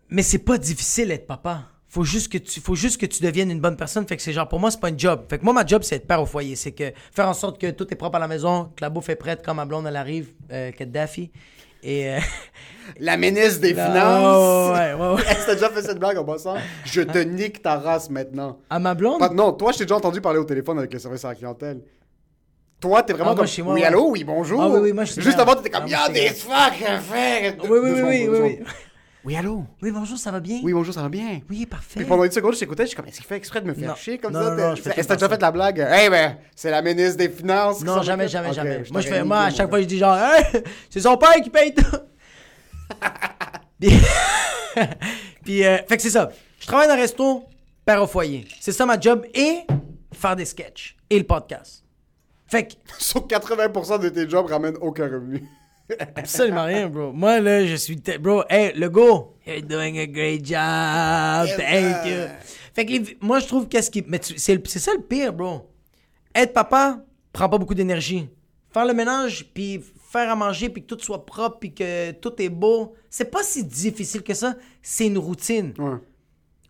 [0.09, 1.63] mais c'est pas difficile d'être papa.
[1.87, 4.33] Faut juste que tu faut juste que tu deviennes une bonne personne, fait que c'est
[4.33, 5.23] genre pour moi c'est pas une job.
[5.29, 7.59] Fait que moi ma job c'est être père au foyer, c'est que faire en sorte
[7.59, 9.85] que tout est propre à la maison, que la bouffe est prête quand ma blonde
[9.87, 11.31] elle arrive, euh, que Daffy
[11.83, 12.19] et euh,
[12.99, 14.77] La ministre des la- Finances.
[14.77, 15.35] ouais, ouais, ouais.
[15.45, 16.55] T'as déjà fait cette blague en passant?
[16.85, 18.59] Je te nique ta race maintenant.
[18.69, 19.19] à ma blonde?
[19.19, 21.35] Pas- non, toi, je t'ai déjà entendu parler au téléphone avec le service à la
[21.35, 21.81] clientèle.
[22.81, 23.47] Toi, t'es vraiment Ah, moi, comme.
[23.47, 23.85] chez moi, oui, ouais.
[23.87, 24.61] allô, oui, bonjour.
[24.61, 25.83] Ah, oui, oui, moi, je Juste avant, t'étais comme.
[25.85, 27.55] Ah, moi, a je des fuck à faire.
[27.63, 28.59] Oui oui oui oui oui,
[29.25, 29.35] oui.
[29.35, 29.63] allô?
[29.81, 30.59] Oui, bonjour, ça va bien?
[30.63, 31.41] Oui, bonjour, ça va bien?
[31.49, 31.99] Oui, parfait.
[31.99, 33.73] Puis pendant une seconde, je t'écoutais, je suis comme, est-ce qu'il fait exprès de me
[33.73, 33.95] faire Non.
[33.95, 34.49] chier comme Non, ça?
[34.51, 35.79] non, T'es- non, je fais Est-ce que t'as déjà fait la blague?
[36.03, 37.79] Eh ben, c'est la ministre des Finances.
[37.79, 38.33] qui Non, jamais, occupe?
[38.33, 38.69] jamais, Ok, jamais.
[38.77, 40.45] Moi, je t'aurais fais, moi, à niqué, chaque fois, je dis genre, Hey,
[40.89, 41.83] c'est son père qui paye tout.
[43.79, 43.89] Puis,
[45.43, 46.29] Puis, euh, fait que c'est ça.
[46.59, 47.43] Je travaille dans un resto,
[47.85, 48.47] père au foyer.
[48.59, 49.59] C'est ça ma job et
[50.13, 51.83] faire des sketchs et le podcast.
[52.47, 55.43] Fait que, Sur 80% de tes jobs ramènent aucun revenu.
[56.15, 57.11] Absolument rien, bro.
[57.13, 57.95] Moi, là, je suis.
[58.19, 61.57] Bro, hey, le go, you're doing a great job.
[61.57, 62.27] Thank you.
[62.73, 64.03] Fait que, les- moi, je trouve qu'est-ce qui.
[64.07, 65.69] Mais tu- c'est ça le pire, bro.
[66.33, 66.99] Être papa
[67.31, 68.27] prend pas beaucoup d'énergie.
[68.73, 72.33] Faire le ménage, puis faire à manger, puis que tout soit propre, puis que tout
[72.41, 74.55] est beau, c'est pas si difficile que ça.
[74.81, 75.73] C'est une routine.
[75.77, 75.97] Ouais.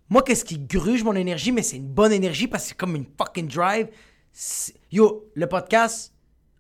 [0.10, 2.96] Moi, qu'est-ce qui gruge mon énergie, mais c'est une bonne énergie parce que c'est comme
[2.96, 3.88] une fucking drive.
[4.92, 6.14] Yo, le podcast,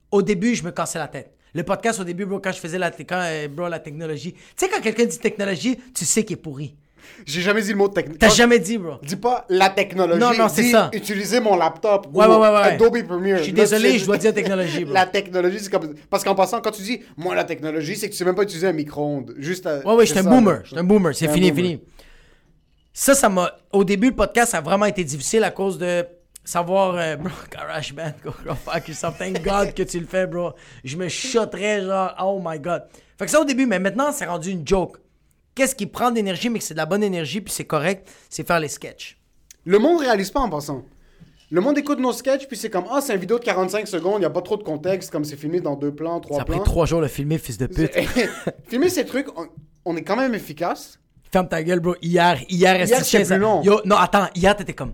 [0.09, 1.34] au début, je me cassais la tête.
[1.55, 4.33] Le podcast, au début, bro, quand je faisais la, quand, euh, bro, la technologie.
[4.33, 6.75] Tu sais, quand quelqu'un dit technologie, tu sais qu'il est pourri.
[7.25, 8.19] J'ai jamais dit le mot technique.
[8.19, 8.95] T'as jamais dit, bro.
[9.01, 10.19] Dis pas la technologie.
[10.19, 10.89] Non, non, c'est ça.
[10.91, 12.07] Utiliser mon laptop.
[12.13, 12.61] Ouais, ou ouais, ouais, ouais.
[12.73, 13.37] Adobe Premiere.
[13.37, 14.93] Je suis désolé, je dois dire technologie, bro.
[14.93, 15.93] La technologie, c'est comme.
[16.09, 18.43] Parce qu'en passant, quand tu dis moi la technologie, c'est que tu sais même pas
[18.43, 19.33] utiliser un micro-ondes.
[19.37, 19.65] Juste.
[19.65, 20.53] à- Ouais, ouais, c'est j'étais un boomer.
[20.55, 20.61] là.
[20.65, 21.15] J'étais un boomer.
[21.15, 21.65] C'est fini, boomer.
[21.69, 21.83] fini.
[22.91, 23.55] Ça, ça m'a.
[23.71, 26.03] Au début, le podcast, ça a vraiment été difficile à cause de
[26.45, 26.95] savoir.
[26.95, 29.17] euh, bro, GarageBand, go, go fuck yourself.
[29.17, 30.53] Thank God que tu le fais, bro.
[30.83, 32.83] Je me shotterais, genre, oh my God.
[33.17, 34.97] Fait que ça, au début, mais maintenant, c'est rendu une joke.
[35.55, 38.45] Qu'est-ce qui prend d'énergie, mais que c'est de la bonne énergie, puis c'est correct, c'est
[38.45, 39.17] faire les sketchs.
[39.65, 40.83] Le monde réalise pas en passant.
[41.49, 44.15] Le monde écoute nos sketchs, puis c'est comme Ah, c'est une vidéo de 45 secondes,
[44.17, 46.41] il n'y a pas trop de contexte, comme c'est filmé dans deux plans, trois Ça
[46.41, 46.63] a pris plans.
[46.65, 47.91] trois jours de filmer, fils de pute.
[48.67, 49.47] Filmer ces trucs, on,
[49.85, 50.99] on est quand même efficace.
[51.31, 51.95] Ferme ta gueule, bro.
[52.01, 53.61] Hier, hier, Hier, c'était plus long.
[53.63, 54.93] Yo, non, attends, hier, t'étais comme.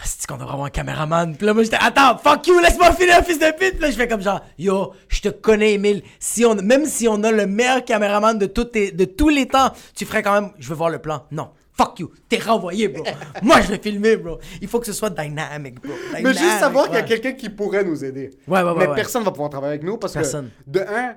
[0.00, 1.36] Ah, C'est qu'on devrait avoir un caméraman?
[1.36, 3.72] Puis là, moi, j'étais, attends, fuck you, laisse-moi finir, fils de pute.
[3.72, 6.02] Puis là, je fais comme genre, yo, je te connais, Emile.
[6.20, 9.72] Si on, même si on a le meilleur caméraman de, tes- de tous les temps,
[9.96, 11.24] tu ferais quand même, je veux voir le plan.
[11.32, 11.48] Non.
[11.76, 13.04] Fuck you, t'es renvoyé, bro.
[13.42, 14.38] Moi, je vais filmer, bro.
[14.60, 15.92] Il faut que ce soit dynamic, bro.
[16.12, 18.30] Mais juste Dynamic, savoir qu'il y a quelqu'un qui pourrait nous aider.
[18.48, 18.94] Ouais, ouais, ouais, Mais ouais.
[18.96, 20.50] personne va pouvoir travailler avec nous parce Personne.
[20.66, 21.14] que, de un,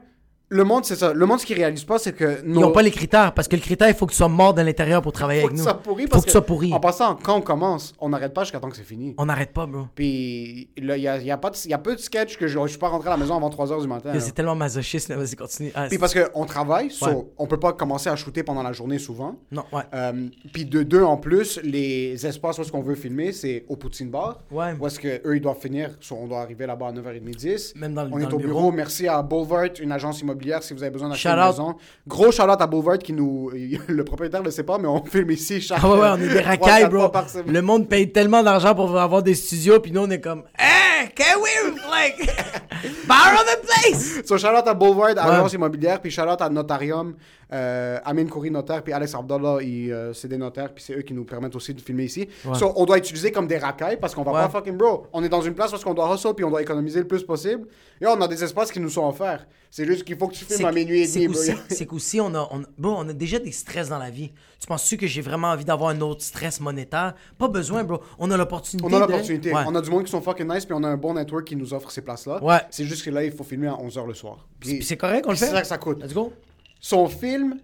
[0.53, 1.13] le monde, c'est ça.
[1.13, 3.55] Le monde, ce qu'il réalise pas, c'est que Ils n'ont pas les critères, parce que
[3.55, 5.61] le critère, il faut que tu sois mort de l'intérieur pour travailler faut avec que
[5.63, 5.67] nous.
[5.69, 6.73] sois pourri faut parce que tu sois pourri.
[6.73, 9.15] En passant, quand on commence, on n'arrête pas jusqu'à temps que c'est fini.
[9.17, 9.85] On n'arrête pas, bro.
[9.95, 12.47] Puis il y a, y a pas de, il y a peu de sketch que
[12.47, 14.11] je, je suis pas rentré à la maison avant 3h du matin.
[14.19, 15.15] C'est tellement masochiste, là.
[15.15, 15.71] Vas-y, continue.
[15.73, 17.17] Ah, Puis parce qu'on travaille, so, Ouais.
[17.37, 19.37] on peut pas commencer à shooter pendant la journée souvent.
[19.51, 19.81] Non, ouais.
[19.93, 23.75] Euh, puis de deux en plus, les espaces où est-ce qu'on veut filmer, c'est au
[23.77, 24.39] Poutine Bar.
[24.51, 24.73] Ouais.
[24.79, 27.73] Où est-ce qu'eux, ils doivent finir, so, on doit arriver là-bas à 9h30, 10.
[27.77, 28.59] Même dans le- On dans est au bureau.
[28.59, 28.71] bureau.
[28.71, 31.75] Merci à Boulevard, une agence immobilière, si vous avez besoin d'acheter Shout une maison.
[32.07, 33.51] Gros shout-out à Boulevard qui nous...
[33.87, 35.79] Le propriétaire ne le sait pas, mais on filme ici chaque...
[35.83, 37.11] Ah ouais, ouais, on est des racailles, bro.
[37.45, 41.09] Le monde paye tellement d'argent pour avoir des studios, puis nous, on est comme, hey,
[41.15, 42.17] can we, like,
[43.07, 44.21] borrow the place?
[44.25, 47.15] So, shout-out à Boulevard, agence immobilière, puis shout-out à Notarium,
[47.53, 51.13] euh, Amin Kouri, notaire, puis Alex Abdallah, euh, c'est des notaires, puis c'est eux qui
[51.13, 52.27] nous permettent aussi de filmer ici.
[52.45, 52.57] Ouais.
[52.57, 54.41] So, on doit utiliser comme des racailles parce qu'on va Ouais.
[54.41, 55.07] pas fucking bro.
[55.13, 57.23] On est dans une place parce qu'on doit hustle, puis on doit économiser le plus
[57.23, 57.67] possible.
[57.99, 59.45] Et on a des espaces qui nous sont offerts.
[59.69, 61.35] C'est juste qu'il faut que tu filmes à minuit et demi,
[61.69, 64.31] C'est qu'aussi, on a, on, bon, on a déjà des stress dans la vie.
[64.59, 67.13] Tu penses-tu que j'ai vraiment envie d'avoir un autre stress monétaire?
[67.37, 67.99] Pas besoin, bro.
[68.19, 68.85] On a l'opportunité.
[68.89, 69.53] On a de- l'opportunité.
[69.53, 69.61] Ouais.
[69.67, 71.55] On a du monde qui sont fucking nice, puis on a un bon network qui
[71.55, 72.43] nous offre ces places-là.
[72.43, 72.57] Ouais.
[72.69, 74.45] C'est juste que là, il faut filmer à 11h le soir.
[74.59, 75.51] Puis, c'est correct, on le puis c'est fait.
[75.55, 76.03] ça que ça coûte.
[76.03, 76.33] Let's go.
[76.81, 77.59] Son film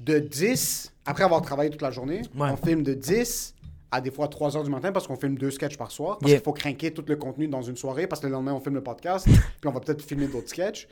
[0.00, 2.48] de 10, après avoir travaillé toute la journée, Ouais.
[2.50, 3.54] on filme de 10
[3.90, 6.18] à des fois 3 heures du matin parce qu'on filme deux sketchs par soir.
[6.18, 6.40] Parce Yeah.
[6.40, 8.74] qu'il faut craquer tout le contenu dans une soirée parce que le lendemain, on filme
[8.74, 9.24] le podcast,
[9.60, 10.88] puis on va peut-être filmer d'autres sketchs.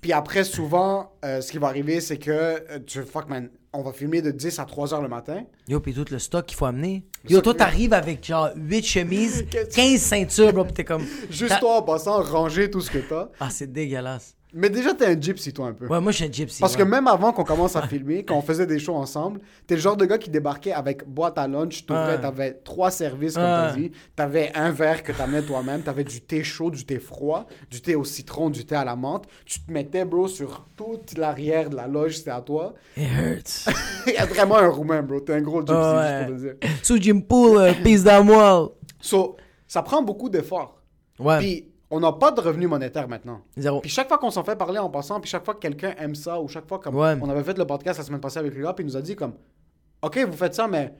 [0.00, 3.82] Puis après, souvent, euh, ce qui va arriver, c'est que euh, tu fuck man, on
[3.82, 5.44] va filmer de 10 à 3 heures le matin.
[5.68, 7.04] Yo, puis tout le stock qu'il faut amener.
[7.24, 10.84] Le Yo, toi, t'arrives avec genre 8 chemises, Qu'est-ce que- 15 ceintures, bro, pis t'es
[10.84, 11.04] comme.
[11.30, 13.28] Juste toi en passant, ranger tout ce que t'as.
[13.40, 14.35] Ah, c'est dégueulasse.
[14.58, 15.86] Mais déjà, t'es un gypsy, toi, un peu.
[15.86, 16.60] Ouais, moi, je suis un gypsy.
[16.60, 16.78] Parce ouais.
[16.78, 19.80] que même avant qu'on commence à filmer, quand on faisait des shows ensemble, t'es le
[19.82, 22.20] genre de gars qui débarquait avec boîte à lunch, t'ouvrais, Ouais.
[22.20, 26.42] t'avais trois services, comme t'as dit, t'avais un verre que t'amenais toi-même, t'avais du thé
[26.42, 29.70] chaud, du thé froid, du thé au citron, du thé à la menthe, tu te
[29.70, 32.72] mettais, bro, sur toute l'arrière de la loge, c'était à toi.
[32.96, 33.68] It hurts.
[34.06, 36.26] Il y a vraiment un roumain, bro, t'es un gros gypsy, Ouais.
[36.28, 36.76] juste pour te dire.
[36.82, 38.72] Sous Jim Pool, pisse d'amour.
[39.00, 39.36] So,
[39.68, 40.80] ça prend beaucoup d'efforts.
[41.18, 43.40] Ouais, Puis, on n'a pas de revenus monétaires maintenant.
[43.56, 43.80] zéro.
[43.80, 46.14] Puis chaque fois qu'on s'en fait parler en passant, puis chaque fois que quelqu'un aime
[46.14, 47.16] ça, ou chaque fois comme Ouais.
[47.22, 49.14] on avait fait le podcast la semaine passée avec gars, puis il nous a dit
[49.16, 49.34] comme,
[50.02, 50.92] ok, vous faites ça, mais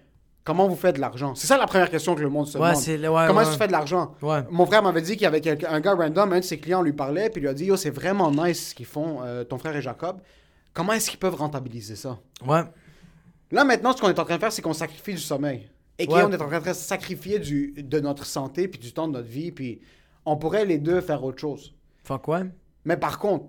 [0.44, 1.34] comment vous faites de l'argent?
[1.34, 3.14] C'est ça la première question que le monde se Ouais, demande.
[3.16, 3.42] ouais, comment ouais.
[3.42, 4.14] est-ce que tu fais de l'argent?
[4.50, 6.82] Mon frère m'avait dit qu'il y avait quelqu'un- un gars random, un de ses clients
[6.82, 9.42] lui parlait, puis il lui a dit, yo, c'est vraiment nice ce qu'ils font, euh,
[9.44, 10.20] ton frère et Jacob.
[10.72, 12.18] Comment est-ce qu'ils peuvent rentabiliser ça?
[12.46, 12.62] Ouais.
[13.50, 15.68] Là maintenant, ce qu'on est en train de faire, c'est qu'on sacrifie du sommeil.
[15.98, 19.14] Et qu'on est en train de sacrifier du, de notre santé, puis du temps de
[19.14, 19.80] notre vie, puis
[20.26, 21.74] on pourrait les deux faire autre chose.
[22.04, 22.42] Fuck ouais.
[22.84, 23.46] Mais par contre,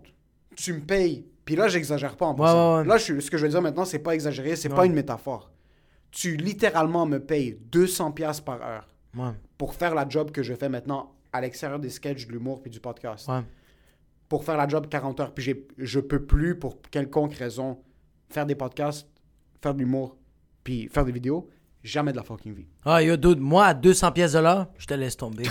[0.56, 1.26] tu me payes.
[1.46, 2.74] Puis là, j'exagère pas en Ouais, passant.
[2.76, 2.88] ouais, ouais.
[2.88, 5.52] Là, je ce que je veux dire maintenant, c'est pas exagéré, c'est pas une métaphore.
[6.12, 9.32] Tu littéralement me payes 200 pièces par heure Ouais.
[9.58, 12.72] pour faire la job que je fais maintenant à l'extérieur des sketchs, de l'humour puis
[12.72, 13.28] du podcast.
[13.28, 13.42] Ouais.
[14.30, 15.34] Pour faire la job 40 heures.
[15.34, 17.80] Puis j'ai- je peux plus, pour quelconque raison,
[18.30, 19.08] faire des podcasts,
[19.62, 20.18] faire de l'humour,
[20.64, 21.50] puis faire des vidéos.
[21.88, 22.66] Jamais de la fucking vie.
[22.86, 25.46] Ah, yo, dude, moi, à 200 pièces de l'heure, je te laisse tomber.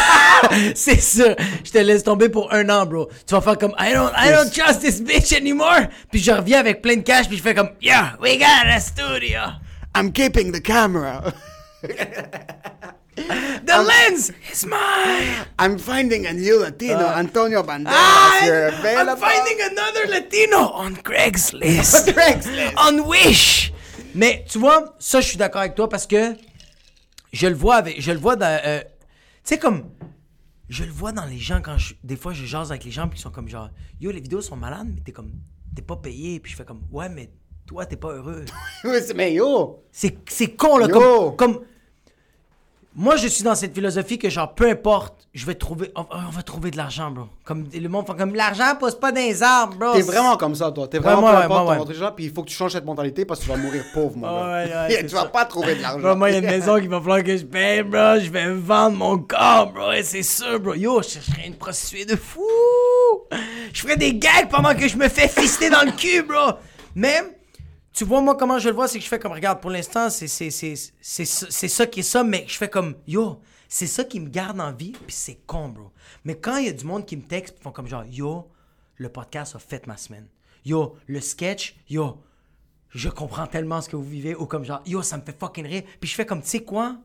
[0.74, 1.36] c'est ça.
[1.64, 3.08] Je te laisse tomber pour un an, bro.
[3.24, 5.86] Tu vas faire comme, I don't, I don't trust this bitch anymore.
[6.10, 8.80] Puis je reviens avec plein de cash, puis je fais comme, yeah, we got a
[8.80, 9.40] studio.
[9.94, 11.32] I'm keeping the camera.
[13.64, 15.46] The lens is mine.
[15.60, 17.92] I'm finding a new Latino, Antonio Banderas.
[17.94, 19.16] Ah, I'm available.
[19.16, 22.08] finding another Latino on Craigslist.
[22.12, 22.74] Craigslist.
[22.76, 23.72] on Wish.
[24.14, 26.34] Mais tu vois, ça, je suis d'accord avec toi parce que
[27.32, 28.88] je le vois avec, je le vois dans, euh, tu
[29.44, 29.90] sais comme,
[30.68, 33.08] je le vois dans les gens quand je, des fois je jase avec les gens
[33.08, 35.32] puis ils sont comme genre, yo les vidéos sont malades mais t'es comme,
[35.74, 37.30] t'es pas payé puis je fais comme, ouais mais
[37.66, 38.44] toi t'es pas heureux.
[38.84, 41.32] Oui, mais yo, C'est, c'est con là, Yo.
[41.32, 41.64] comme, comme,
[42.98, 46.30] moi je suis dans cette philosophie que genre peu importe, je vais trouver, on, on
[46.30, 47.26] va trouver de l'argent bro.
[47.44, 49.92] Comme le monde comme l'argent pousse pas dans les arbres bro.
[49.92, 50.88] t'es vraiment comme ça, toi.
[50.88, 51.80] T'es vraiment moi, peu ouais, importe ton ouais.
[51.80, 54.16] intelligence, puis il faut que tu changes cette mentalité parce que tu vas mourir pauvre,
[54.16, 54.46] mon gars.
[54.46, 55.28] Ouais, ouais, c'est tu vas ça.
[55.28, 56.16] pas trouver de l'argent.
[56.16, 58.18] Moi, il y a une maison qu'il va falloir que je paye, bro.
[58.20, 59.92] Je vais vendre mon corps, bro.
[59.92, 60.74] Et c'est sûr, bro.
[60.74, 62.42] Yo, je chercherais une prostituée de fou.
[63.72, 66.54] Je ferais des gags pendant que je me fais fister dans le cul, bro.
[66.96, 67.22] Mais,
[67.92, 70.08] tu vois, moi, comment je le vois, c'est que je fais comme, regarde, pour l'instant,
[70.10, 74.60] c'est, ça- qui est ça, mais je fais comme, yo, c'est ça qui me garde
[74.60, 75.90] en vie, puis c'est con, bro.
[76.24, 78.48] Mais quand il y a du monde qui me texte, puis font comme genre, yo,
[78.96, 80.26] le podcast a fait ma semaine.
[80.64, 82.22] Yo, le sketch, yo,
[82.90, 85.66] je comprends tellement ce que vous vivez, ou comme genre, yo, ça me fait fucking
[85.66, 85.82] rire.
[86.00, 86.96] Puis je fais comme, tu sais quoi?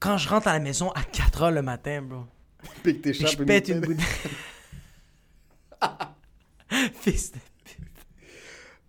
[0.00, 2.24] Quand je rentre à la maison à 4 h le matin, bro,
[2.82, 3.96] Puis que je pète une bouteille.
[3.96, 4.06] bouteille.
[7.00, 7.38] Fils de...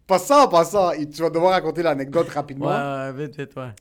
[0.08, 0.96] Pas ça, pas ça.
[0.98, 2.68] Et tu vas devoir raconter l'anecdote rapidement.
[2.68, 3.72] ouais, vite, vite, ouais.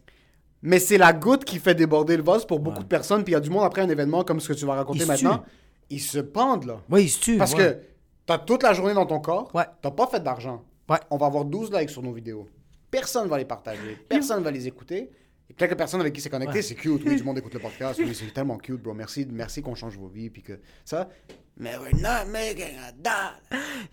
[0.63, 2.83] Mais c'est la goutte qui fait déborder le vase pour beaucoup Ouais.
[2.83, 3.23] de personnes.
[3.23, 5.01] Puis il y a du monde après un événement comme ce que tu vas raconter
[5.01, 5.39] Ils maintenant.
[5.39, 5.51] tuent.
[5.91, 6.81] Ils se pendent, là.
[6.91, 7.37] Ouais, il se tue.
[7.39, 7.59] Parce ouais.
[7.59, 7.79] que
[8.27, 9.55] t'as toute la journée dans ton corps.
[9.55, 9.65] Ouais.
[9.81, 10.65] T'as pas fait d'argent.
[10.89, 10.99] Ouais.
[11.11, 12.49] On va avoir 12 likes sur nos vidéos.
[12.91, 13.97] Personne va les partager.
[14.09, 15.11] Personne va les écouter.
[15.49, 17.03] Et quelques personnes avec qui c'est connecté, c'est cute.
[17.07, 18.01] Oui, du monde écoute le podcast.
[18.03, 18.95] Oui, c'est tellement cute, bro.
[18.95, 20.29] Merci, merci qu'on change vos vies.
[20.31, 21.09] Puis que ça.
[21.57, 23.41] Mais we're not making a dollar.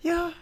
[0.02, 0.32] Yo.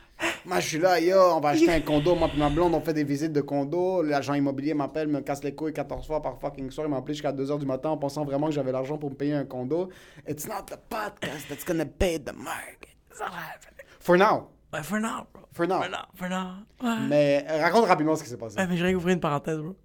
[0.45, 2.15] Moi, je suis là, yo, on va acheter un condo.
[2.15, 4.03] Moi, puis ma blonde, on fait des visites de condo.
[4.03, 6.87] L'agent immobilier m'appelle, me casse les couilles 14 fois par fucking soir.
[6.87, 9.11] Il m'a appelé jusqu'à 2 h du matin en pensant vraiment que j'avais l'argent pour
[9.11, 9.89] me payer un condo.
[10.29, 12.97] It's not the podcast that's gonna pay the market.
[13.13, 13.87] Ça va happening.
[14.01, 14.49] For now.
[14.73, 15.43] Ouais, for now, bro.
[15.53, 15.83] For now.
[15.83, 16.65] For now, for now.
[16.83, 17.07] Ouais.
[17.09, 18.57] Mais euh, raconte rapidement ce qui s'est passé.
[18.57, 19.77] Ouais, mais je vais ouvrir une parenthèse, bro.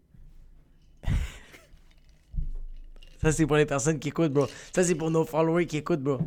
[3.22, 4.48] Ça, c'est pour les personnes qui écoutent, bro.
[4.74, 6.20] Ça, c'est pour nos followers qui écoutent, bro.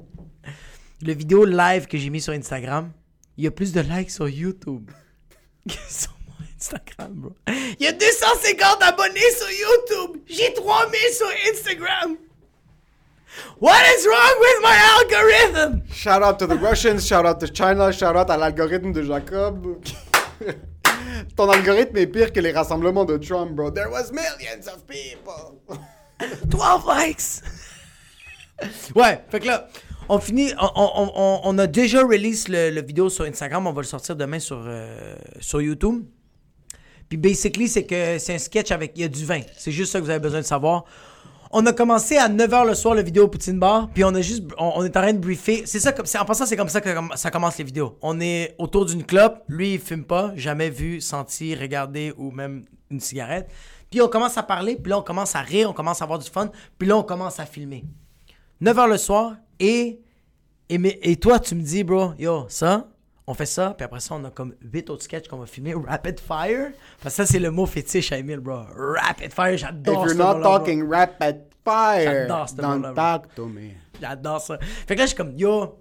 [1.03, 2.93] Le vidéo live que j'ai mis sur Instagram,
[3.41, 4.91] il y a plus de likes sur YouTube
[5.69, 7.35] que sur mon Instagram, bro.
[7.49, 10.21] Il y a 250 abonnés sur YouTube.
[10.29, 12.17] J'ai 3000 sur Instagram.
[13.59, 15.83] What is wrong with my algorithm?
[15.91, 19.79] Shout out to the Russians, shout out to China, shout out à l'algorithme de Jacob.
[21.37, 23.71] Ton algorithme est pire que les rassemblements de Trump, bro.
[23.71, 25.63] There was millions of people.
[26.47, 27.41] 12 likes!
[28.95, 29.67] ouais, fait que là,
[30.11, 34.41] on finit, on, a déjà release le, vidéo sur Instagram, on va le sortir demain
[34.41, 36.05] sur, euh, sur YouTube.
[37.09, 39.41] Puis basically, c'est que c'est un sketch avec, il y a du vin.
[39.57, 40.85] C'est juste ça que vous avez besoin de savoir.
[41.53, 44.21] On a commencé à 9h le soir le vidéo au Poutine Bar, puis on a
[44.21, 45.63] juste, on, est en train de briefer.
[45.65, 47.97] C'est ça, en passant, c'est comme ça que ça commence les vidéos.
[48.03, 52.65] On est autour d'une clope, lui il fume pas, jamais vu, senti, regardé ou même
[52.91, 53.49] une cigarette.
[53.91, 56.19] Puis on commence à parler, puis là on commence à rire, on commence à avoir
[56.19, 57.85] du fun, puis là on commence à filmer.
[58.63, 60.01] 9h le soir, et,
[60.69, 62.89] et, et toi tu me dis, bro, yo, ça,
[63.27, 65.75] on fait ça, puis après ça on a comme 8 autres sketchs qu'on va filmer,
[65.75, 66.73] rapid fire.
[67.03, 68.61] Parce que ça c'est le mot fétiche à Emile, bro.
[68.77, 70.59] Rapid fire, If j'adore you're ce not mot-là, bro.
[70.59, 73.71] talking rapid fire, J'adore ce don't talk to me.
[74.01, 74.59] J'adore ça.
[74.87, 75.79] Fait que là, je suis comme, yo.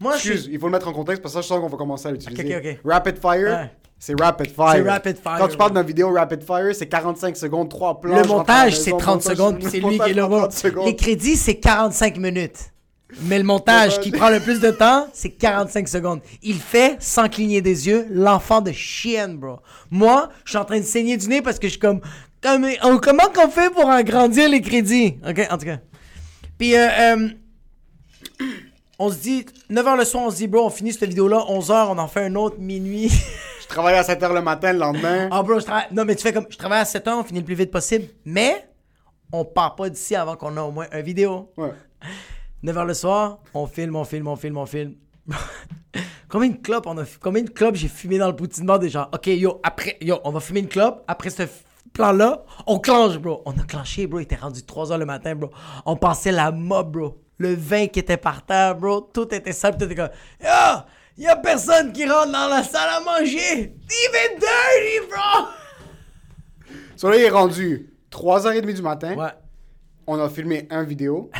[0.00, 0.52] Moi, je Excuse, suis.
[0.54, 2.10] il faut le mettre en contexte parce que ça, je sens qu'on va commencer à
[2.10, 2.56] l'utiliser.
[2.56, 2.90] Ok, ok, ok.
[2.90, 3.70] Rapid fire, Ouais.
[4.04, 4.72] C'est rapid fire.
[4.72, 8.16] C'est rapid fire, Quand tu parles d'une vidéo rapid fire, c'est 45 secondes, 3 plans.
[8.16, 10.26] Le montage, c'est 30 montage, secondes, puis le c'est lui qui est là.
[10.26, 10.86] prend 30 secondes.
[10.86, 12.72] Les crédits, c'est 45 minutes.
[13.20, 16.20] Mais le montage qui prend le plus de temps, c'est 45 secondes.
[16.42, 19.60] Il fait sans cligner des yeux l'enfant de chienne, bro.
[19.88, 22.00] Moi, je suis en train de saigner du nez parce que je suis comme.
[22.42, 25.14] comme oh, comment qu'on fait pour agrandir les crédits?
[25.24, 25.78] Ok, en tout cas.
[26.58, 27.28] Puis, euh, euh,
[28.98, 31.86] on se dit, 9h le soir, on se dit, bro, on finit cette vidéo-là, 11h,
[31.90, 33.08] on en fait un autre minuit.
[33.72, 35.28] Je travaille à 7h le matin le lendemain.
[35.32, 35.86] Ah, bro, je travaille.
[35.92, 36.44] Non, mais tu fais comme.
[36.50, 38.04] Je travaille à 7 heures, on finit le plus vite possible.
[38.26, 38.68] Mais,
[39.32, 41.50] on part pas d'ici avant qu'on ait au moins une vidéo.
[41.56, 41.72] Ouais.
[42.62, 44.94] 9 h le soir, on filme, on filme, on filme, on filme.
[46.28, 49.08] combien de clopes on a Combien de clopes j'ai fumé dans le poutine bar déjà
[49.14, 51.02] Ok, yo, après, yo, on va fumer une clope.
[51.08, 51.48] Après ce f-
[51.94, 53.40] plan-là, on clenche, bro.
[53.46, 54.20] On a clenché, bro.
[54.20, 55.50] Il était rendu 3 h le matin, bro.
[55.86, 57.22] On passait la mob, bro.
[57.38, 59.00] Le vin qui était par terre, bro.
[59.00, 59.78] Tout était sale.
[59.78, 60.10] Tout était comme.
[60.42, 60.48] Yo,
[61.18, 63.74] y a personne qui rentre dans la salle à manger.
[63.74, 65.48] Even dirty, bro.
[66.96, 69.14] So là, il est rendu 3h30 du matin.
[69.14, 69.30] Ouais,
[70.06, 71.30] On a filmé un vidéo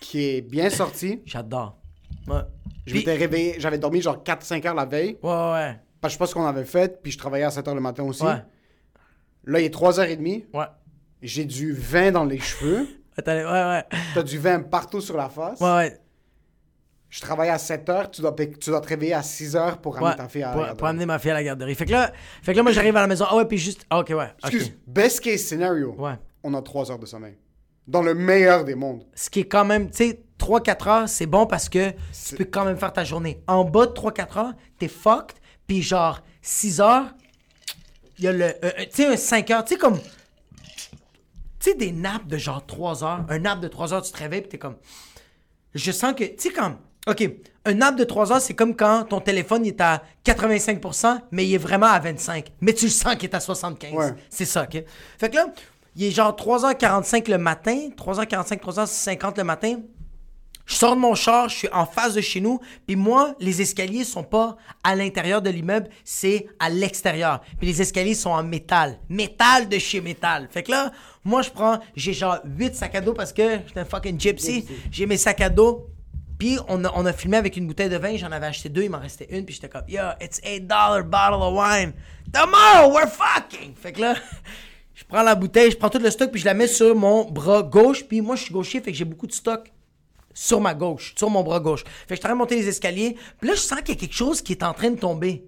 [0.00, 1.20] qui est bien sorti.
[1.26, 1.76] j'adore.
[2.26, 2.40] Ouais.
[2.86, 5.18] Je Puis- m'étais réveillé, j'avais dormi genre 4-5 heures la veille.
[5.22, 7.50] Ouais, ouais, Parce que je sais pas ce qu'on avait fait, puis je travaillais à
[7.50, 8.22] 7h le matin aussi.
[8.22, 8.42] ouais.
[9.44, 10.46] Là, il est 3h30.
[10.54, 10.64] Ouais.
[11.22, 12.86] J'ai du vin dans les cheveux.
[13.16, 13.84] Attends, ouais, ouais.
[14.14, 15.58] T'as du vin partout sur la face.
[15.60, 15.98] Ouais, ouais.
[17.10, 20.10] Je travaille à 7h, tu dois, te- tu dois te réveiller à 6h pour amener
[20.10, 20.78] Ouais, ta fille à la pour, garderie.
[20.78, 21.74] pour amener ma fille à la garderie.
[21.74, 23.24] Fait que là, fait que là moi j'arrive à la maison.
[23.28, 23.86] Ah ouais, puis juste.
[23.88, 24.30] Ah, ok, ouais.
[24.42, 26.14] Excuse, best case scenario, Ouais.
[26.42, 27.38] on a 3 heures de sommeil.
[27.86, 29.04] Dans le meilleur des mondes.
[29.14, 31.90] Ce qui est quand même, tu sais, 3-4 heures, c'est bon parce que
[32.28, 33.42] tu peux quand même faire ta journée.
[33.46, 35.38] En bas de 3-4 heures, t'es fucked.
[35.66, 37.06] Puis genre, 6 heures,
[38.18, 38.44] il y a le.
[38.44, 39.98] euh, euh, tu sais, un 5 heures, tu sais, comme.
[41.58, 43.24] Tu sais, des nappes de genre 3 heures.
[43.30, 44.76] Un nap de 3 heures, tu te réveilles, puis t'es comme.
[45.74, 46.24] Je sens que.
[46.24, 46.76] Tu sais, comme.
[47.08, 47.30] OK,
[47.64, 51.46] un nap de 3 heures, c'est comme quand ton téléphone il est à 85%, mais
[51.46, 52.44] il est vraiment à 25%.
[52.60, 53.94] Mais tu le sens qu'il est à 75%.
[53.94, 54.14] Ouais.
[54.28, 54.82] C'est ça, OK?
[55.18, 55.46] Fait que là,
[55.96, 59.76] il est genre 3h45 le matin, 3h45, 3h50 le matin.
[60.66, 63.62] Je sors de mon char, je suis en face de chez nous, puis moi, les
[63.62, 67.40] escaliers sont pas à l'intérieur de l'immeuble, c'est à l'extérieur.
[67.58, 68.98] Puis les escaliers sont en métal.
[69.08, 70.46] Métal de chez métal.
[70.50, 70.92] Fait que là,
[71.24, 74.66] moi, je prends, j'ai genre 8 sacs à dos parce que j'étais un fucking gypsy.
[74.90, 75.88] J'ai mes sacs à dos.
[76.38, 78.84] Puis on a, on a filmé avec une bouteille de vin, j'en avais acheté deux,
[78.84, 80.66] il m'en restait une, puis j'étais comme, yo, it's $8
[81.02, 81.92] bottle of wine.
[82.32, 83.74] Tomorrow, we're fucking!
[83.74, 84.14] Fait que là,
[84.94, 87.28] je prends la bouteille, je prends tout le stock, puis je la mets sur mon
[87.28, 89.72] bras gauche, puis moi, je suis gaucher, fait que j'ai beaucoup de stock
[90.32, 91.82] sur ma gauche, sur mon bras gauche.
[91.82, 93.96] Fait que je suis en train de monter les escaliers, puis là, je sens qu'il
[93.96, 95.44] y a quelque chose qui est en train de tomber.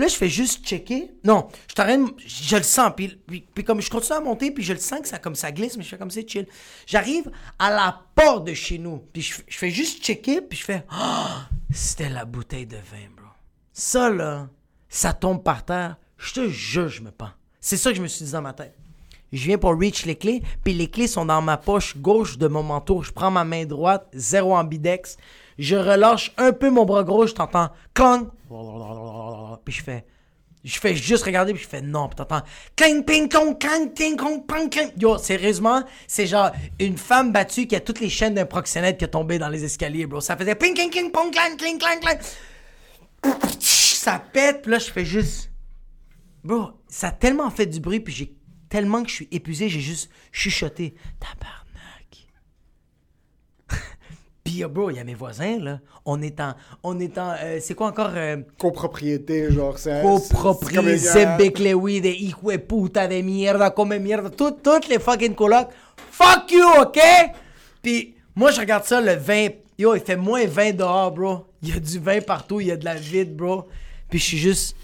[0.00, 1.12] Là, je fais juste checker.
[1.24, 2.90] Non, je t'arrête, je le sens.
[2.96, 3.18] Puis,
[3.66, 5.82] comme je continue à monter, puis je le sens que ça, comme ça glisse, mais
[5.82, 6.46] je fais comme c'est chill.
[6.86, 9.04] J'arrive à la porte de chez nous.
[9.12, 13.10] Puis je, je fais juste checker, puis je fais Ah, c'était la bouteille de vin,
[13.14, 13.26] bro.
[13.74, 14.48] Ça, là,
[14.88, 15.96] ça tombe par terre.
[16.16, 17.32] Je te jure, je me pends.
[17.60, 18.74] C'est ça que je me suis dit dans ma tête.
[19.32, 22.48] Je viens pour reach les clés, puis les clés sont dans ma poche gauche de
[22.48, 23.02] mon manteau.
[23.02, 25.18] Je prends ma main droite, zéro ambidex.
[25.60, 28.30] Je relâche un peu mon bras gauche, t'entends clang.
[29.62, 30.06] Puis je fais.
[30.64, 32.42] Je fais juste regarder, puis je fais non, puis t'entends
[32.76, 34.90] clang, ping, clang, clang, ting, clang, pang, clang.
[34.98, 39.04] Yo, sérieusement, c'est genre une femme battue qui a toutes les chaînes d'un proxénète qui
[39.04, 40.22] a tombé dans les escaliers, bro.
[40.22, 42.18] Ça faisait ping, ping, ping, pong, clang, cling, clang, clang.
[43.60, 45.50] Ça pète, puis là, je fais juste.
[46.42, 48.34] Bro, ça a tellement fait du bruit, puis j'ai
[48.70, 50.94] tellement que je suis épuisé, j'ai juste chuchoté.
[51.20, 51.69] Tabarnak.
[54.50, 55.80] Puis, euh, bro, il y a mes voisins, là.
[56.04, 56.54] On est en.
[56.82, 57.34] On est en.
[57.42, 58.10] euh, c'est quoi encore.
[58.14, 60.02] euh, Copropriété, genre, c'est...
[60.02, 65.34] copropriété, c'est Beclewi, de hijo de puta, de mierda, comme mierda, tout- toutes les fucking
[65.34, 65.68] colocs.
[66.10, 66.98] Fuck you, ok?
[67.82, 69.48] Puis moi, je regarde ça, le vin.
[69.78, 71.46] Yo, il fait moins 20 dehors, bro.
[71.62, 73.66] Il y a du vin partout, il y a de la vide, bro.
[74.08, 74.76] Puis je suis juste.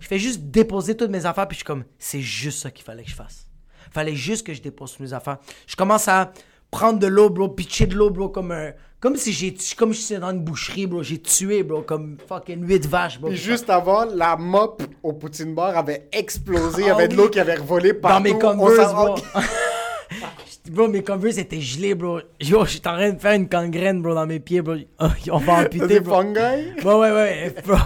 [0.00, 2.84] Je fais juste déposer toutes mes affaires, puis je suis comme, c'est juste ça qu'il
[2.84, 3.46] fallait que je fasse.
[3.92, 5.38] Fallait juste que je dépose toutes mes affaires.
[5.66, 6.32] Je commence à
[6.70, 8.70] prendre de l'eau, bro, pitcher de l'eau, bro, comme un.
[9.00, 9.54] Comme si j'ai.
[9.76, 11.02] Comme si j'étais dans une boucherie, bro.
[11.02, 13.30] J'ai tué, bro, comme fucking 8 vaches, bro.
[13.30, 16.82] Puis juste avant, la mop au Poutine Bar avait explosé.
[16.82, 17.22] Il y Ah avait de oui.
[17.22, 18.16] l'eau qui avait revolé partout.
[18.18, 19.14] dans mes On Converse, bro.
[20.70, 22.20] bro, mes Converse étaient gelés, bro.
[22.40, 24.74] Yo, j'étais en train de faire une gangrène, bro, dans mes pieds, bro.
[25.00, 26.16] Oh, on va amputer, des bro.
[26.20, 26.38] fungi?
[26.38, 27.54] Ouais, ouais, ouais.
[27.66, 27.76] Bro,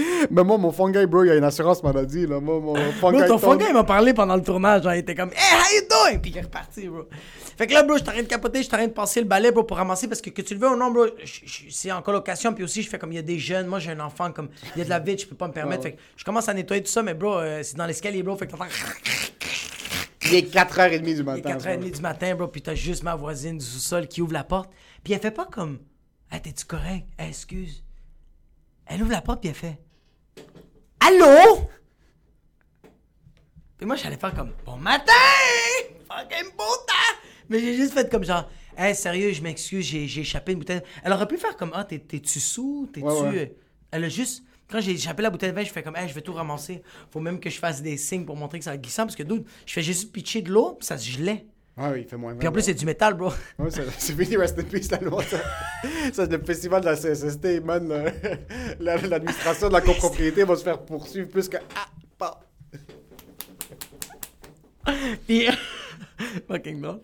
[0.30, 2.40] Mais moi, mon fungi, bro, il y a une assurance maladie, là.
[2.40, 3.18] Moi, mon fungi...
[3.18, 3.40] Bro, ton tombe.
[3.40, 4.82] fungi, il m'a parlé pendant le tournage.
[4.82, 6.20] Genre, il était comme, Hey, how you doing?
[6.20, 7.04] Puis il est reparti, bro.
[7.56, 9.64] Fait que là, bro, je t'arrête de capoter, je t'arrête de passer le balai, bro,
[9.64, 10.08] pour ramasser.
[10.08, 11.06] Parce que que tu le veux ou non, bro,
[11.70, 12.52] c'est en colocation.
[12.52, 13.66] Puis aussi, je fais comme il y a des jeunes.
[13.66, 15.52] Moi, j'ai un enfant, comme il y a de la vide, je peux pas me
[15.52, 15.82] permettre.
[15.82, 18.36] Fait que je commence à nettoyer tout ça, mais bro, euh, c'est dans l'escalier, bro.
[18.36, 18.66] Fait que t'entends.
[20.26, 21.56] Il est 4h30 du Il est matin.
[21.56, 24.70] 4h30 du matin, bro, puis t'as juste ma voisine du sous-sol qui ouvre la porte.
[25.02, 25.78] Puis elle fait pas comme
[26.30, 27.06] Hey, t'es-tu correct?
[27.18, 27.82] Hey, excuse.
[28.86, 29.78] Elle ouvre la porte, puis elle fait
[31.00, 31.68] Allô?
[33.76, 35.12] Puis moi, j'allais faire comme Bon matin!
[36.08, 37.18] Fucking beau temps!
[37.48, 40.80] Mais j'ai juste fait comme genre Hey, sérieux, je m'excuse, j'ai j'ai échappé une bouteille.
[41.02, 42.88] Elle aurait pu faire comme Ah, t'es- t'es-tu sous?
[42.92, 43.06] T'es-tu.
[43.06, 43.38] Ouais, ouais.
[43.38, 43.46] euh,
[43.90, 44.44] Elle a juste.
[44.70, 46.80] Quand j'ai échappé la bouteille de vin, je fais comme, hey, je vais tout ramasser.
[47.10, 49.02] Faut même que je fasse des signes pour montrer que ça va glissant.
[49.02, 51.44] Parce que, dude, je fais juste pitcher de l'eau, puis ça se gelait.
[51.76, 53.30] Ah oui, il fait moins Puis en plus, c'est du métal, bro.
[53.58, 55.22] Ouais, c'est c'est fini, rest in peace, la loi.
[55.22, 55.38] Ça,
[56.12, 57.88] Ça, c'est le festival de la CSST, man.
[58.80, 61.56] la- L'administration de la copropriété va se faire poursuivre plus que.
[61.76, 61.86] Ah,
[62.18, 62.40] pas.
[65.26, 65.48] Puis.
[66.48, 67.00] Fucking bon.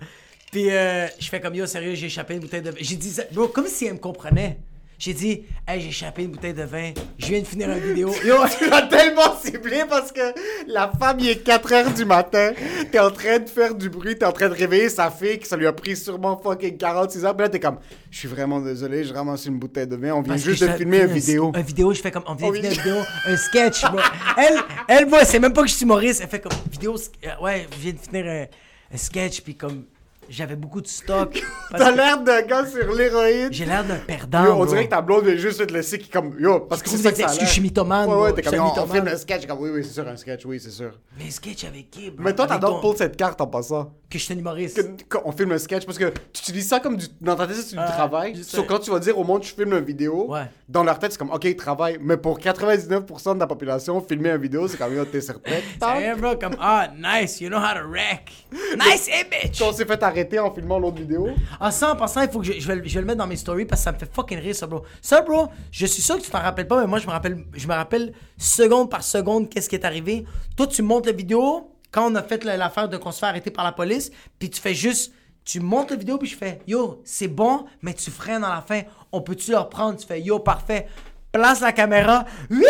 [0.52, 2.72] Puis euh, je fais comme yo, sérieux, j'ai échappé une bouteille de.
[2.78, 4.58] J'ai dit, ça- bro, comme si elle me comprenait.
[4.98, 6.92] J'ai dit, hey, j'ai échappé une bouteille de vin.
[7.18, 8.10] Je viens de finir une vidéo.
[8.24, 10.20] Yo, Tu l'as tellement ciblé parce que
[10.66, 12.52] la femme, il est 4 heures du matin.
[12.90, 15.46] T'es en train de faire du bruit, t'es en train de réveiller sa fille, que
[15.46, 17.36] ça lui a pris sûrement fucking 46 heures.
[17.36, 17.76] Puis là, t'es comme,
[18.10, 20.12] je suis vraiment désolé, je ramasse une bouteille de vin.
[20.14, 21.52] On vient Parce juste de filmer une un- vidéo.
[21.54, 22.24] Un vidéo, je fais comme.
[22.26, 23.98] On vient de filmer une vidéo, un sketch, bro.
[24.38, 26.20] Elle, elle, moi, c'est même pas que je suis humoriste.
[26.22, 26.96] Elle fait comme vidéo.
[27.26, 28.46] euh, Ouais, je viens de finir un,
[28.94, 29.84] un sketch, puis comme.
[30.28, 31.40] J'avais beaucoup de stock.
[31.70, 33.48] T'as l'air d'un gars sur l'héroïne.
[33.52, 34.44] J'ai l'air d'un perdant.
[34.44, 34.66] Yo, on bro.
[34.66, 37.12] dirait que ta blonde vient juste te laisser qui comme yo parce que c'est ça
[37.12, 39.46] que ça je suis mythomane, Ouais ouais, t'es comme un on, on filme un sketch
[39.46, 40.92] comme oui oui, c'est sûr un sketch, oui, c'est sûr.
[41.18, 42.24] Mais sketch avec qui, bro?
[42.24, 43.92] Mais toi t'adores ton- pull cette carte en passant.
[44.10, 45.08] Que je suis un humoriste.
[45.08, 47.56] Que- on filme un sketch parce que tu utilises ça comme du dans ta tête
[47.56, 48.42] c'est du Ah, travail.
[48.44, 50.46] Sauf quand tu vas dire au monde je filme une vidéo, Ouais.
[50.68, 54.30] dans leur tête c'est comme OK, ils travaillent, mais pour 99% de la population, filmer
[54.30, 55.52] une vidéo, c'est comme yo, t'es certain.
[55.80, 58.30] Sérieux, bro, comme, ah, nice, you know how to wreck.
[58.76, 59.58] Nice image!
[59.58, 60.02] Quand on s'est fait
[60.40, 61.28] en filmant l'autre vidéo,
[61.60, 63.26] Ah, ça, en passant, il faut que je, vais, le- je vais le mettre dans
[63.26, 64.82] mes stories parce que ça me fait fucking rire, ça, bro.
[65.02, 67.44] Ça, bro, je suis sûr que tu t'en rappelles pas, mais moi, je me rappelle,
[67.54, 70.24] je me rappelle seconde par seconde qu'est-ce qui est arrivé.
[70.56, 73.26] Toi, tu montes la vidéo quand on a fait la- l'affaire de qu'on se fait
[73.26, 75.12] arrêter par la police, puis tu fais juste.
[75.44, 78.62] Tu montes la vidéo, puis je fais Yo, c'est bon, mais tu freines à la
[78.62, 78.82] fin.
[79.12, 80.88] On peut-tu leur prendre Tu fais Yo, parfait.
[81.30, 82.24] Place la caméra.
[82.50, 82.66] Oui, oui,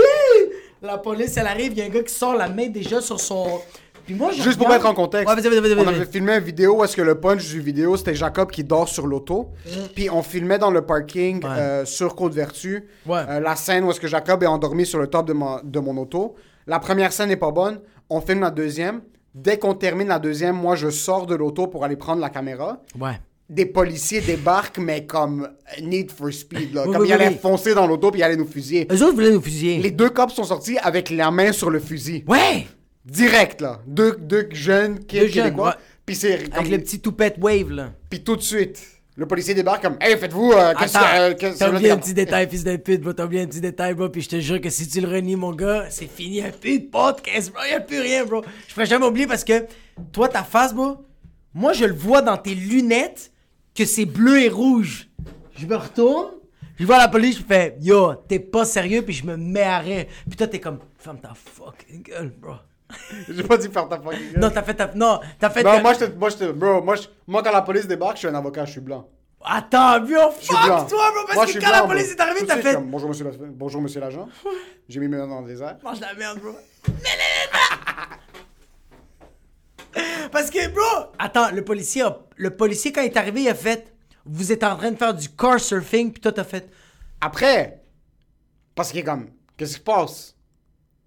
[0.00, 0.52] oui.
[0.82, 3.20] La police, elle arrive, il y a un gars qui sort la main déjà sur
[3.20, 3.60] son.
[4.06, 6.34] Puis moi, je Juste pour mettre en contexte, Ouais, vas-y, vas-y, vas-y, on avait filmé
[6.34, 9.50] une vidéo où est-ce que le punch du vidéo c'était Jacob qui dort sur l'auto,
[9.94, 11.44] puis on filmait dans le parking Mm.
[11.44, 11.50] Ouais.
[11.58, 13.20] euh, sur Côte-Vertu Ouais.
[13.28, 15.80] euh, la scène où est-ce que Jacob est endormi sur le top de, mon- de
[15.80, 16.34] mon auto.
[16.66, 17.80] La première scène n'est pas bonne,
[18.10, 19.00] on filme la deuxième.
[19.34, 22.80] Dès qu'on termine la deuxième, moi je sors de l'auto pour aller prendre la caméra.
[23.00, 23.18] Ouais.
[23.50, 25.48] Des policiers débarquent, mais comme
[25.82, 26.84] Need for Speed, là.
[26.86, 27.38] Oui, comme oui, ils allaient oui.
[27.42, 28.86] foncer dans l'auto puis ils allaient nous fusiller.
[28.90, 29.78] Eux autres voulaient nous fusiller.
[29.80, 32.24] Les deux cops sont sortis avec la main sur le fusil.
[32.26, 32.66] Ouais!
[33.04, 33.80] Direct, là.
[33.86, 35.68] Deux, deux jeunes kids Deux jeunes, québécois.
[35.70, 35.74] ouais.
[36.06, 37.92] Puis c'est comme- Avec le petit toupette wave, là.
[38.10, 38.82] Puis tout de suite,
[39.16, 40.52] Le policier débarque comme Hey, faites-vous.
[40.52, 41.44] euh, qu'est-ce que.
[41.44, 43.12] euh, t'as oublié un petit détail, fils de pute, bro.
[43.12, 44.08] T'as oublié un petit détail, bro.
[44.08, 46.38] Puis je te jure que si tu le renies, mon gars, c'est fini.
[46.38, 47.62] Y'a plus de podcast, bro.
[47.70, 48.42] Y'a plus rien, bro.
[48.66, 49.66] Je ferai jamais oublier parce que
[50.10, 50.96] toi, ta face, bro,
[51.54, 53.30] moi, je le vois dans tes lunettes
[53.72, 55.08] que c'est bleu et rouge.
[55.56, 56.32] Je me retourne,
[56.76, 59.78] je vois la police, je fais Yo, t'es pas sérieux, puis je me mets à
[59.78, 60.06] rire.
[60.28, 62.54] Puis toi, t'es comme Ferme ta fucking gueule, bro.
[63.28, 64.40] J'ai pas dit faire ta fucking gueule.
[64.40, 64.90] Non, t'as fait ta.
[64.94, 65.62] Non, t'as fait.
[65.62, 67.86] Non, ta- moi, je te, moi, je te, bro, moi, je- moi, quand la police
[67.86, 69.08] débarque, je suis un avocat, je suis blanc.
[69.46, 70.78] Attends, bro, suis blanc.
[70.80, 72.16] fuck toi, bro, parce Moi, que quand la police bro.
[72.16, 72.74] est arrivée, t'as fait.
[72.74, 74.28] comme, bonjour, monsieur, bonjour, monsieur l'agent.
[74.88, 75.76] J'ai mis mes mains dans les airs.
[75.82, 76.52] Mange la merde, bro.
[80.32, 83.54] Parce que, bro, attends, le policier, a- le policier, quand il est arrivé, il a
[83.54, 83.92] fait
[84.26, 86.68] Vous êtes en train de faire du car surfing, puis toi, t'as fait
[87.20, 87.82] Après,
[88.74, 90.34] parce qu'il est comme, qu'est-ce qui se passe?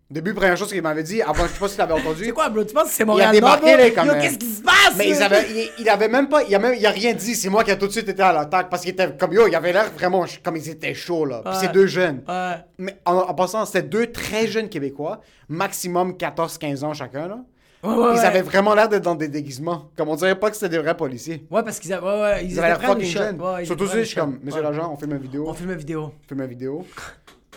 [0.09, 2.23] Début, première chose qu'il m'avait dit, avant, je sais pas si tu l'avais entendu.
[2.23, 2.63] C'est quoi, bro?
[2.63, 3.87] Tu penses que c'est Il a Montréal débarqué, là.
[4.05, 6.55] Yo, euh, qu'est-ce qui se passe Mais ils avaient- il, il avait même pas, il
[6.55, 7.35] a même, il a rien dit.
[7.35, 9.47] C'est moi qui a tout de suite été à l'attaque parce qu'il était comme yo,
[9.47, 11.41] il avait l'air vraiment comme ils étaient chauds là.
[11.43, 11.59] Puis Ouais.
[11.59, 12.21] c'est deux jeunes.
[12.25, 12.53] Ouais.
[12.77, 17.39] Mais en, en passant, c'était deux très jeunes Québécois, maximum 14-15 ans chacun là.
[17.83, 18.25] Ouais, ouais, Ils ouais.
[18.25, 19.91] avaient vraiment l'air d'être dans des déguisements.
[19.97, 21.45] Comme on dirait pas que c'était des vrais policiers.
[21.51, 22.05] Ouais, parce qu'ils avaient.
[22.07, 23.39] Ouais, ouais, ils, Ils avaient l'air fucking jeunes.
[23.65, 25.45] Surtout à je suis comme, monsieur l'agent, on filme une vidéo.
[25.49, 26.13] On filme une vidéo.
[26.15, 26.85] On filme une vidéo.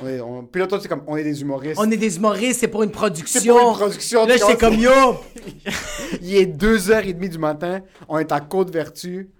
[0.09, 0.45] Est, on...
[0.45, 1.79] Puis là, toi, c'est comme, on est des humoristes.
[1.79, 3.41] On est des humoristes, c'est pour une production.
[3.41, 4.91] C'est pour une production, Là, vois, comme c'est- yo.
[6.23, 9.31] Il est 2h30 du matin, on est à Côte-Vertu.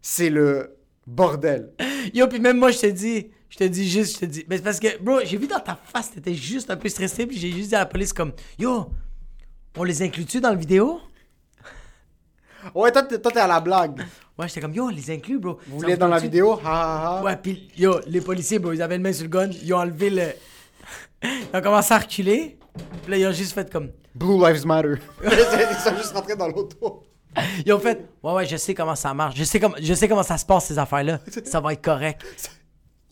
[0.00, 1.72] C'est le bordel.
[2.12, 4.44] Yo, puis même moi, je te dis, je te dis juste, je te dis.
[4.48, 7.26] Mais c'est parce que, bro, j'ai vu dans ta face, t'étais juste un peu stressé,
[7.26, 8.86] puis j'ai juste dit à la police, comme, yo,
[9.76, 11.00] on les inclut-tu dans la vidéo?
[12.74, 14.00] Ouais, toi, t'es toi, t'es à la blague.
[14.38, 15.58] Ouais, j'étais comme, yo, les inclut, bro.
[15.66, 16.58] Vous voulez dans la vidéo?
[16.64, 17.22] Ha ha ha.
[17.22, 19.78] Ouais, puis, yo, les policiers, bro, ils avaient une main sur le gun, ils ont
[19.78, 20.22] enlevé le.
[21.22, 22.58] ils ont commencé à reculer,
[23.02, 23.90] puis là, ils ont juste fait comme.
[24.14, 24.94] Blue Lives Matter.
[25.24, 27.02] Ils sont juste rentrés dans l'auto.
[27.66, 30.08] Ils ont fait, ouais, ouais, je sais comment ça marche, je sais, comment je sais
[30.08, 31.18] comment ça se passe, ces affaires-là.
[31.44, 32.22] Ça va être correct.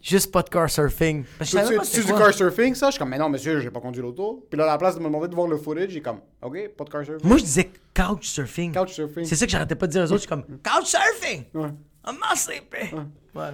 [0.03, 1.25] Juste pas de car surfing.
[1.39, 2.23] Parce que je savais pas Tu c'était du quoi.
[2.23, 2.87] car surfing, ça?
[2.87, 4.45] Je suis comme, mais non, monsieur, j'ai pas conduit l'auto.
[4.51, 6.71] Puis là, à la place de me demander de voir le footage, j'ai comme, ok,
[6.77, 7.29] pas de car surfing.
[7.29, 8.75] Moi, je disais couch surfing.
[8.75, 9.25] Couch surfing.
[9.25, 10.15] C'est ça que j'arrêtais pas de dire aux autres.
[10.15, 11.45] Je suis comme, couch surfing!
[11.55, 11.69] Ouais.
[12.05, 13.07] I'm not sleeping!
[13.35, 13.51] Ouais.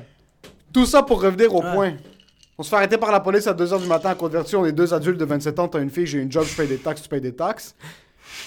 [0.73, 1.97] Tout ça pour revenir au point.
[2.57, 4.57] On se fait arrêter par la police à 2h du matin à Côte-Vertu.
[4.57, 5.69] On est deux adultes de 27 ans.
[5.69, 7.77] T'as une fille, j'ai une job, je paye des taxes, tu payes des taxes.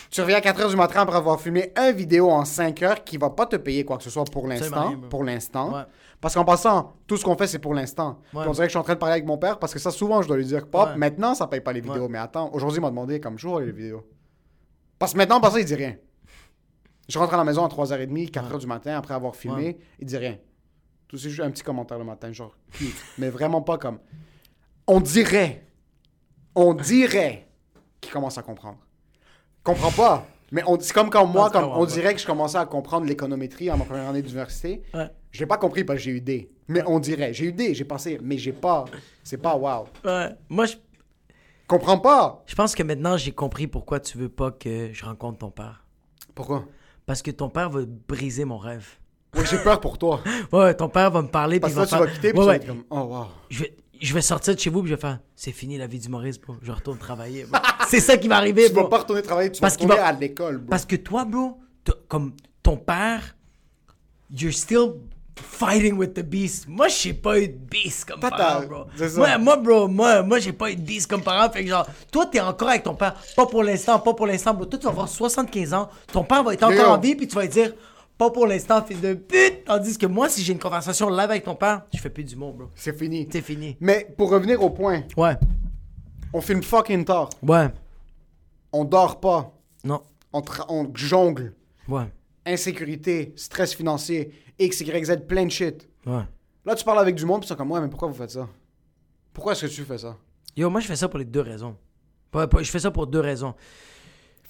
[0.10, 3.18] Tu reviens à 4h du matin après avoir filmé un vidéo en 5 heures qui
[3.18, 4.96] va pas te payer quoi que ce soit pour l'instant.
[5.10, 5.74] Pour l'instant.
[5.74, 5.84] Ouais.
[6.20, 8.20] Parce qu'en passant, tout ce qu'on fait, c'est pour l'instant.
[8.34, 8.44] Ouais.
[8.48, 9.90] On dirait que je suis en train de parler avec mon père parce que ça,
[9.92, 10.96] souvent, je dois lui dire, Pop, Ouais.
[10.98, 12.08] maintenant, ça paye pas les vidéos.
[12.10, 14.06] Mais attends, aujourd'hui, il m'a demandé comme jour les vidéos.
[15.00, 15.96] Parce que maintenant, par ça, il dit rien.
[17.10, 20.18] Je rentre à la maison à 3h30, 4h du matin après avoir filmé, il dit
[20.18, 20.38] rien.
[21.08, 22.56] Tout c'est juste un petit commentaire le matin, genre.
[23.18, 24.00] Mais vraiment pas comme.
[24.88, 25.66] On dirait.
[26.56, 27.48] On dirait
[28.00, 28.78] qu'il commence à comprendre.
[29.64, 30.28] Comprends pas.
[30.52, 33.72] Mais on- c'est comme quand moi, comme on dirait que je commençais à comprendre l'économétrie
[33.72, 34.82] en ma première année d'université.
[34.94, 35.10] Ouais.
[35.32, 36.52] Je l'ai pas compris parce que j'ai eu D.
[36.68, 37.34] Mais on dirait.
[37.34, 38.20] J'ai eu D, j'ai passé.
[38.22, 38.86] Mais j'ai pas.
[39.24, 39.86] C'est pas wow.
[40.04, 40.30] Ouais.
[40.50, 40.76] Moi, je,
[41.68, 42.44] Comprends pas.
[42.48, 45.86] je pense que maintenant, j'ai compris pourquoi tu veux pas que je rencontre ton père.
[46.36, 46.66] Pourquoi?
[47.06, 48.86] Parce que ton père va briser mon rêve.
[49.36, 50.20] Ouais, j'ai peur pour toi.
[50.52, 51.62] Ouais, ton père va me parler.
[51.62, 52.56] Parce que va tu vas quitter puis Ouais, tu vas ouais.
[52.58, 52.84] être comme.
[52.90, 53.26] Oh wow.
[53.50, 55.88] Je vais, je vais sortir de chez vous puis je vais faire c'est fini la
[55.88, 56.56] vie d'humoriste, bro.
[56.62, 57.46] Je retourne travailler.
[57.90, 58.90] c'est ça qui va arriver, Tu vas bro.
[58.90, 60.70] pas retourner travailler, tu Parce vas retourner va- à l'école, bro.
[60.70, 61.60] Parce que toi, bro,
[62.08, 62.34] comme
[62.64, 63.36] ton père,
[64.36, 64.94] you're still
[65.36, 66.68] fighting with the beast.
[66.68, 68.86] Moi, j'ai pas eu de beast comme Toi, parent, bro.
[69.18, 71.52] Moi, moi, bro, moi, moi j'ai pas eu de beast comme parent.
[71.52, 73.16] Fait que genre, toi, t'es encore avec ton père.
[73.36, 74.66] Pas pour l'instant, pas pour l'instant, bro.
[74.66, 75.90] Toi, tu vas avoir 75 ans.
[76.12, 77.74] Ton père va être encore en vie, puis tu vas lui dire,
[78.22, 79.66] pas pour l'instant, fils de pute.
[79.66, 82.36] Tandis que moi, si j'ai une conversation live avec ton père, je fais plus du
[82.36, 82.68] monde, bro.
[82.76, 83.28] C'est fini.
[83.32, 83.76] C'est fini.
[83.80, 85.36] Mais pour revenir au point, Ouais.
[86.32, 87.32] on filme fucking tard.
[87.42, 87.70] Ouais.
[88.72, 89.52] On dort pas.
[89.84, 90.04] Non.
[90.32, 91.56] On, tra- on jongle.
[91.88, 92.14] Ouais.
[92.46, 95.90] Insécurité, stress financier, X, Y, Z, plein de shit.
[96.06, 96.22] Ouais.
[96.64, 98.30] Là, tu parles avec du monde, puis ils sont comme, ouais, mais pourquoi vous faites
[98.30, 98.48] ça?
[99.34, 100.16] Pourquoi est-ce que tu fais ça?
[100.56, 101.76] Yo, moi, je fais ça pour les deux raisons.
[102.30, 103.56] Pas- pas- Je fais ça pour deux raisons.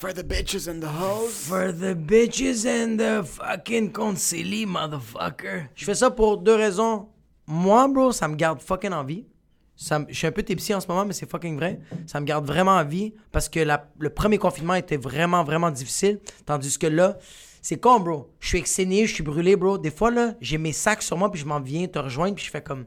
[0.02, 1.46] For the bitches in the house.
[1.46, 5.68] For the bitches and the fucking concili, motherfucker.
[5.76, 7.06] Je fais ça pour deux raisons.
[7.46, 9.24] Moi, bro, ça me garde fucking en vie.
[9.76, 11.78] Ça je suis un peu tipsy en ce moment, mais c'est fucking vrai.
[12.08, 16.18] Ça me garde vraiment en vie parce que le premier confinement était vraiment, vraiment difficile.
[16.46, 17.16] Tandis que là,
[17.60, 18.28] c'est con, bro.
[18.40, 19.78] Je suis exténué, je suis brûlé, bro.
[19.78, 22.44] Des fois, là, j'ai mes sacs sur moi, puis je m'en viens te rejoindre, puis
[22.44, 22.86] je fais comme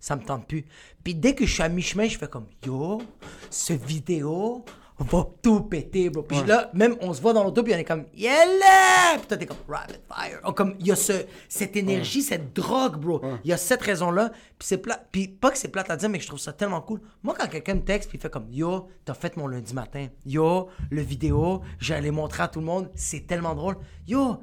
[0.00, 0.64] ça me tente plus.
[1.04, 3.02] Puis dès que je suis à mi-chemin, je fais comme Yo,
[3.50, 4.64] ce vidéo
[5.02, 6.22] va tout péter, bro.
[6.22, 9.18] Puis là, même on se voit dans l'auto, puis on est comme Yeah!
[9.18, 10.40] Puis toi, t'es comme Rapid Fire.
[10.44, 13.20] Oh, comme il y a ce, cette énergie, cette drogue, bro.
[13.44, 14.30] Il y a cette raison-là.
[14.58, 15.02] Puis c'est plat.
[15.10, 17.00] Puis pas que c'est plate à dire, mais je trouve ça tellement cool.
[17.22, 20.06] Moi, quand quelqu'un me texte, puis il fait comme Yo, t'as fait mon lundi matin.
[20.26, 22.90] Yo, le vidéo, j'allais montrer à tout le monde.
[22.94, 23.76] C'est tellement drôle.
[24.06, 24.38] Yo,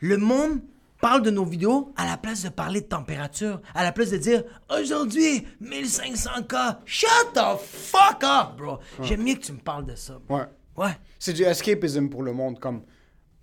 [0.00, 0.60] le monde
[1.02, 4.16] parle de nos vidéos à la place de parler de température, à la place de
[4.18, 6.78] dire aujourd'hui 1500K.
[6.86, 8.78] Shut the fuck up, bro.
[9.02, 10.18] J'aime mieux que tu me parles de ça.
[10.30, 10.44] Ouais.
[10.76, 10.96] Ouais.
[11.18, 12.58] C'est du escapism pour le monde.
[12.60, 12.82] Comme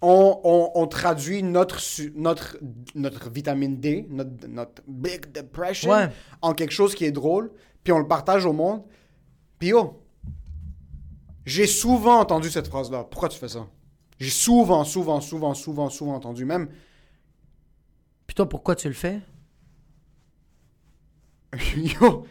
[0.02, 1.80] on, on, on traduit notre,
[2.16, 2.58] notre,
[2.96, 6.10] notre vitamine D, notre, notre big depression, Ouais.
[6.42, 7.52] en quelque chose qui est drôle,
[7.84, 8.84] puis on le partage au monde.
[9.60, 10.02] Puis yo,
[11.46, 13.04] j'ai souvent entendu cette phrase-là.
[13.04, 13.68] Pourquoi tu fais ça?
[14.18, 16.46] J'ai souvent, souvent, souvent, souvent, souvent entendu.
[16.46, 16.70] Même,
[18.40, 19.20] toi, pourquoi tu le fais?
[21.76, 22.26] yo,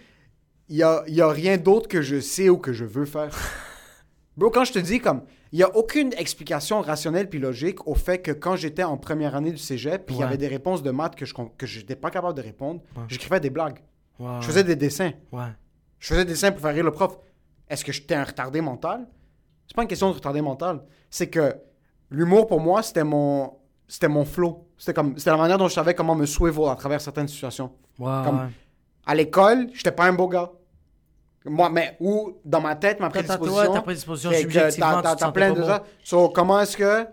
[0.70, 3.36] il y a, y a rien d'autre que je sais ou que je veux faire.
[4.38, 7.94] Bro, quand je te dis comme, il n'y a aucune explication rationnelle puis logique au
[7.94, 10.26] fait que quand j'étais en première année du cégep, puis il y Ouais.
[10.28, 13.50] avait des réponses de maths que je que j'étais pas capable de répondre, j'écrivais des
[13.50, 13.80] blagues.
[14.18, 14.38] Ouais.
[14.40, 15.12] Je faisais des dessins.
[15.30, 15.48] Ouais.
[15.98, 17.18] Je faisais des dessins pour faire rire le prof.
[17.68, 19.06] Est-ce que j'étais un retardé mental?
[19.66, 20.82] C'est pas une question de retardé mental.
[21.10, 21.54] C'est que
[22.08, 24.67] l'humour, pour moi, c'était mon, c'était mon flow.
[24.78, 27.72] C'était comme, c'était la manière dont je savais comment me swivel à travers certaines situations.
[27.98, 28.06] Ouais.
[28.24, 28.50] Comme-.
[29.06, 30.50] À l'école, j'étais pas un beau gars.
[31.44, 33.72] Moi, mais, ou dans ma tête, ma prédisposition.
[33.72, 35.66] ta prédisposition, subjectivement, t'as- plein de beau.
[35.66, 35.82] ça.
[36.04, 37.06] So, comment est-ce que.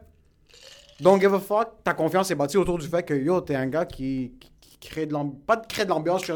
[0.99, 3.67] Don't give a fuck, ta confiance est bâtie autour du fait que yo, t'es un
[3.67, 5.41] gars qui, qui- qui crée de l'ambiance.
[5.45, 6.29] Pas de créer de l'ambiance.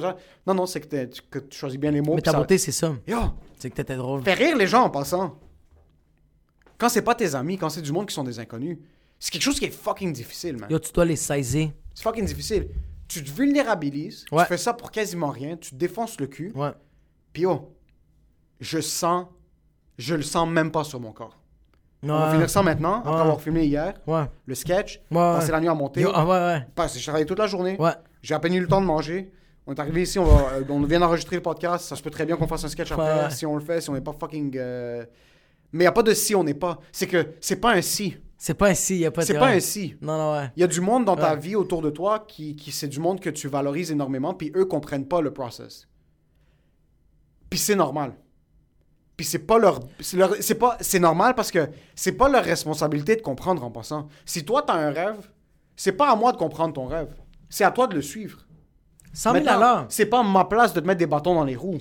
[0.45, 2.15] Non, non, c'est que, que tu choisis bien les mots.
[2.15, 2.93] Mais ta ça- beauté, c'est ça.
[3.07, 3.17] Yo,
[3.57, 4.21] C'est que t'étais drôle.
[4.23, 5.37] fais rire les gens en passant.
[6.77, 8.77] Quand c'est pas tes amis, quand c'est du monde qui sont des inconnus,
[9.19, 10.69] c'est quelque chose qui est fucking difficile, man.
[10.69, 11.71] Yo, tu dois les saisir.
[11.93, 12.67] C'est fucking difficile.
[13.07, 14.43] Tu te vulnérabilises, Ouais.
[14.43, 16.51] tu fais ça pour quasiment rien, tu te défonces le cul.
[16.55, 16.71] Ouais.
[17.33, 17.75] Puis yo,
[18.59, 19.25] je sens,
[19.97, 21.37] je le sens même pas sur mon corps.
[22.03, 22.11] Ouais.
[22.11, 23.19] On va finir ça maintenant, après Ouais.
[23.19, 24.23] avoir filmé hier, Ouais.
[24.45, 26.65] le sketch, Ouais, passer la nuit à monter, Yo, ah ouais,
[26.95, 27.91] je travaillais toute la journée, Ouais.
[28.21, 29.31] j'ai à peine eu le temps de manger.
[29.67, 32.09] On est arrivé ici, on, va, euh, on vient d'enregistrer le podcast, ça se peut
[32.09, 34.13] très bien qu'on fasse un sketch après, si on le fait, si on n'est pas
[34.13, 34.55] fucking...
[34.57, 35.05] euh,
[35.73, 36.79] Mais il a pas de si on n'est pas.
[36.91, 38.17] C'est que c'est pas un si.
[38.41, 39.27] C'est pas un si, y a pas de.
[39.27, 39.95] C'est pas un si.
[40.01, 40.49] Non, non, ouais.
[40.55, 41.39] Il y a du monde dans ta Ouais.
[41.39, 44.63] vie autour de toi qui, qui c'est du monde que tu valorises énormément, puis eux
[44.63, 45.87] comprennent pas le process.
[47.49, 48.13] Puis c'est normal.
[49.17, 52.43] Puis c'est pas leur c'est leur- c'est pas c'est normal parce que c'est pas leur
[52.45, 54.07] responsabilité de comprendre en passant.
[54.25, 55.29] Si toi t'as un rêve,
[55.75, 57.13] c'est pas à moi de comprendre ton rêve.
[57.49, 58.45] C'est à toi de le suivre.
[59.11, 59.85] 100 000 Maintenant, à l'heure.
[59.89, 61.79] c'est pas ma place de te mettre des bâtons dans les roues.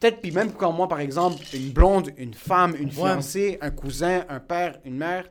[0.00, 4.24] Peut-être, puis même quand moi, par exemple, une blonde, une femme, une fiancée, un cousin,
[4.28, 5.24] un père, une mère,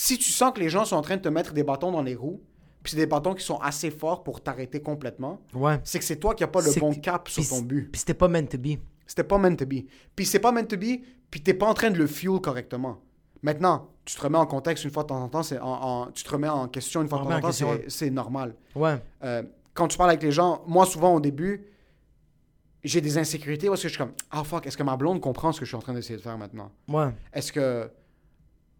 [0.00, 2.02] si tu sens que les gens sont en train de te mettre des bâtons dans
[2.02, 2.40] les roues,
[2.84, 5.80] puis c'est des bâtons qui sont assez forts pour t'arrêter complètement, Ouais.
[5.82, 7.90] c'est que c'est toi qui n'as pas le bon cap sur ton but.
[7.90, 8.78] Puis c'était pas meant to be.
[9.08, 9.86] C'était pas meant to be.
[10.14, 11.00] Puis c'est pas meant to be,
[11.32, 12.98] puis t'es pas en train de le fuel correctement.
[13.42, 15.66] Maintenant, tu te remets en contexte une fois de temps en temps, c'est en,
[16.06, 18.54] en- tu te remets en question une fois de temps en temps, c'est- c'est normal.
[18.76, 19.02] Ouais.
[19.24, 19.42] Euh,
[19.74, 21.66] quand tu parles avec les gens, moi, souvent au début,
[22.84, 25.50] j'ai des insécurités parce que je suis comme, ah fuck, est-ce que ma blonde comprend
[25.52, 26.70] ce que je suis en train d'essayer de faire maintenant?
[26.86, 27.08] Ouais.
[27.32, 27.90] Est-ce que.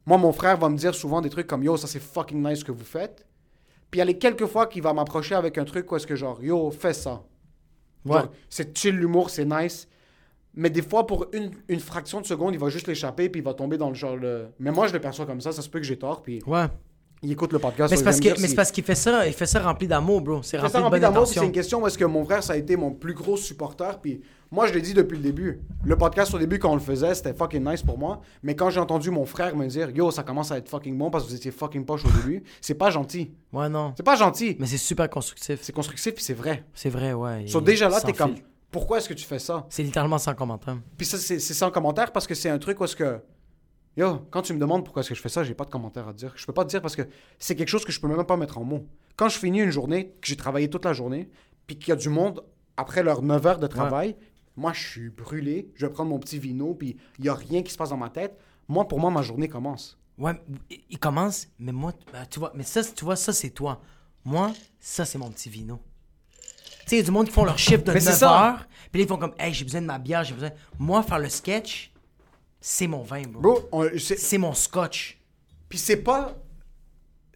[0.08, 2.60] Moi, mon frère va me dire souvent des trucs comme, yo, ça c'est fucking nice
[2.60, 3.26] ce que vous faites.
[3.90, 6.06] Puis il y a les quelques fois qu'il va m'approcher avec un truc où est-ce
[6.06, 7.22] que genre, yo, fais ça.
[8.06, 8.22] Ouais.
[8.48, 9.86] C'est chill l'humour, c'est nice.
[10.54, 13.44] Mais des fois, pour une, une fraction de seconde, il va juste l'échapper puis il
[13.44, 14.16] va tomber dans le genre.
[14.16, 14.48] Le...
[14.58, 16.22] Mais moi, je le perçois comme ça, ça se peut que j'ai tort.
[16.22, 16.68] Puis Ouais.
[17.22, 17.90] Il écoute le podcast.
[17.90, 20.42] Mais c'est parce que- mais parce qu'il fait ça, il fait ça rempli d'amour, bro.
[20.42, 22.92] C'est rempli rempli d'amour, c'est une question est-ce que mon frère, ça a été mon
[22.92, 25.60] plus gros supporter, puis moi, je l'ai dit depuis le début.
[25.84, 28.70] Le podcast, au début, quand on le faisait, c'était fucking nice pour moi, mais quand
[28.70, 31.28] j'ai entendu mon frère me dire «Yo, ça commence à être fucking bon parce que
[31.30, 33.30] vous étiez fucking poche au début», c'est pas gentil.
[33.52, 33.92] Ouais, non.
[33.96, 34.56] C'est pas gentil.
[34.58, 35.58] Mais c'est super constructif.
[35.60, 36.64] C'est constructif, puis c'est vrai.
[36.72, 37.44] C'est vrai, ouais.
[37.46, 38.48] So, déjà là, t'es comme filtre.
[38.70, 39.66] «Pourquoi est-ce que tu fais ça?
[39.68, 42.84] C'est littéralement sans commentaire.» Puis ça, c'est sans commentaire parce que c'est un truc où
[42.84, 43.18] est-ce que...
[43.98, 46.06] Yo, quand tu me demandes pourquoi est-ce que je fais ça, j'ai pas de commentaire
[46.06, 46.32] à te dire.
[46.36, 47.02] Je peux pas te dire parce que
[47.40, 48.86] c'est quelque chose que je peux même pas mettre en mots.
[49.16, 51.28] Quand je finis une journée, que j'ai travaillé toute la journée,
[51.66, 52.44] puis qu'il y a du monde
[52.76, 54.14] après leurs 9 heures de travail,
[54.56, 57.64] moi je suis brûlé, je vais prendre mon petit vino, puis il y a rien
[57.64, 58.38] qui se passe dans ma tête.
[58.68, 59.98] Moi, pour moi, ma journée commence.
[60.16, 60.32] Ouais,
[60.90, 63.80] il- commence, mais moi, bah, tu vois, mais ça, tu vois, ça, c'est toi.
[64.24, 65.80] Moi, ça, c'est mon petit vino.
[66.30, 66.36] Tu
[66.86, 68.48] sais, il y a du monde qui font leur shift de Mais c'est 9 ça.
[68.50, 70.50] heures, puis ils font comme, hey, j'ai besoin de ma bière, j'ai besoin.
[70.78, 71.92] Moi, faire le sketch,
[72.60, 73.68] c'est mon vin, bro.
[73.98, 75.20] C'est- mon scotch.
[75.68, 76.34] Puis c'est pas.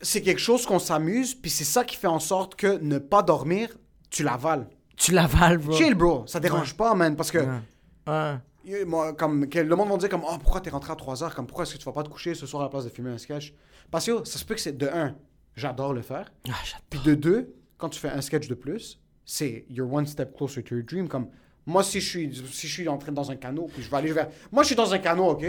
[0.01, 3.23] C'est quelque chose qu'on s'amuse, puis c'est ça qui fait en sorte que ne pas
[3.23, 3.77] dormir,
[4.11, 4.69] tu l'avales.
[4.97, 5.73] Tu l'avales, bro.
[5.77, 6.27] Chill, bro.
[6.27, 7.39] Ça dérange pas, man, parce que.
[7.39, 7.61] Ouais.
[8.09, 8.85] Ouais.
[8.85, 11.35] Moi, comme, le monde va dire comme oh, pourquoi t'es rentré à 3 heures?
[11.35, 12.91] Comme pourquoi est-ce que tu vas pas te coucher ce soir à la place de
[12.91, 13.53] filmer un sketch
[13.91, 15.17] parce que ça se peut que c'est de un
[15.57, 16.85] j'adore le faire Ah, j'adore.
[16.89, 20.63] puis de deux quand tu fais un sketch de plus c'est you're one step closer
[20.63, 21.27] to your dream comme
[21.67, 23.97] moi si je suis si je suis en train dans un canot puis je vais
[23.97, 25.45] aller vers moi je suis dans un canot ok?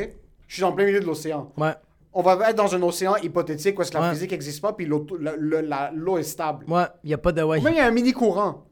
[0.47, 1.73] Je suis en plein milieu de l'océan Ouais.
[2.13, 4.85] on va être dans un océan hypothétique où est-ce que la physique n'existe pas puis
[4.85, 7.41] l'eau est stable Ouais, il y a pas de.
[7.41, 7.59] Ouais.
[7.59, 8.63] il y a un mini courant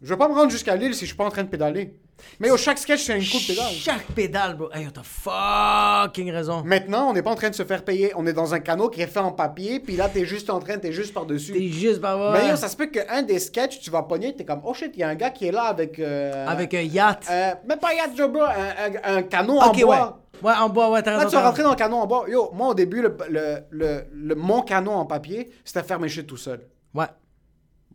[0.00, 1.94] Je vais pas me rendre jusqu'à l'île si je suis pas en train de pédaler.
[2.40, 3.72] Mais au chaque sketch, c'est un coup de pédale.
[3.72, 4.68] Chaque pédale, bro.
[4.72, 6.62] Hey, t'as fucking raison.
[6.64, 8.12] Maintenant, on n'est pas en train de se faire payer.
[8.16, 10.58] On est dans un canot qui est fait en papier, puis là, t'es juste en
[10.58, 11.68] train, t'es juste T'es par-dessus.
[11.72, 14.60] juste par Mais yo, ça se peut qu'un des sketchs, tu vas pogner, t'es comme,
[14.64, 15.98] oh shit, il y a un gars qui est là avec.
[16.00, 17.24] euh, Avec un yacht.
[17.30, 19.82] euh, même pas yacht, Joe, bro, un, un- un canot en ok, ouais.
[19.84, 20.22] bois.
[20.42, 21.30] Ouais, en bois, ouais, t'as Là, raison.
[21.30, 22.24] tu vas rentrer dans le canot en bois.
[22.28, 26.08] Yo, moi, au début, le, le, le, le- mon canot en papier, c'était faire mes
[26.08, 26.60] shit tout seul.
[26.94, 27.06] Ouais,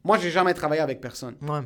[0.04, 1.36] Moi, j'ai jamais travaillé avec personne.
[1.42, 1.60] ouais.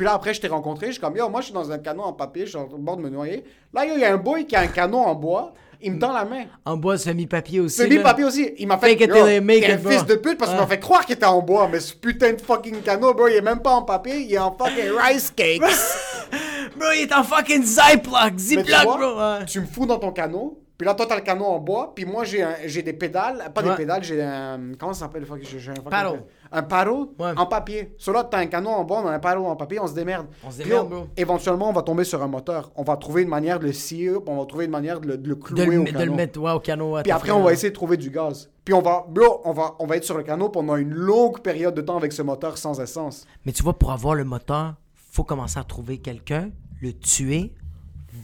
[0.00, 0.86] Puis là, après, je t'ai rencontré.
[0.86, 2.78] Je suis comme, yo, moi, je suis dans un canot en papier, je suis au
[2.78, 3.44] bord de me noyer.
[3.74, 5.52] Là, yo, il y a un boy qui a un canot en bois.
[5.82, 6.44] Il me tend la main.
[6.64, 7.76] En bois semi-papier aussi.
[7.76, 8.02] C'est mis là.
[8.04, 8.50] papier aussi.
[8.56, 8.96] Il m'a fait.
[8.96, 11.68] Fake un fils de pute parce qu'il m'a fait croire qu'il était en bois.
[11.70, 14.20] Mais ce putain de fucking canot, bro, il est même pas en papier.
[14.20, 15.60] Il est en fucking rice cakes.
[16.78, 18.38] Bro, il est en fucking Ziploc.
[18.38, 19.44] Ziploc, bro.
[19.46, 20.62] Tu me fous dans ton canot.
[20.78, 21.92] Puis là, toi, t'as le canot en bois.
[21.94, 23.52] Puis moi, j'ai des pédales.
[23.54, 24.72] Pas des pédales, j'ai un.
[24.78, 25.26] Comment ça s'appelle?
[25.42, 26.22] J'ai- un fucking- Paddle.
[26.52, 27.32] Un paddle Ouais.
[27.36, 27.94] en papier.
[27.96, 29.94] Sur là, t'as un canot en bois, on a un paddle en papier, on se
[29.94, 30.26] démerde.
[30.44, 31.08] On se démerde.
[31.16, 32.72] Éventuellement, on va tomber sur un moteur.
[32.74, 35.16] On va trouver une manière de le scier, on va trouver une manière de le,
[35.16, 36.04] de le De clouer le, au de canot.
[36.06, 36.96] le mettre ouais, au canot.
[37.02, 38.50] Puis après, on va essayer de trouver du gaz.
[38.64, 41.40] Puis on va, bro, on va, on va être sur le canot pendant une longue
[41.40, 43.26] période de temps avec ce moteur sans essence.
[43.46, 44.74] Mais tu vois, pour avoir le moteur,
[45.12, 46.50] faut commencer à trouver quelqu'un,
[46.82, 47.52] le tuer,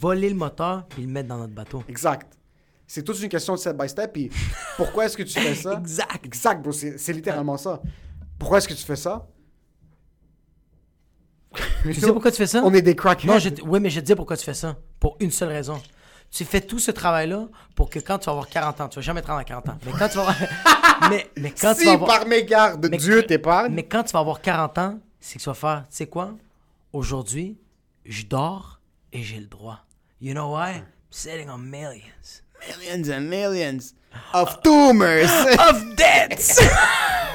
[0.00, 1.82] voler le moteur, puis le mettre dans notre bateau.
[1.88, 2.32] Exact.
[2.88, 4.12] C'est toute une question de step by step.
[4.12, 4.30] Puis
[4.76, 5.74] pourquoi est-ce que tu fais ça?
[5.80, 6.24] Exact.
[6.24, 6.72] Exact, bro.
[6.72, 7.80] C'est littéralement ça.
[8.38, 9.26] Pourquoi est-ce que tu fais ça?
[11.82, 12.62] Tu sais pourquoi tu fais ça?
[12.64, 13.26] On est des crackheads.
[13.26, 14.76] Non, je, oui, mais je vais te dire pourquoi tu fais ça.
[15.00, 15.80] Pour une seule raison.
[16.30, 19.02] Tu fais tout ce travail-là pour que quand tu vas avoir 40 ans, tu vas
[19.02, 20.36] jamais te rendre à 40 ans, mais quand tu vas avoir...
[21.10, 22.18] mais, mais quand tu si vas avoir...
[22.18, 23.72] par mégarde, Mais- Dieu t'épargne.
[23.72, 26.34] Mais quand tu vas avoir 40 ans, c'est que tu vas faire, tu sais quoi?
[26.92, 27.56] Aujourd'hui,
[28.04, 28.80] je dors
[29.12, 29.80] et j'ai le droit.
[30.20, 30.76] You know why?
[30.78, 32.42] I'm sitting on millions.
[32.68, 33.94] Millions and millions
[34.34, 35.30] of tumors.
[35.70, 36.60] Of debts!